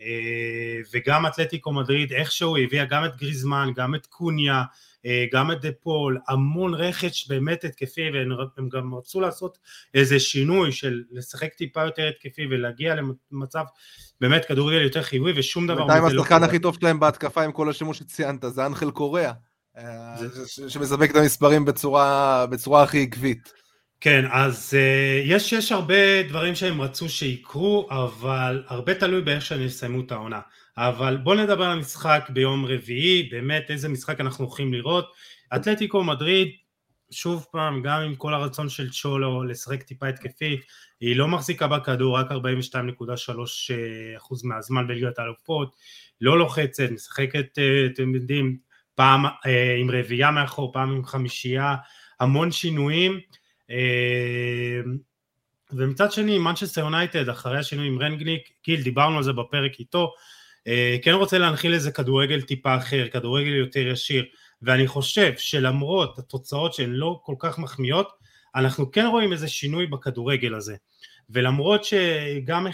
אה, 0.00 0.80
וגם 0.94 1.26
אתלטיקו 1.26 1.72
מדריד 1.72 2.12
איכשהו 2.12 2.56
הביאה 2.56 2.84
גם 2.84 3.04
את 3.04 3.16
גריזמן, 3.16 3.68
גם 3.76 3.94
את 3.94 4.06
קוניה, 4.06 4.62
אה, 5.06 5.24
גם 5.32 5.52
את 5.52 5.60
דה 5.60 5.68
פול, 5.80 6.18
המון 6.28 6.74
רכש 6.74 7.28
באמת 7.28 7.64
התקפי 7.64 8.10
והם 8.14 8.68
גם 8.68 8.94
רצו 8.94 9.20
לעשות 9.20 9.58
איזה 9.94 10.20
שינוי 10.20 10.72
של 10.72 11.02
לשחק 11.10 11.54
טיפה 11.54 11.84
יותר 11.84 12.08
התקפי 12.08 12.46
ולהגיע 12.46 12.94
למצב 13.32 13.64
באמת 14.20 14.44
כדורגל 14.44 14.82
יותר 14.82 15.02
חיובי 15.02 15.32
ושום 15.36 15.66
דבר 15.66 15.86
בינתיים 15.86 16.02
לא 16.02 16.22
השחקן 16.22 16.42
הכי 16.42 16.58
טוב 16.58 16.76
שלהם 16.80 17.00
בהתקפה 17.00 17.42
עם 17.42 17.52
כל 17.52 17.70
השימוש 17.70 17.98
שציינת 17.98 18.44
זה 18.48 18.66
אנחל 18.66 18.90
קוריאה 18.90 19.32
אה, 19.78 20.16
שמזבק 20.68 21.10
את 21.10 21.16
המספרים 21.16 21.64
בצורה, 21.64 22.46
בצורה 22.46 22.82
הכי 22.82 23.02
עקבית. 23.02 23.63
כן, 24.04 24.24
אז 24.30 24.74
uh, 24.74 24.76
יש, 25.24 25.52
יש 25.52 25.72
הרבה 25.72 26.22
דברים 26.28 26.54
שהם 26.54 26.80
רצו 26.80 27.08
שיקרו, 27.08 27.88
אבל 27.90 28.64
הרבה 28.66 28.94
תלוי 28.94 29.22
באיך 29.22 29.44
שהם 29.44 29.60
יסיימו 29.60 30.00
את 30.00 30.12
העונה. 30.12 30.40
אבל 30.76 31.16
בואו 31.16 31.36
נדבר 31.36 31.64
על 31.64 31.72
המשחק 31.72 32.30
ביום 32.32 32.64
רביעי, 32.64 33.28
באמת 33.30 33.70
איזה 33.70 33.88
משחק 33.88 34.20
אנחנו 34.20 34.44
הולכים 34.44 34.72
לראות. 34.72 35.12
אתלטיקו 35.56 36.04
מדריד, 36.04 36.48
שוב 37.10 37.46
פעם, 37.52 37.82
גם 37.82 38.00
עם 38.00 38.14
כל 38.14 38.34
הרצון 38.34 38.68
של 38.68 38.90
צ'ולו 38.90 39.44
לשחק 39.44 39.82
טיפה 39.82 40.08
התקפי, 40.08 40.60
היא 41.00 41.16
לא 41.16 41.28
מחזיקה 41.28 41.66
בכדור, 41.66 42.18
רק 42.18 42.30
42.3% 42.32 42.36
מהזמן 44.44 44.86
בליגת 44.86 45.18
האלופות, 45.18 45.76
לא 46.20 46.38
לוחצת, 46.38 46.90
משחקת, 46.90 47.58
אה, 47.58 47.86
אתם 47.86 48.14
יודעים, 48.14 48.56
פעם 48.94 49.26
אה, 49.26 49.76
עם 49.80 49.90
רביעייה 49.90 50.30
מאחור, 50.30 50.72
פעם 50.72 50.90
עם 50.90 51.04
חמישייה, 51.04 51.74
המון 52.20 52.50
שינויים. 52.50 53.20
אה, 53.70 54.80
ומצד 55.72 56.12
שני, 56.12 56.38
מנצ'סטר 56.38 56.80
יונייטד, 56.80 57.28
אחרי 57.28 57.58
השינוי 57.58 57.86
עם 57.86 58.02
רנגניק, 58.02 58.48
גיל, 58.64 58.82
דיברנו 58.82 59.16
על 59.16 59.22
זה 59.22 59.32
בפרק 59.32 59.72
איתו, 59.78 60.14
אה, 60.66 60.96
כן 61.02 61.12
רוצה 61.12 61.38
להנחיל 61.38 61.74
איזה 61.74 61.92
כדורגל 61.92 62.42
טיפה 62.42 62.76
אחר, 62.76 63.08
כדורגל 63.08 63.54
יותר 63.54 63.80
ישיר, 63.80 64.24
ואני 64.62 64.86
חושב 64.86 65.32
שלמרות 65.38 66.18
התוצאות 66.18 66.74
שהן 66.74 66.90
לא 66.90 67.20
כל 67.22 67.34
כך 67.38 67.58
מחמיאות, 67.58 68.08
אנחנו 68.54 68.92
כן 68.92 69.06
רואים 69.06 69.32
איזה 69.32 69.48
שינוי 69.48 69.86
בכדורגל 69.86 70.54
הזה. 70.54 70.76
ולמרות 71.30 71.84
שגם 71.84 72.66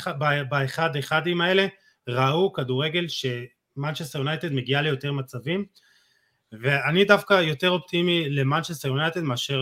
באחד 0.48 0.96
אחדים 0.96 1.40
האלה 1.40 1.66
ראו 2.08 2.52
כדורגל 2.52 3.06
שמנצ'סטר 3.08 4.18
יונייטד 4.18 4.52
מגיעה 4.52 4.82
ליותר 4.82 5.12
מצבים, 5.12 5.64
ואני 6.52 7.04
דווקא 7.04 7.34
יותר 7.34 7.70
אופטימי 7.70 8.30
למנצ'סטר 8.30 8.88
יונייטד 8.88 9.22
מאשר 9.22 9.60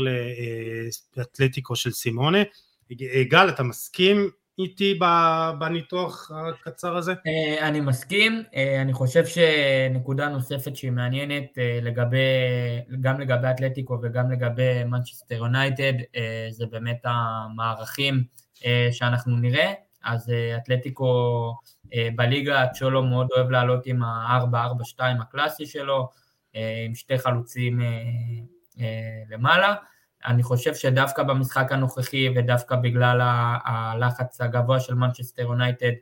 לאתלטיקו 1.16 1.76
של 1.76 1.90
סימונה. 1.90 2.38
גל, 3.28 3.48
אתה 3.48 3.62
מסכים 3.62 4.30
איתי 4.58 4.98
בניתוח 5.58 6.30
הקצר 6.34 6.96
הזה? 6.96 7.14
אה, 7.26 7.68
אני 7.68 7.80
מסכים, 7.80 8.42
אה, 8.54 8.82
אני 8.82 8.92
חושב 8.92 9.26
שנקודה 9.26 10.28
נוספת 10.28 10.76
שהיא 10.76 10.90
מעניינת 10.90 11.58
אה, 11.58 11.78
לגבי, 11.82 12.18
גם 13.00 13.20
לגבי 13.20 13.50
אתלטיקו 13.50 13.98
וגם 14.02 14.30
לגבי 14.30 14.84
מנצ'סטר 14.84 15.34
יונייטד 15.34 15.92
זה 16.50 16.66
באמת 16.66 17.00
המערכים 17.04 18.24
שאנחנו 18.92 19.36
נראה, 19.36 19.72
אז 20.04 20.32
אתלטיקו 20.56 21.54
בליגה 22.16 22.66
צ'ולו 22.78 23.02
מאוד 23.02 23.28
אוהב 23.36 23.50
לעלות 23.50 23.86
עם 23.86 24.02
ה-4-4-2 24.02 25.00
הקלאסי 25.20 25.66
שלו, 25.66 26.08
עם 26.86 26.94
שתי 26.94 27.18
חלוצים 27.18 27.80
למעלה, 29.30 29.74
אני 30.26 30.42
חושב 30.42 30.74
שדווקא 30.74 31.22
במשחק 31.22 31.72
הנוכחי 31.72 32.28
ודווקא 32.36 32.76
בגלל 32.76 33.20
הלחץ 33.64 34.40
הגבוה 34.40 34.80
של 34.80 34.94
מנצ'סטר 34.94 35.42
יונייטד 35.42 35.92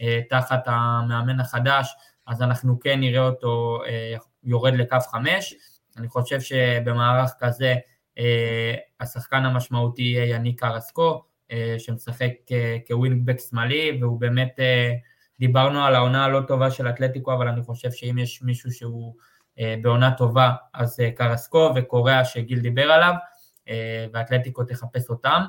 אה, 0.00 0.20
תחת 0.28 0.62
המאמן 0.66 1.40
החדש, 1.40 1.94
אז 2.26 2.42
אנחנו 2.42 2.80
כן 2.80 3.00
נראה 3.00 3.26
אותו 3.26 3.82
אה, 3.86 4.14
יורד 4.44 4.74
לקו 4.74 4.96
חמש. 5.00 5.54
אני 5.96 6.08
חושב 6.08 6.40
שבמערך 6.40 7.30
כזה 7.38 7.74
אה, 8.18 8.74
השחקן 9.00 9.44
המשמעותי 9.44 10.02
יהיה 10.02 10.36
יניק 10.36 10.60
קרסקו, 10.60 11.22
שמשחק 11.78 12.32
כווינגבק 12.86 13.36
שמאלי, 13.50 13.98
והוא 14.00 14.20
באמת, 14.20 14.60
דיברנו 15.38 15.84
על 15.84 15.94
העונה 15.94 16.24
הלא 16.24 16.40
טובה 16.48 16.70
של 16.70 16.88
אתלטיקו, 16.88 17.34
אבל 17.34 17.48
אני 17.48 17.62
חושב 17.62 17.90
שאם 17.90 18.18
יש 18.18 18.42
מישהו 18.42 18.72
שהוא 18.72 19.14
בעונה 19.82 20.10
טובה, 20.10 20.52
אז 20.74 21.00
קרסקו 21.16 21.72
וקוריאה 21.76 22.24
שגיל 22.24 22.60
דיבר 22.60 22.90
עליו, 22.92 23.14
ואתלטיקו 24.12 24.64
תחפש 24.64 25.10
אותם 25.10 25.42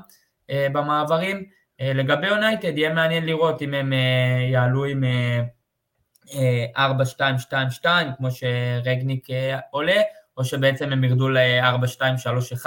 במעברים. 0.52 1.44
לגבי 1.80 2.28
יונייטד, 2.28 2.78
יהיה 2.78 2.94
מעניין 2.94 3.26
לראות 3.26 3.62
אם 3.62 3.74
הם 3.74 3.94
יעלו 4.52 4.86
עם 4.86 5.04
4-2-2-2, 6.76 7.86
כמו 8.18 8.28
שרגניק 8.32 9.28
עולה, 9.72 10.02
או 10.38 10.46
שבעצם 10.46 10.92
הם 10.92 11.04
ירדו 11.04 11.30
ל-4-2-3-1, 11.30 12.66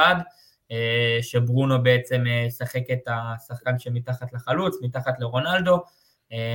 שברונו 1.22 1.82
בעצם 1.82 2.24
ישחק 2.46 2.90
את 2.92 3.08
השחקן 3.08 3.78
שמתחת 3.78 4.32
לחלוץ, 4.32 4.76
מתחת 4.82 5.20
לרונלדו. 5.20 5.82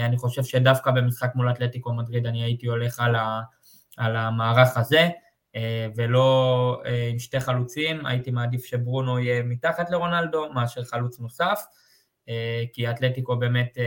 אני 0.06 0.18
חושב 0.18 0.44
שדווקא 0.44 0.92
במשחק 0.92 1.32
מול 1.36 1.50
אתלטיקו 1.50 1.94
מדריד 1.94 2.26
אני 2.26 2.44
הייתי 2.44 2.68
הולך 2.68 3.00
על, 3.00 3.16
ה, 3.16 3.42
על 3.98 4.16
המערך 4.16 4.78
הזה, 4.78 5.10
ולא 5.96 6.82
עם 7.12 7.20
שתי 7.20 7.40
חלוצים, 7.40 8.06
הייתי 8.06 8.32
מעדיף 8.32 8.66
שברונו 8.66 9.20
יהיה 9.20 9.44
מתחת 9.44 9.90
לרונלדו 9.90 10.54
מאשר 10.54 10.84
חלוץ 10.84 11.20
נוסף, 11.20 11.64
כי 12.74 12.90
אתלטיקו 12.90 13.36
באמת 13.36 13.78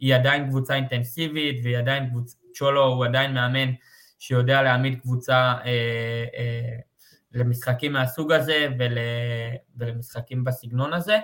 היא 0.00 0.14
עדיין 0.14 0.48
קבוצה 0.48 0.74
אינטנסיבית, 0.74 1.60
והיא 1.62 1.78
עדיין 1.78 2.10
קבוצה, 2.10 2.36
צ'ולו 2.54 2.84
הוא 2.84 3.04
עדיין 3.04 3.34
מאמן 3.34 3.72
שיודע 4.18 4.62
להעמיד 4.62 5.00
קבוצה 5.00 5.34
אה, 5.34 6.24
אה, 6.34 6.76
למשחקים 7.32 7.92
מהסוג 7.92 8.32
הזה 8.32 8.68
ול, 8.78 8.98
ולמשחקים 9.76 10.44
בסגנון 10.44 10.92
הזה, 10.92 11.14
אה, 11.14 11.20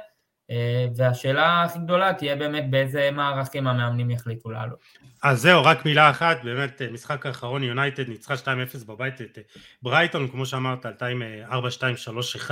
והשאלה 0.96 1.62
הכי 1.62 1.78
גדולה 1.78 2.12
תהיה 2.12 2.36
באמת 2.36 2.70
באיזה 2.70 3.10
מערכים 3.12 3.66
המאמנים 3.66 4.10
יחליטו 4.10 4.50
לעלות. 4.50 4.78
אז 5.22 5.40
זהו, 5.40 5.64
רק 5.64 5.84
מילה 5.84 6.10
אחת, 6.10 6.44
באמת 6.44 6.82
משחק 6.92 7.26
האחרון 7.26 7.62
יונייטד 7.62 8.08
ניצחה 8.08 8.34
2-0 8.34 8.38
בבית 8.86 9.20
את 9.20 9.38
ברייטון, 9.82 10.28
כמו 10.28 10.46
שאמרת, 10.46 10.86
עלתה 10.86 11.06
עם 11.06 11.22
4-2-3-1, 12.48 12.50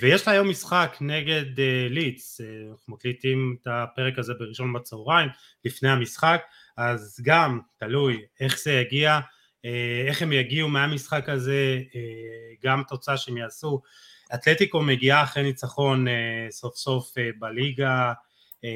ויש 0.00 0.26
לה 0.26 0.32
היום 0.32 0.48
משחק 0.48 0.96
נגד 1.00 1.44
לידס, 1.90 2.40
אנחנו 2.70 2.94
מקליטים 2.94 3.56
את 3.62 3.66
הפרק 3.70 4.18
הזה 4.18 4.34
בראשון 4.38 4.72
בצהריים, 4.72 5.28
לפני 5.64 5.88
המשחק, 5.88 6.42
אז 6.76 7.20
גם 7.22 7.60
תלוי 7.78 8.22
איך 8.40 8.58
זה 8.58 8.72
יגיע, 8.72 9.20
אה, 9.64 10.04
איך 10.08 10.22
הם 10.22 10.32
יגיעו 10.32 10.68
מהמשחק 10.68 11.28
הזה, 11.28 11.80
אה, 11.94 12.00
גם 12.64 12.82
תוצאה 12.88 13.16
שהם 13.16 13.36
יעשו. 13.36 13.82
אתלטיקו 14.34 14.82
מגיעה 14.82 15.22
אחרי 15.22 15.42
ניצחון 15.42 16.08
אה, 16.08 16.46
סוף 16.50 16.76
סוף 16.76 17.14
בליגה 17.38 18.12
3-0 18.62 18.66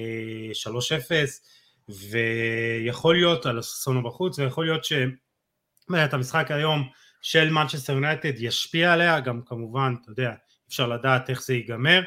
ויכול 1.88 3.14
להיות 3.14 3.46
על 3.46 3.58
הססונו 3.58 4.02
בחוץ 4.02 4.38
ויכול 4.38 4.64
להיות 4.64 4.84
שבאמת 4.84 6.14
המשחק 6.14 6.50
היום 6.50 6.88
של 7.22 7.50
מנצ'סטר 7.50 7.92
יונייטד 7.92 8.32
ישפיע 8.36 8.92
עליה 8.92 9.20
גם 9.20 9.40
כמובן 9.46 9.94
אתה 10.02 10.10
יודע 10.10 10.32
אפשר 10.68 10.86
לדעת 10.86 11.30
איך 11.30 11.42
זה 11.42 11.54
ייגמר. 11.54 12.02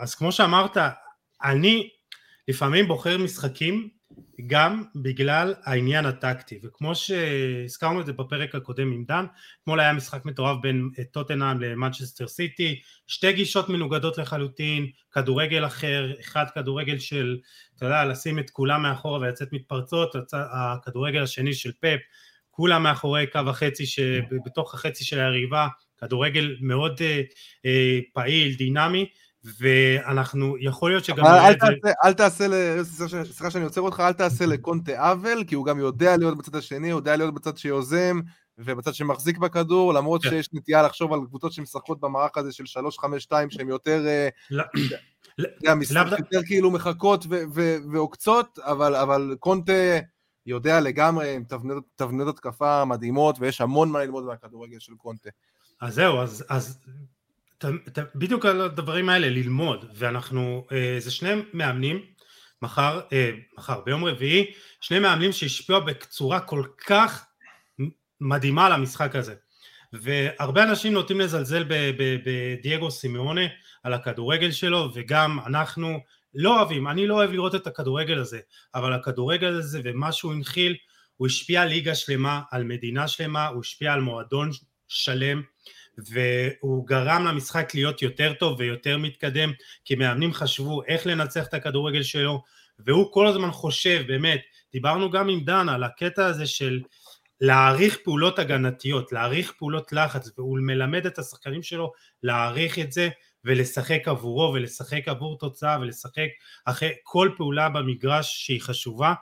אז 0.00 0.14
כמו 0.14 0.32
שאמרת 0.32 0.76
אני 1.44 1.90
לפעמים 2.48 2.88
בוחר 2.88 3.18
משחקים 3.18 3.88
גם 4.46 4.84
בגלל 4.94 5.54
העניין 5.64 6.06
הטקטי 6.06 6.58
וכמו 6.62 6.94
שהזכרנו 6.94 8.00
את 8.00 8.06
זה 8.06 8.12
בפרק 8.12 8.54
הקודם 8.54 8.92
עם 8.92 9.04
דן 9.04 9.24
אתמול 9.62 9.80
היה 9.80 9.92
משחק 9.92 10.24
מטורף 10.24 10.56
בין 10.62 10.90
טוטנאם 11.12 11.60
למנצ'סטר 11.60 12.28
סיטי 12.28 12.80
שתי 13.06 13.32
גישות 13.32 13.68
מנוגדות 13.68 14.18
לחלוטין 14.18 14.86
כדורגל 15.12 15.66
אחר 15.66 16.12
אחד 16.20 16.44
כדורגל 16.54 16.98
של 16.98 17.38
אתה 17.76 17.86
יודע 17.86 18.04
לשים 18.04 18.38
את 18.38 18.50
כולם 18.50 18.82
מאחורה 18.82 19.18
ולצאת 19.20 19.52
מתפרצות 19.52 20.14
הכדורגל 20.32 21.22
השני 21.22 21.54
של 21.54 21.72
פפ 21.80 22.00
כולם 22.50 22.82
מאחורי 22.82 23.26
קו 23.26 23.38
החצי 23.46 23.86
שבתוך 23.86 24.74
החצי 24.74 25.04
של 25.04 25.20
היריבה 25.20 25.68
כדורגל 25.98 26.56
מאוד 26.60 27.00
אה, 27.00 27.20
אה, 27.66 27.98
פעיל 28.12 28.54
דינמי 28.54 29.08
ואנחנו, 29.44 30.56
יכול 30.60 30.90
להיות 30.90 31.04
שגם... 31.04 31.26
אל, 31.26 31.54
תעשה, 31.54 31.92
אל 32.04 32.12
תעשה, 32.12 32.46
סליחה 33.24 33.50
שאני 33.50 33.64
עוצר 33.64 33.80
אותך, 33.80 34.00
אל 34.00 34.12
תעשה 34.12 34.46
לקונטה 34.46 35.10
עוול, 35.10 35.44
כי 35.44 35.54
הוא 35.54 35.66
גם 35.66 35.78
יודע 35.78 36.16
להיות 36.16 36.38
בצד 36.38 36.56
השני, 36.56 36.90
הוא 36.90 36.98
יודע 36.98 37.16
להיות 37.16 37.34
בצד 37.34 37.56
שיוזם, 37.56 38.20
ובצד 38.58 38.94
שמחזיק 38.94 39.38
בכדור, 39.38 39.94
למרות 39.94 40.22
כן. 40.22 40.30
שיש 40.30 40.48
נטייה 40.52 40.82
לחשוב 40.82 41.12
על 41.12 41.20
קבוצות 41.26 41.52
שמשחקות 41.52 42.00
במערך 42.00 42.36
הזה 42.36 42.52
של 42.52 42.64
3-5-2, 42.64 43.32
שהן 43.50 43.68
יותר... 43.68 44.06
אה, 44.06 44.28
לא. 44.50 44.64
יותר 46.18 46.42
כאילו 46.46 46.70
מחכות 46.70 47.26
ועוקצות, 47.92 48.58
אבל 48.58 49.36
קונטה 49.38 49.72
יודע 50.46 50.80
לגמרי, 50.80 51.34
עם 51.34 51.44
תבניות 51.96 52.28
התקפה 52.28 52.84
מדהימות, 52.84 53.36
ויש 53.40 53.60
המון 53.60 53.90
מה 53.90 54.04
ללמוד 54.04 54.24
מהכדורגל 54.24 54.78
של 54.78 54.92
קונטה. 54.94 55.30
אז 55.80 55.94
זהו, 55.94 56.18
אז 56.48 56.78
בדיוק 58.14 58.46
על 58.46 58.60
הדברים 58.60 59.08
האלה, 59.08 59.28
ללמוד, 59.30 59.84
ואנחנו, 59.94 60.66
אה, 60.72 60.96
זה 60.98 61.10
שני 61.10 61.30
מאמנים, 61.52 62.02
מחר, 62.62 63.00
אה, 63.12 63.30
מחר, 63.58 63.80
ביום 63.80 64.04
רביעי, 64.04 64.52
שני 64.80 64.98
מאמנים 64.98 65.32
שהשפיעו 65.32 65.80
בצורה 65.80 66.40
כל 66.40 66.64
כך 66.86 67.24
מדהימה 68.20 68.66
על 68.66 68.72
המשחק 68.72 69.16
הזה. 69.16 69.34
והרבה 69.92 70.62
אנשים 70.62 70.92
נוטים 70.92 71.20
לזלזל 71.20 71.64
בדייגו 72.24 72.90
סימאונה 72.90 73.46
על 73.82 73.94
הכדורגל 73.94 74.50
שלו, 74.50 74.90
וגם 74.94 75.38
אנחנו 75.46 75.98
לא 76.34 76.58
אוהבים, 76.58 76.88
אני 76.88 77.06
לא 77.06 77.14
אוהב 77.14 77.30
לראות 77.30 77.54
את 77.54 77.66
הכדורגל 77.66 78.18
הזה, 78.18 78.40
אבל 78.74 78.92
הכדורגל 78.92 79.54
הזה 79.54 79.80
ומה 79.84 80.12
שהוא 80.12 80.32
הנחיל, 80.32 80.76
הוא 81.16 81.26
השפיע 81.26 81.64
ליגה 81.64 81.94
שלמה, 81.94 82.42
על 82.50 82.64
מדינה 82.64 83.08
שלמה, 83.08 83.46
הוא 83.46 83.60
השפיע 83.60 83.92
על 83.92 84.00
מועדון 84.00 84.50
שלם, 84.88 85.42
והוא 85.98 86.86
גרם 86.86 87.24
למשחק 87.24 87.74
להיות 87.74 88.02
יותר 88.02 88.32
טוב 88.32 88.60
ויותר 88.60 88.98
מתקדם 88.98 89.52
כי 89.84 89.94
מאמנים 89.94 90.32
חשבו 90.32 90.82
איך 90.84 91.06
לנצח 91.06 91.46
את 91.46 91.54
הכדורגל 91.54 92.02
שלו 92.02 92.42
והוא 92.78 93.12
כל 93.12 93.26
הזמן 93.26 93.50
חושב 93.50 94.04
באמת 94.06 94.40
דיברנו 94.72 95.10
גם 95.10 95.28
עם 95.28 95.44
דן 95.44 95.68
על 95.68 95.84
הקטע 95.84 96.26
הזה 96.26 96.46
של 96.46 96.80
להעריך 97.40 97.98
פעולות 98.04 98.38
הגנתיות 98.38 99.12
להעריך 99.12 99.52
פעולות 99.58 99.92
לחץ 99.92 100.30
והוא 100.38 100.58
מלמד 100.62 101.06
את 101.06 101.18
השחקנים 101.18 101.62
שלו 101.62 101.92
להעריך 102.22 102.78
את 102.78 102.92
זה 102.92 103.08
ולשחק 103.44 104.08
עבורו 104.08 104.52
ולשחק 104.54 105.08
עבור 105.08 105.38
תוצאה 105.38 105.80
ולשחק 105.80 106.28
אחרי 106.64 106.90
כל 107.02 107.30
פעולה 107.36 107.68
במגרש 107.68 108.46
שהיא 108.46 108.60
חשובה. 108.60 109.14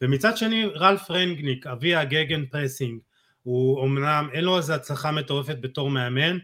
ומצד 0.00 0.36
שני 0.36 0.64
רלף 0.64 1.10
רנגניק 1.10 1.66
אבי 1.66 1.94
ה 1.94 2.46
Gegenpressing 2.46 3.00
הוא 3.42 3.84
אמנם 3.86 4.28
אין 4.32 4.44
לו 4.44 4.56
איזה 4.56 4.74
הצלחה 4.74 5.10
מטורפת 5.10 5.56
בתור 5.60 5.90
מאמן 5.90 6.38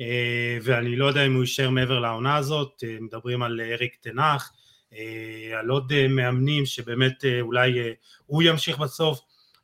אה, 0.00 0.58
ואני 0.62 0.96
לא 0.96 1.06
יודע 1.06 1.26
אם 1.26 1.34
הוא 1.34 1.42
יישאר 1.42 1.70
מעבר 1.70 1.98
לעונה 1.98 2.36
הזאת, 2.36 2.84
אה, 2.86 2.96
מדברים 3.00 3.42
על 3.42 3.60
אריק 3.60 3.96
תנח, 4.00 4.52
אה, 4.92 5.58
על 5.58 5.68
עוד 5.68 5.92
מאמנים 6.08 6.66
שבאמת 6.66 7.24
אולי 7.40 7.72
הוא 8.26 8.42
ימשיך 8.42 8.78
בסוף, 8.78 9.20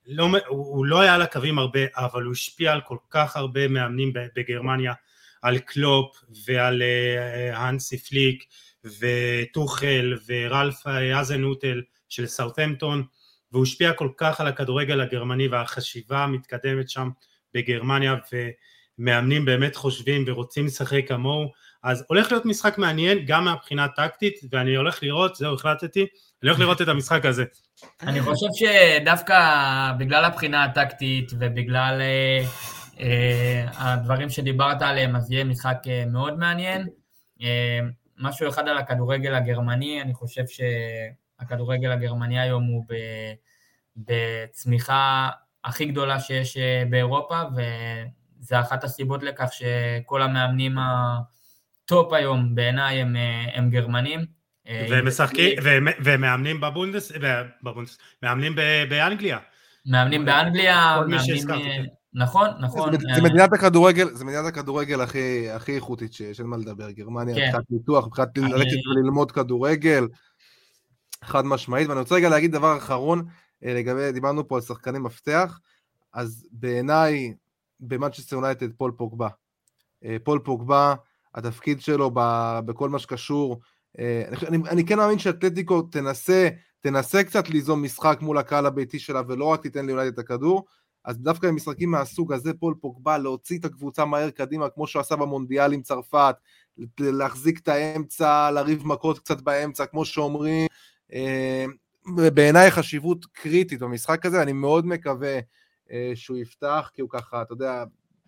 לא, 0.06 0.28
הוא 0.48 0.86
לא 0.86 1.00
היה 1.00 1.14
על 1.14 1.22
הקווים 1.22 1.58
הרבה 1.58 1.80
אבל 1.96 2.22
הוא 2.22 2.32
השפיע 2.32 2.72
על 2.72 2.80
כל 2.80 2.96
כך 3.10 3.36
הרבה 3.36 3.68
מאמנים 3.68 4.12
בגרמניה, 4.36 4.92
על 5.42 5.58
קלופ 5.58 6.16
ועל 6.46 6.82
האנסי 7.52 7.98
פליק 7.98 8.44
וטוחל 8.84 10.14
ורלף 10.26 10.86
אזנוטל 11.14 11.82
של 12.08 12.26
סאות'מפטון 12.26 13.04
והוא 13.52 13.62
השפיע 13.62 13.92
כל 13.92 14.08
כך 14.16 14.40
על 14.40 14.46
הכדורגל 14.46 15.00
הגרמני 15.00 15.48
והחשיבה 15.48 16.18
המתקדמת 16.18 16.90
שם 16.90 17.10
בגרמניה 17.54 18.14
ומאמנים 18.98 19.44
באמת 19.44 19.76
חושבים 19.76 20.24
ורוצים 20.26 20.66
לשחק 20.66 21.02
כמוהו 21.08 21.48
אז 21.86 22.04
הולך 22.08 22.32
להיות 22.32 22.44
משחק 22.44 22.78
מעניין 22.78 23.18
גם 23.26 23.44
מהבחינה 23.44 23.84
הטקטית 23.84 24.40
ואני 24.52 24.76
הולך 24.76 25.02
לראות, 25.02 25.36
זהו 25.36 25.54
החלטתי, 25.54 26.00
אני 26.42 26.50
הולך 26.50 26.60
לראות 26.60 26.82
את 26.82 26.88
המשחק 26.88 27.24
הזה. 27.24 27.44
אני 28.02 28.20
חושב 28.20 28.46
שדווקא 28.54 29.92
בגלל 29.98 30.24
הבחינה 30.24 30.64
הטקטית 30.64 31.32
ובגלל 31.38 32.00
אה, 32.00 32.44
אה, 33.00 33.64
הדברים 33.74 34.30
שדיברת 34.30 34.82
עליהם 34.82 35.16
אז 35.16 35.30
יהיה 35.30 35.44
משחק 35.44 35.78
אה, 35.86 36.04
מאוד 36.06 36.38
מעניין. 36.38 36.86
משהו 38.18 38.48
אחד 38.48 38.68
על 38.68 38.78
הכדורגל 38.78 39.34
הגרמני, 39.34 40.02
אני 40.02 40.14
חושב 40.14 40.42
שהכדורגל 41.40 41.90
הגרמני 41.90 42.40
היום 42.40 42.64
הוא 42.64 42.84
ב... 42.88 42.94
בצמיחה 43.96 45.28
הכי 45.64 45.84
גדולה 45.84 46.20
שיש 46.20 46.56
אה, 46.56 46.82
באירופה, 46.90 47.40
וזה 47.52 48.60
אחת 48.60 48.84
הסיבות 48.84 49.22
לכך 49.22 49.48
שכל 49.52 50.22
המאמנים 50.22 50.76
הטופ 50.78 52.12
היום 52.12 52.54
בעיניי 52.54 53.00
הם, 53.00 53.16
אה, 53.16 53.44
הם 53.54 53.70
גרמנים. 53.70 54.20
אה, 54.68 54.86
והם 54.90 55.08
משחקים, 55.08 55.58
ומאמנים 56.04 56.60
בבונדס, 56.60 57.12
בבונדס, 57.62 57.98
מאמנים 58.22 58.54
באנגליה. 58.88 59.38
מאמנים 59.86 60.24
באנגליה, 60.24 61.00
מאמנים... 61.08 61.86
נכון, 62.18 62.48
נכון. 62.60 62.92
זה 63.14 63.22
מדינת 63.22 63.52
הכדורגל, 63.52 64.08
זה 64.14 64.24
מדינת 64.24 64.46
הכדורגל 64.46 65.00
הכי, 65.00 65.48
איכותית 65.68 66.12
שיש, 66.12 66.40
אין 66.40 66.48
מה 66.48 66.56
לדבר, 66.56 66.90
גרמניה, 66.90 67.34
כן. 67.34 67.44
מבחינת 67.46 67.64
ניתוח, 67.70 68.06
מבחינת 68.06 68.38
ללכת 68.38 68.86
וללמוד 68.86 69.32
כדורגל, 69.32 70.06
חד 71.24 71.46
משמעית, 71.46 71.88
ואני 71.88 72.00
רוצה 72.00 72.14
רגע 72.14 72.28
להגיד 72.28 72.52
דבר 72.52 72.76
אחרון, 72.76 73.26
אה, 73.64 73.74
לגבי, 73.74 74.12
דיברנו 74.12 74.48
פה 74.48 74.56
על 74.56 74.62
שחקני 74.62 74.98
מפתח, 74.98 75.60
אז 76.12 76.46
בעיניי, 76.52 77.34
במנצ'סטר 77.80 78.36
יונייטד 78.36 78.72
פול 78.72 78.92
פוגבה. 78.96 79.28
אה, 80.04 80.16
פול 80.24 80.38
פוגבה, 80.38 80.94
התפקיד 81.34 81.80
שלו 81.80 82.10
בכל 82.64 82.88
מה 82.88 82.98
שקשור, 82.98 83.60
אה, 83.98 84.24
אני, 84.48 84.58
אני 84.68 84.86
כן 84.86 84.96
מאמין 84.96 85.18
שאתלטיקו 85.18 85.82
תנסה, 85.82 86.48
תנסה 86.80 87.24
קצת 87.24 87.48
ליזום 87.48 87.82
משחק 87.82 88.18
מול 88.20 88.38
הקהל 88.38 88.66
הביתי 88.66 88.98
שלה 88.98 89.22
ולא 89.28 89.44
רק 89.44 89.62
תיתן 89.62 89.86
ליונייטד 89.86 90.12
את 90.12 90.18
הכדור, 90.18 90.64
אז 91.04 91.18
דווקא 91.18 91.48
במשחקים 91.48 91.90
מהסוג 91.90 92.32
הזה 92.32 92.54
פול 92.54 92.74
פוגבה 92.80 93.18
להוציא 93.18 93.58
את 93.58 93.64
הקבוצה 93.64 94.04
מהר 94.04 94.30
קדימה 94.30 94.68
כמו 94.68 94.86
שהוא 94.86 95.00
עשה 95.00 95.16
במונדיאל 95.16 95.72
עם 95.72 95.82
צרפת, 95.82 96.36
להחזיק 97.00 97.58
את 97.58 97.68
האמצע, 97.68 98.50
לריב 98.50 98.86
מכות 98.86 99.18
קצת 99.18 99.40
באמצע 99.40 99.86
כמו 99.86 100.04
שאומרים, 100.04 100.66
בעיניי 102.34 102.70
חשיבות 102.70 103.26
קריטית 103.32 103.80
במשחק 103.80 104.26
הזה, 104.26 104.42
אני 104.42 104.52
מאוד 104.52 104.86
מקווה 104.86 105.38
אה, 105.90 106.12
שהוא 106.14 106.38
יפתח, 106.38 106.90
כי 106.94 107.00
הוא 107.00 107.10
ככה, 107.10 107.42
אתה 107.42 107.52
יודע, 107.52 107.84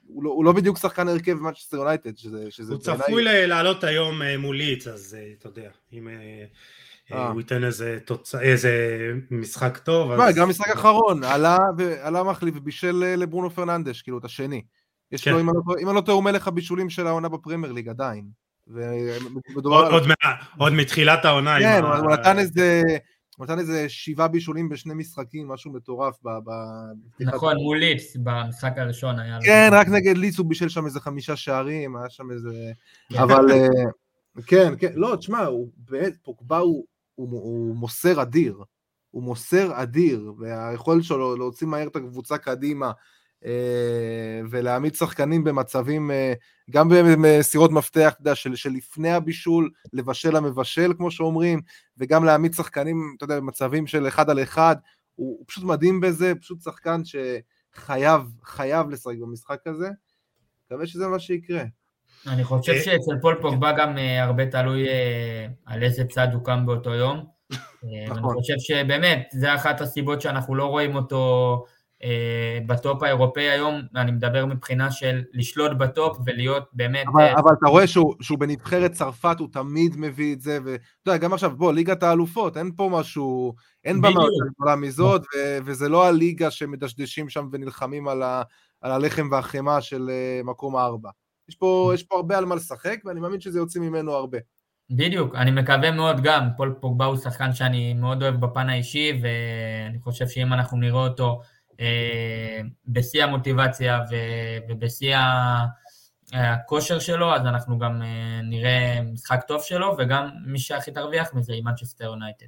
הוא 0.06 0.24
לא, 0.24 0.30
הוא 0.30 0.44
לא 0.44 0.52
בדיוק 0.52 0.78
שחקן 0.78 1.08
הרכב 1.08 1.32
במאצ'סטר 1.32 1.76
יונייטד, 1.76 2.16
שזה, 2.16 2.50
שזה 2.50 2.72
הוא 2.72 2.82
בעיני... 2.82 3.02
צפוי 3.02 3.22
לעלות 3.46 3.84
היום 3.84 4.22
אה, 4.22 4.38
מול 4.38 4.56
ליץ, 4.56 4.86
אז 4.86 5.16
אתה 5.38 5.48
יודע, 5.48 5.70
אם 5.92 6.08
הוא 7.10 7.40
ייתן 7.40 7.64
איזה, 7.64 7.98
תוצ... 8.04 8.34
איזה 8.34 8.72
משחק 9.30 9.78
טוב, 9.78 10.10
אז... 10.10 10.36
גם 10.36 10.48
משחק 10.48 10.68
אחרון, 10.68 11.24
עלה, 11.24 11.56
עלה 12.00 12.22
מחליף 12.22 12.54
ובישל 12.56 13.14
לברונו 13.16 13.50
פרננדש, 13.50 14.02
כאילו, 14.02 14.18
את 14.18 14.24
השני. 14.24 14.62
יש 15.12 15.24
כן. 15.24 15.30
לו, 15.32 15.40
אם 15.80 15.88
אני 15.88 15.96
לא 15.96 16.00
טועה, 16.00 16.16
הוא 16.16 16.24
מלך 16.24 16.48
הבישולים 16.48 16.90
של 16.90 17.06
העונה 17.06 17.28
בפרמייר 17.28 17.72
ליג 17.72 17.88
עדיין. 17.88 18.24
עוד, 20.58 20.72
מתחילת 20.72 21.24
העונה. 21.24 21.58
כן, 21.60 21.82
הוא 21.84 22.12
נתן 22.12 22.38
איזה... 22.38 22.82
הוא 23.36 23.46
נתן 23.46 23.58
איזה 23.58 23.88
שבעה 23.88 24.28
בישולים 24.28 24.68
בשני 24.68 24.94
משחקים, 24.94 25.48
משהו 25.48 25.72
מטורף. 25.72 26.16
ב, 26.24 26.28
ב, 26.28 26.50
נכון, 27.20 27.56
מול 27.56 27.78
ליץ, 27.78 28.16
במשחק 28.16 28.72
הראשון 28.76 29.18
היה... 29.18 29.38
כן, 29.44 29.70
רק 29.72 29.88
נגד 29.88 30.16
ליץ 30.16 30.38
הוא 30.38 30.48
בישל 30.48 30.68
שם 30.68 30.86
איזה 30.86 31.00
חמישה 31.00 31.36
שערים, 31.36 31.96
היה 31.96 32.10
שם 32.10 32.30
איזה... 32.30 32.72
אבל 33.16 33.50
אה, 33.52 33.68
כן, 34.46 34.74
כן, 34.78 34.92
לא, 34.94 35.16
תשמע, 35.18 35.44
הוא 35.44 35.68
באמת, 35.76 36.12
פוקבא 36.22 36.58
הוא, 36.58 36.84
הוא, 37.14 37.28
הוא 37.30 37.76
מוסר 37.76 38.22
אדיר. 38.22 38.62
הוא 39.10 39.22
מוסר 39.22 39.82
אדיר, 39.82 40.32
והיכולת 40.38 41.04
שלו 41.04 41.36
להוציא 41.36 41.66
מהר 41.66 41.86
את 41.86 41.96
הקבוצה 41.96 42.38
קדימה, 42.38 42.92
ולהעמיד 44.50 44.94
שחקנים 44.94 45.44
במצבים, 45.44 46.10
אה, 46.10 46.32
גם 46.70 46.88
במסירות 46.88 47.70
מפתח, 47.70 48.12
אתה 48.12 48.20
יודע, 48.20 48.34
של, 48.34 48.56
של 48.56 48.70
לפני 48.70 49.10
הבישול, 49.10 49.70
לבשל 49.92 50.36
המבשל, 50.36 50.92
כמו 50.96 51.10
שאומרים, 51.10 51.60
וגם 51.98 52.24
להעמיד 52.24 52.52
שחקנים, 52.54 53.14
אתה 53.16 53.24
יודע, 53.24 53.40
במצבים 53.40 53.86
של 53.86 54.08
אחד 54.08 54.30
על 54.30 54.42
אחד, 54.42 54.76
הוא, 55.14 55.36
הוא 55.38 55.44
פשוט 55.48 55.64
מדהים 55.64 56.00
בזה, 56.00 56.32
פשוט 56.34 56.60
שחקן 56.62 57.00
שחייב, 57.04 58.22
חייב 58.44 58.90
לשחק 58.90 59.14
במשחק 59.20 59.66
הזה. 59.66 59.88
מקווה 60.66 60.86
שזה 60.86 61.08
מה 61.08 61.18
שיקרה. 61.18 61.62
אני 62.26 62.44
חושב 62.44 62.72
אה, 62.72 62.80
שאצל 62.82 63.12
פול 63.22 63.38
פוגבה 63.42 63.72
גם 63.72 63.96
הרבה 64.20 64.46
תלוי 64.46 64.86
על 65.66 65.82
איזה 65.82 66.04
צד 66.04 66.28
הוא 66.32 66.44
קם 66.44 66.66
באותו 66.66 66.94
יום. 66.94 67.38
נכון. 68.08 68.18
אני 68.18 68.22
חושב 68.22 68.54
שבאמת, 68.58 69.28
זה 69.32 69.54
אחת 69.54 69.80
הסיבות 69.80 70.20
שאנחנו 70.20 70.54
לא 70.54 70.64
רואים 70.64 70.96
אותו 70.96 71.64
אה, 71.66 71.77
בטופ 72.66 73.02
האירופאי 73.02 73.42
היום, 73.42 73.80
אני 73.96 74.10
מדבר 74.10 74.46
מבחינה 74.46 74.90
של 74.90 75.22
לשלוט 75.32 75.72
בטופ 75.78 76.18
ולהיות 76.26 76.64
באמת... 76.72 77.06
אבל, 77.12 77.34
אה... 77.34 77.38
אבל 77.40 77.50
אתה 77.58 77.68
רואה 77.68 77.86
שהוא, 77.86 78.14
שהוא 78.20 78.38
בנבחרת 78.38 78.92
צרפת, 78.92 79.36
הוא 79.38 79.48
תמיד 79.52 79.96
מביא 79.96 80.34
את 80.34 80.40
זה, 80.40 80.58
ואתה 80.64 80.82
יודע, 81.06 81.18
גם 81.18 81.32
עכשיו, 81.32 81.56
בוא, 81.56 81.72
ליגת 81.72 82.02
האלופות, 82.02 82.56
אין 82.56 82.70
פה 82.76 82.90
משהו, 82.92 83.54
אין 83.84 84.00
בה 84.00 84.10
משהו 84.10 84.28
גדולה 84.54 84.76
מזאת, 84.76 85.22
ו, 85.22 85.58
וזה 85.64 85.88
לא 85.88 86.06
הליגה 86.06 86.50
שמדשדשים 86.50 87.28
שם 87.28 87.48
ונלחמים 87.52 88.08
על, 88.08 88.22
ה, 88.22 88.42
על 88.80 88.92
הלחם 88.92 89.28
והחמאה 89.32 89.80
של 89.80 90.10
אה, 90.10 90.46
מקום 90.46 90.76
הארבע. 90.76 91.10
יש 91.48 91.54
פה, 91.54 91.90
יש 91.94 92.02
פה 92.02 92.16
הרבה 92.16 92.38
על 92.38 92.44
מה 92.44 92.54
לשחק, 92.54 93.00
ואני 93.04 93.20
מאמין 93.20 93.40
שזה 93.40 93.58
יוצא 93.58 93.80
ממנו 93.80 94.12
הרבה. 94.12 94.38
בדיוק, 94.90 95.34
אני 95.34 95.50
מקווה 95.50 95.90
מאוד 95.90 96.20
גם, 96.22 96.48
פול 96.56 96.74
פוגבה 96.80 97.04
הוא 97.04 97.16
שחקן 97.16 97.52
שאני 97.52 97.94
מאוד 97.94 98.22
אוהב 98.22 98.34
בפן 98.34 98.68
האישי, 98.68 99.20
ואני 99.22 100.00
חושב 100.00 100.28
שאם 100.28 100.52
אנחנו 100.52 100.78
נראה 100.78 101.00
אותו 101.00 101.40
אה, 101.40 101.57
בשיא 102.86 103.24
המוטיבציה 103.24 104.00
ובשיא 104.68 105.16
הכושר 106.32 106.98
שלו, 106.98 107.34
אז 107.34 107.46
אנחנו 107.46 107.78
גם 107.78 108.02
אה, 108.02 108.40
נראה 108.42 109.00
משחק 109.12 109.40
טוב 109.48 109.62
שלו, 109.62 109.96
וגם 109.98 110.28
מי 110.46 110.58
שהכי 110.58 110.90
תרוויח 110.90 111.34
מזה 111.34 111.52
היא 111.52 111.64
מנצ'סטר 111.64 112.04
יונייטד. 112.04 112.46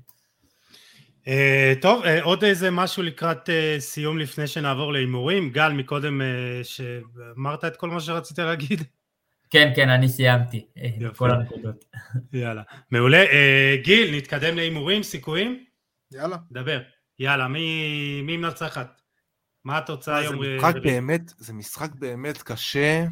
אה, 1.28 1.72
טוב, 1.80 2.02
עוד 2.22 2.44
איזה 2.44 2.70
משהו 2.70 3.02
לקראת 3.02 3.48
סיום 3.78 4.18
לפני 4.18 4.46
שנעבור 4.46 4.92
להימורים. 4.92 5.50
גל, 5.50 5.72
מקודם 5.72 6.20
שאמרת 6.62 7.64
את 7.64 7.76
כל 7.76 7.90
מה 7.90 8.00
שרצית 8.00 8.38
להגיד? 8.38 8.82
כן, 9.50 9.72
כן, 9.76 9.88
אני 9.88 10.08
סיימתי 10.08 10.66
את 10.86 11.16
כל 11.16 11.30
הנקודות. 11.30 11.84
יאללה, 12.32 12.62
מעולה. 12.90 13.24
גיל, 13.82 14.16
נתקדם 14.16 14.56
להימורים, 14.56 15.02
סיכויים? 15.02 15.64
יאללה. 16.12 16.36
דבר. 16.52 16.80
יאללה, 17.18 17.48
מי, 17.48 18.22
מי 18.22 18.36
מנצחת? 18.36 18.99
מה 19.64 19.78
התוצאה 19.78 20.16
היום? 20.16 20.44
זה 20.44 20.56
משחק 20.56 20.74
באמת, 20.82 21.32
זה 21.38 21.52
משחק 21.52 21.94
באמת 21.94 22.42
קשה. 22.42 23.04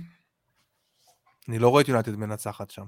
אני 1.49 1.59
לא 1.59 1.69
רואה 1.69 1.83
את 1.83 1.89
יונתד 1.89 2.17
מנצחת 2.17 2.71
שם. 2.71 2.87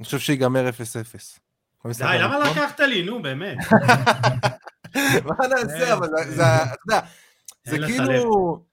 אני 0.00 0.04
חושב 0.04 0.18
שיגמר 0.18 0.68
0-0. 0.68 1.92
די, 1.98 2.04
למה 2.20 2.38
לקחת 2.38 2.80
לי? 2.80 3.02
נו, 3.02 3.22
באמת. 3.22 3.56
מה 5.26 5.46
נעשה? 5.48 5.94
אבל 5.94 6.08
זה, 6.28 6.42
אתה 6.62 6.74
יודע, 6.86 7.00
זה 7.64 7.78
כאילו... 7.86 8.68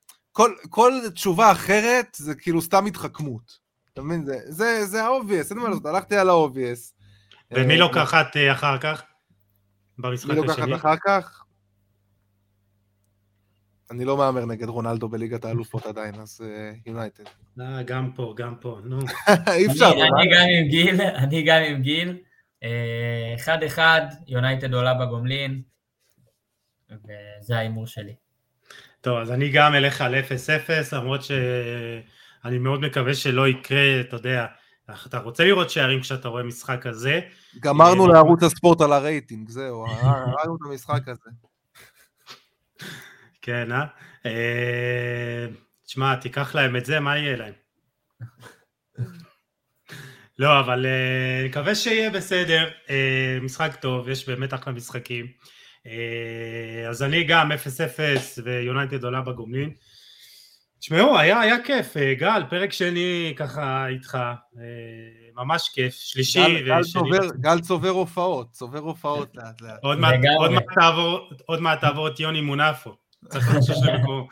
כל 0.69 0.93
תשובה 1.13 1.51
אחרת 1.51 2.07
זה 2.15 2.35
כאילו 2.35 2.61
סתם 2.61 2.85
התחכמות. 2.85 3.59
אתה 3.93 4.01
מבין? 4.01 4.25
זה 4.83 5.03
ה-obvious, 5.03 5.49
אין 5.49 5.59
מה 5.59 5.69
לעשות, 5.69 5.85
הלכתי 5.85 6.17
על 6.17 6.29
ה-obvious. 6.29 6.93
ומי 7.51 7.73
אה, 7.73 7.79
לוקחת 7.79 8.37
אה, 8.37 8.51
אחר 8.51 8.77
כך? 8.77 9.03
במשחק 9.99 10.29
השני? 10.29 10.41
מי 10.41 10.47
לוקחת 10.47 10.75
אחר 10.75 10.95
כך? 11.05 11.44
אני 13.91 14.05
לא 14.05 14.17
מהמר 14.17 14.45
נגד 14.45 14.69
רונלדו 14.69 15.09
בליגת 15.09 15.45
האלופות 15.45 15.85
עדיין, 15.85 16.15
אז 16.15 16.41
יונייטד. 16.85 17.23
אה, 17.61 17.83
גם 17.83 18.11
פה, 18.15 18.33
גם 18.37 18.55
פה, 18.55 18.79
נו. 18.83 18.99
אי 19.57 19.67
אפשר. 19.67 19.91
אני 19.91 20.29
גם 20.33 20.45
עם 20.59 20.67
גיל, 20.69 21.01
אני 21.01 21.43
גם 21.43 21.61
עם 21.61 21.81
גיל. 21.81 22.17
אה, 22.63 23.33
אחד 23.35 23.63
אחד, 23.63 24.01
יונייטד 24.27 24.73
עולה 24.73 24.93
בגומלין, 24.93 25.61
וזה 26.89 27.57
ההימור 27.57 27.87
שלי. 27.87 28.15
טוב, 29.01 29.17
אז 29.17 29.31
אני 29.31 29.49
גם 29.49 29.75
אלך 29.75 30.01
על 30.01 30.15
0-0, 30.15 30.95
למרות 30.95 31.23
שאני 31.23 32.57
מאוד 32.57 32.81
מקווה 32.81 33.13
שלא 33.13 33.47
יקרה, 33.47 34.01
אתה 34.01 34.15
יודע, 34.15 34.45
אתה 35.05 35.17
רוצה 35.19 35.43
לראות 35.43 35.69
שערים 35.69 36.01
כשאתה 36.01 36.27
רואה 36.27 36.43
משחק 36.43 36.79
כזה. 36.81 37.19
גמרנו 37.59 38.07
אה, 38.07 38.13
לערוץ 38.13 38.43
הספורט 38.43 38.81
על 38.81 38.93
הרייטינג, 38.93 39.49
זהו, 39.49 39.83
ראינו 39.83 40.55
את 40.55 40.61
המשחק 40.69 41.07
הזה. 41.07 41.29
כן, 43.45 43.71
אה? 43.71 43.85
אה? 44.25 45.45
תשמע, 45.85 46.15
תיקח 46.15 46.55
להם 46.55 46.75
את 46.75 46.85
זה, 46.85 46.99
מה 46.99 47.17
יהיה 47.17 47.37
להם? 47.37 47.53
לא, 50.39 50.59
אבל 50.59 50.85
אה, 50.85 51.39
אני 51.39 51.49
מקווה 51.49 51.75
שיהיה 51.75 52.09
בסדר, 52.09 52.69
אה, 52.89 53.37
משחק 53.41 53.75
טוב, 53.81 54.09
יש 54.09 54.29
באמת 54.29 54.53
אחלה 54.53 54.73
משחקים. 54.73 55.25
אז 56.89 57.03
אני 57.03 57.23
גם 57.23 57.51
0-0 57.51 57.55
ויונייטד 58.43 59.03
עולה 59.03 59.21
בגומלין. 59.21 59.73
תשמעו, 60.79 61.19
היה, 61.19 61.39
היה 61.39 61.63
כיף, 61.63 61.93
גל, 62.17 62.43
פרק 62.49 62.73
שני 62.73 63.33
ככה 63.37 63.87
איתך, 63.87 64.17
ממש 65.35 65.69
כיף, 65.73 65.93
שלישי 65.93 66.39
גל, 66.39 66.65
גל, 66.65 66.83
צובר, 66.83 67.29
גל 67.41 67.59
צובר 67.59 67.89
הופעות, 67.89 68.51
צובר 68.51 68.79
הופעות 68.79 69.35
לאט 69.35 69.61
לאט. 69.61 69.79
עוד 71.45 71.61
מעט 71.61 71.81
תעבור 71.81 72.07
את 72.07 72.19
יוני 72.19 72.41
מונפו. 72.41 72.95
צריך 73.29 73.55
לחשוש 73.55 73.77
למקום. 73.83 74.27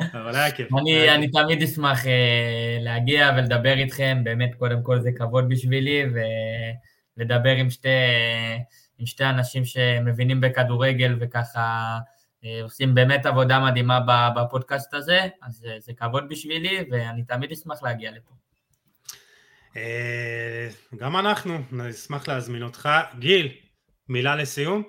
אבל 0.00 0.36
היה 0.36 0.52
כיף. 0.52 0.68
אני 1.14 1.30
תמיד 1.30 1.62
אשמח 1.62 2.06
אה, 2.06 2.78
להגיע 2.80 3.32
ולדבר 3.36 3.78
איתכם, 3.78 4.20
באמת 4.24 4.54
קודם 4.58 4.82
כל 4.82 5.00
זה 5.00 5.10
כבוד 5.16 5.48
בשבילי, 5.48 6.02
ולדבר 7.16 7.50
עם 7.56 7.70
שתי, 7.70 7.88
עם 8.98 9.06
שתי 9.06 9.24
אנשים 9.24 9.64
שמבינים 9.64 10.40
בכדורגל 10.40 11.16
וככה 11.20 11.98
אה, 12.44 12.62
עושים 12.62 12.94
באמת 12.94 13.26
עבודה 13.26 13.60
מדהימה 13.60 14.00
בפודקאסט 14.36 14.94
הזה, 14.94 15.20
אז 15.42 15.66
זה 15.78 15.92
כבוד 15.92 16.28
בשבילי, 16.28 16.84
ואני 16.90 17.24
תמיד 17.24 17.52
אשמח 17.52 17.82
להגיע 17.82 18.10
לפה. 18.10 18.32
גם 20.96 21.16
אנחנו 21.16 21.58
נשמח 21.72 22.28
להזמין 22.28 22.62
אותך. 22.62 22.88
גיל, 23.18 23.48
מילה 24.08 24.36
לסיום? 24.36 24.82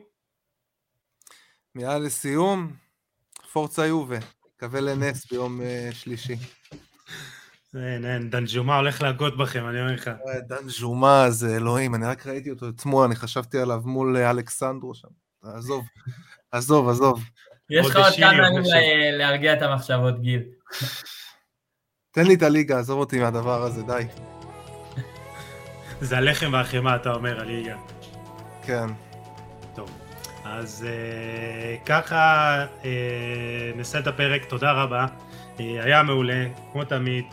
מילה 1.76 1.98
לסיום, 1.98 2.74
פורצה 3.54 3.86
יובה, 3.86 4.18
מקווה 4.56 4.82
לנס 4.82 5.32
ביום 5.32 5.62
אה, 5.62 5.89
שלישי. 5.91 6.36
אין, 7.76 8.06
אין, 8.06 8.30
דנג'ומה 8.30 8.78
הולך 8.78 9.02
להגות 9.02 9.38
בכם, 9.38 9.70
אני 9.70 9.82
אומר 9.82 9.93
לך. 9.93 10.08
אה, 10.08 10.39
דנג'ומה 10.39 11.26
זה 11.30 11.56
אלוהים, 11.56 11.95
אני 11.95 12.06
רק 12.06 12.28
ראיתי 12.28 12.52
אותו 12.52 12.70
אתמול, 12.70 13.06
אני 13.06 13.16
חשבתי 13.16 13.60
עליו 13.60 13.82
מול 13.86 14.18
אה, 14.18 14.30
אלכסנדרו 14.30 14.95
שם. 14.95 15.08
עזוב, 15.43 15.86
עזוב, 16.52 16.89
עזוב. 16.89 17.24
יש 17.70 17.86
עוד 17.86 17.91
לך 17.91 17.98
עוד 17.98 18.14
כמה 18.18 18.34
ימים 18.34 18.64
להרגיע 19.18 19.54
את 19.54 19.62
המחשבות, 19.62 20.22
גיל. 20.22 20.41
תן 22.12 22.28
לי 22.28 22.34
את 22.34 22.41
הליגה, 22.41 22.80
עזוב 22.80 23.00
אותי 23.00 23.20
מהדבר 23.20 23.64
הזה, 23.64 23.84
די. 23.84 24.04
זה 26.02 26.18
הלחם 26.18 26.54
והחמאה, 26.54 26.95
אתה 26.95 27.14
אומר, 27.14 27.41
הליגה. 27.41 27.76
כן. 28.66 29.07
אז 30.54 30.88
אה, 30.89 31.76
ככה 31.86 32.56
אה, 32.86 33.72
נסיים 33.76 34.04
את 34.04 34.08
הפרק, 34.08 34.45
תודה 34.45 34.72
רבה. 34.72 35.06
אה, 35.60 35.84
היה 35.84 36.04
מעולה, 36.04 36.45
כמו 36.72 36.84
תמיד. 36.84 37.26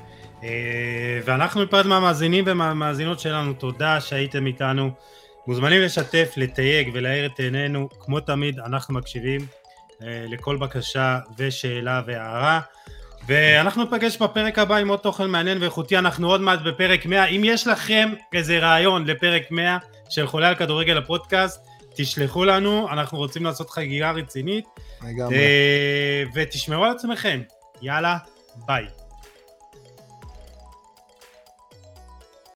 אה, 0.45 1.21
ואנחנו 1.25 1.62
מפרד 1.62 1.87
מהמאזינים 1.87 2.45
ומהמאזינות 2.47 3.21
שלנו, 3.21 3.53
תודה 3.53 4.01
שהייתם 4.01 4.47
איתנו. 4.47 4.91
מוזמנים 5.47 5.83
לשתף, 5.83 6.33
לתייג 6.37 6.91
ולהאיר 6.93 7.27
את 7.27 7.41
עינינו, 7.41 7.89
כמו 8.01 8.21
תמיד, 8.21 8.61
אנחנו 8.61 8.95
מקשיבים 8.95 9.41
אה, 10.03 10.25
לכל 10.29 10.57
בקשה 10.57 11.19
ושאלה 11.39 12.03
והערה. 12.07 12.61
ואנחנו 13.27 13.85
ניפגש 13.85 14.17
בפרק 14.17 14.59
הבא 14.59 14.77
עם 14.77 14.89
עוד 14.89 14.99
תוכן 14.99 15.27
מעניין 15.27 15.59
ואיכותי, 15.61 15.99
אנחנו 15.99 16.31
עוד 16.31 16.41
מעט 16.41 16.61
בפרק 16.61 17.07
100. 17.07 17.25
אם 17.25 17.43
יש 17.45 17.67
לכם 17.67 18.12
איזה 18.33 18.59
רעיון 18.59 19.07
לפרק 19.07 19.51
100 19.51 19.79
של 20.09 20.27
חולה 20.27 20.49
על 20.49 20.55
כדורגל 20.55 20.99
הפודקאסט, 20.99 21.67
תשלחו 21.97 22.45
לנו, 22.45 22.88
אנחנו 22.92 23.18
רוצים 23.18 23.45
לעשות 23.45 23.70
חגיגה 23.70 24.11
רצינית, 24.11 24.64
לגמרי. 25.03 25.36
אה, 25.36 26.22
ותשמרו 26.34 26.84
על 26.84 26.90
עצמכם. 26.90 27.40
יאללה, 27.82 28.18
ביי. 28.66 28.84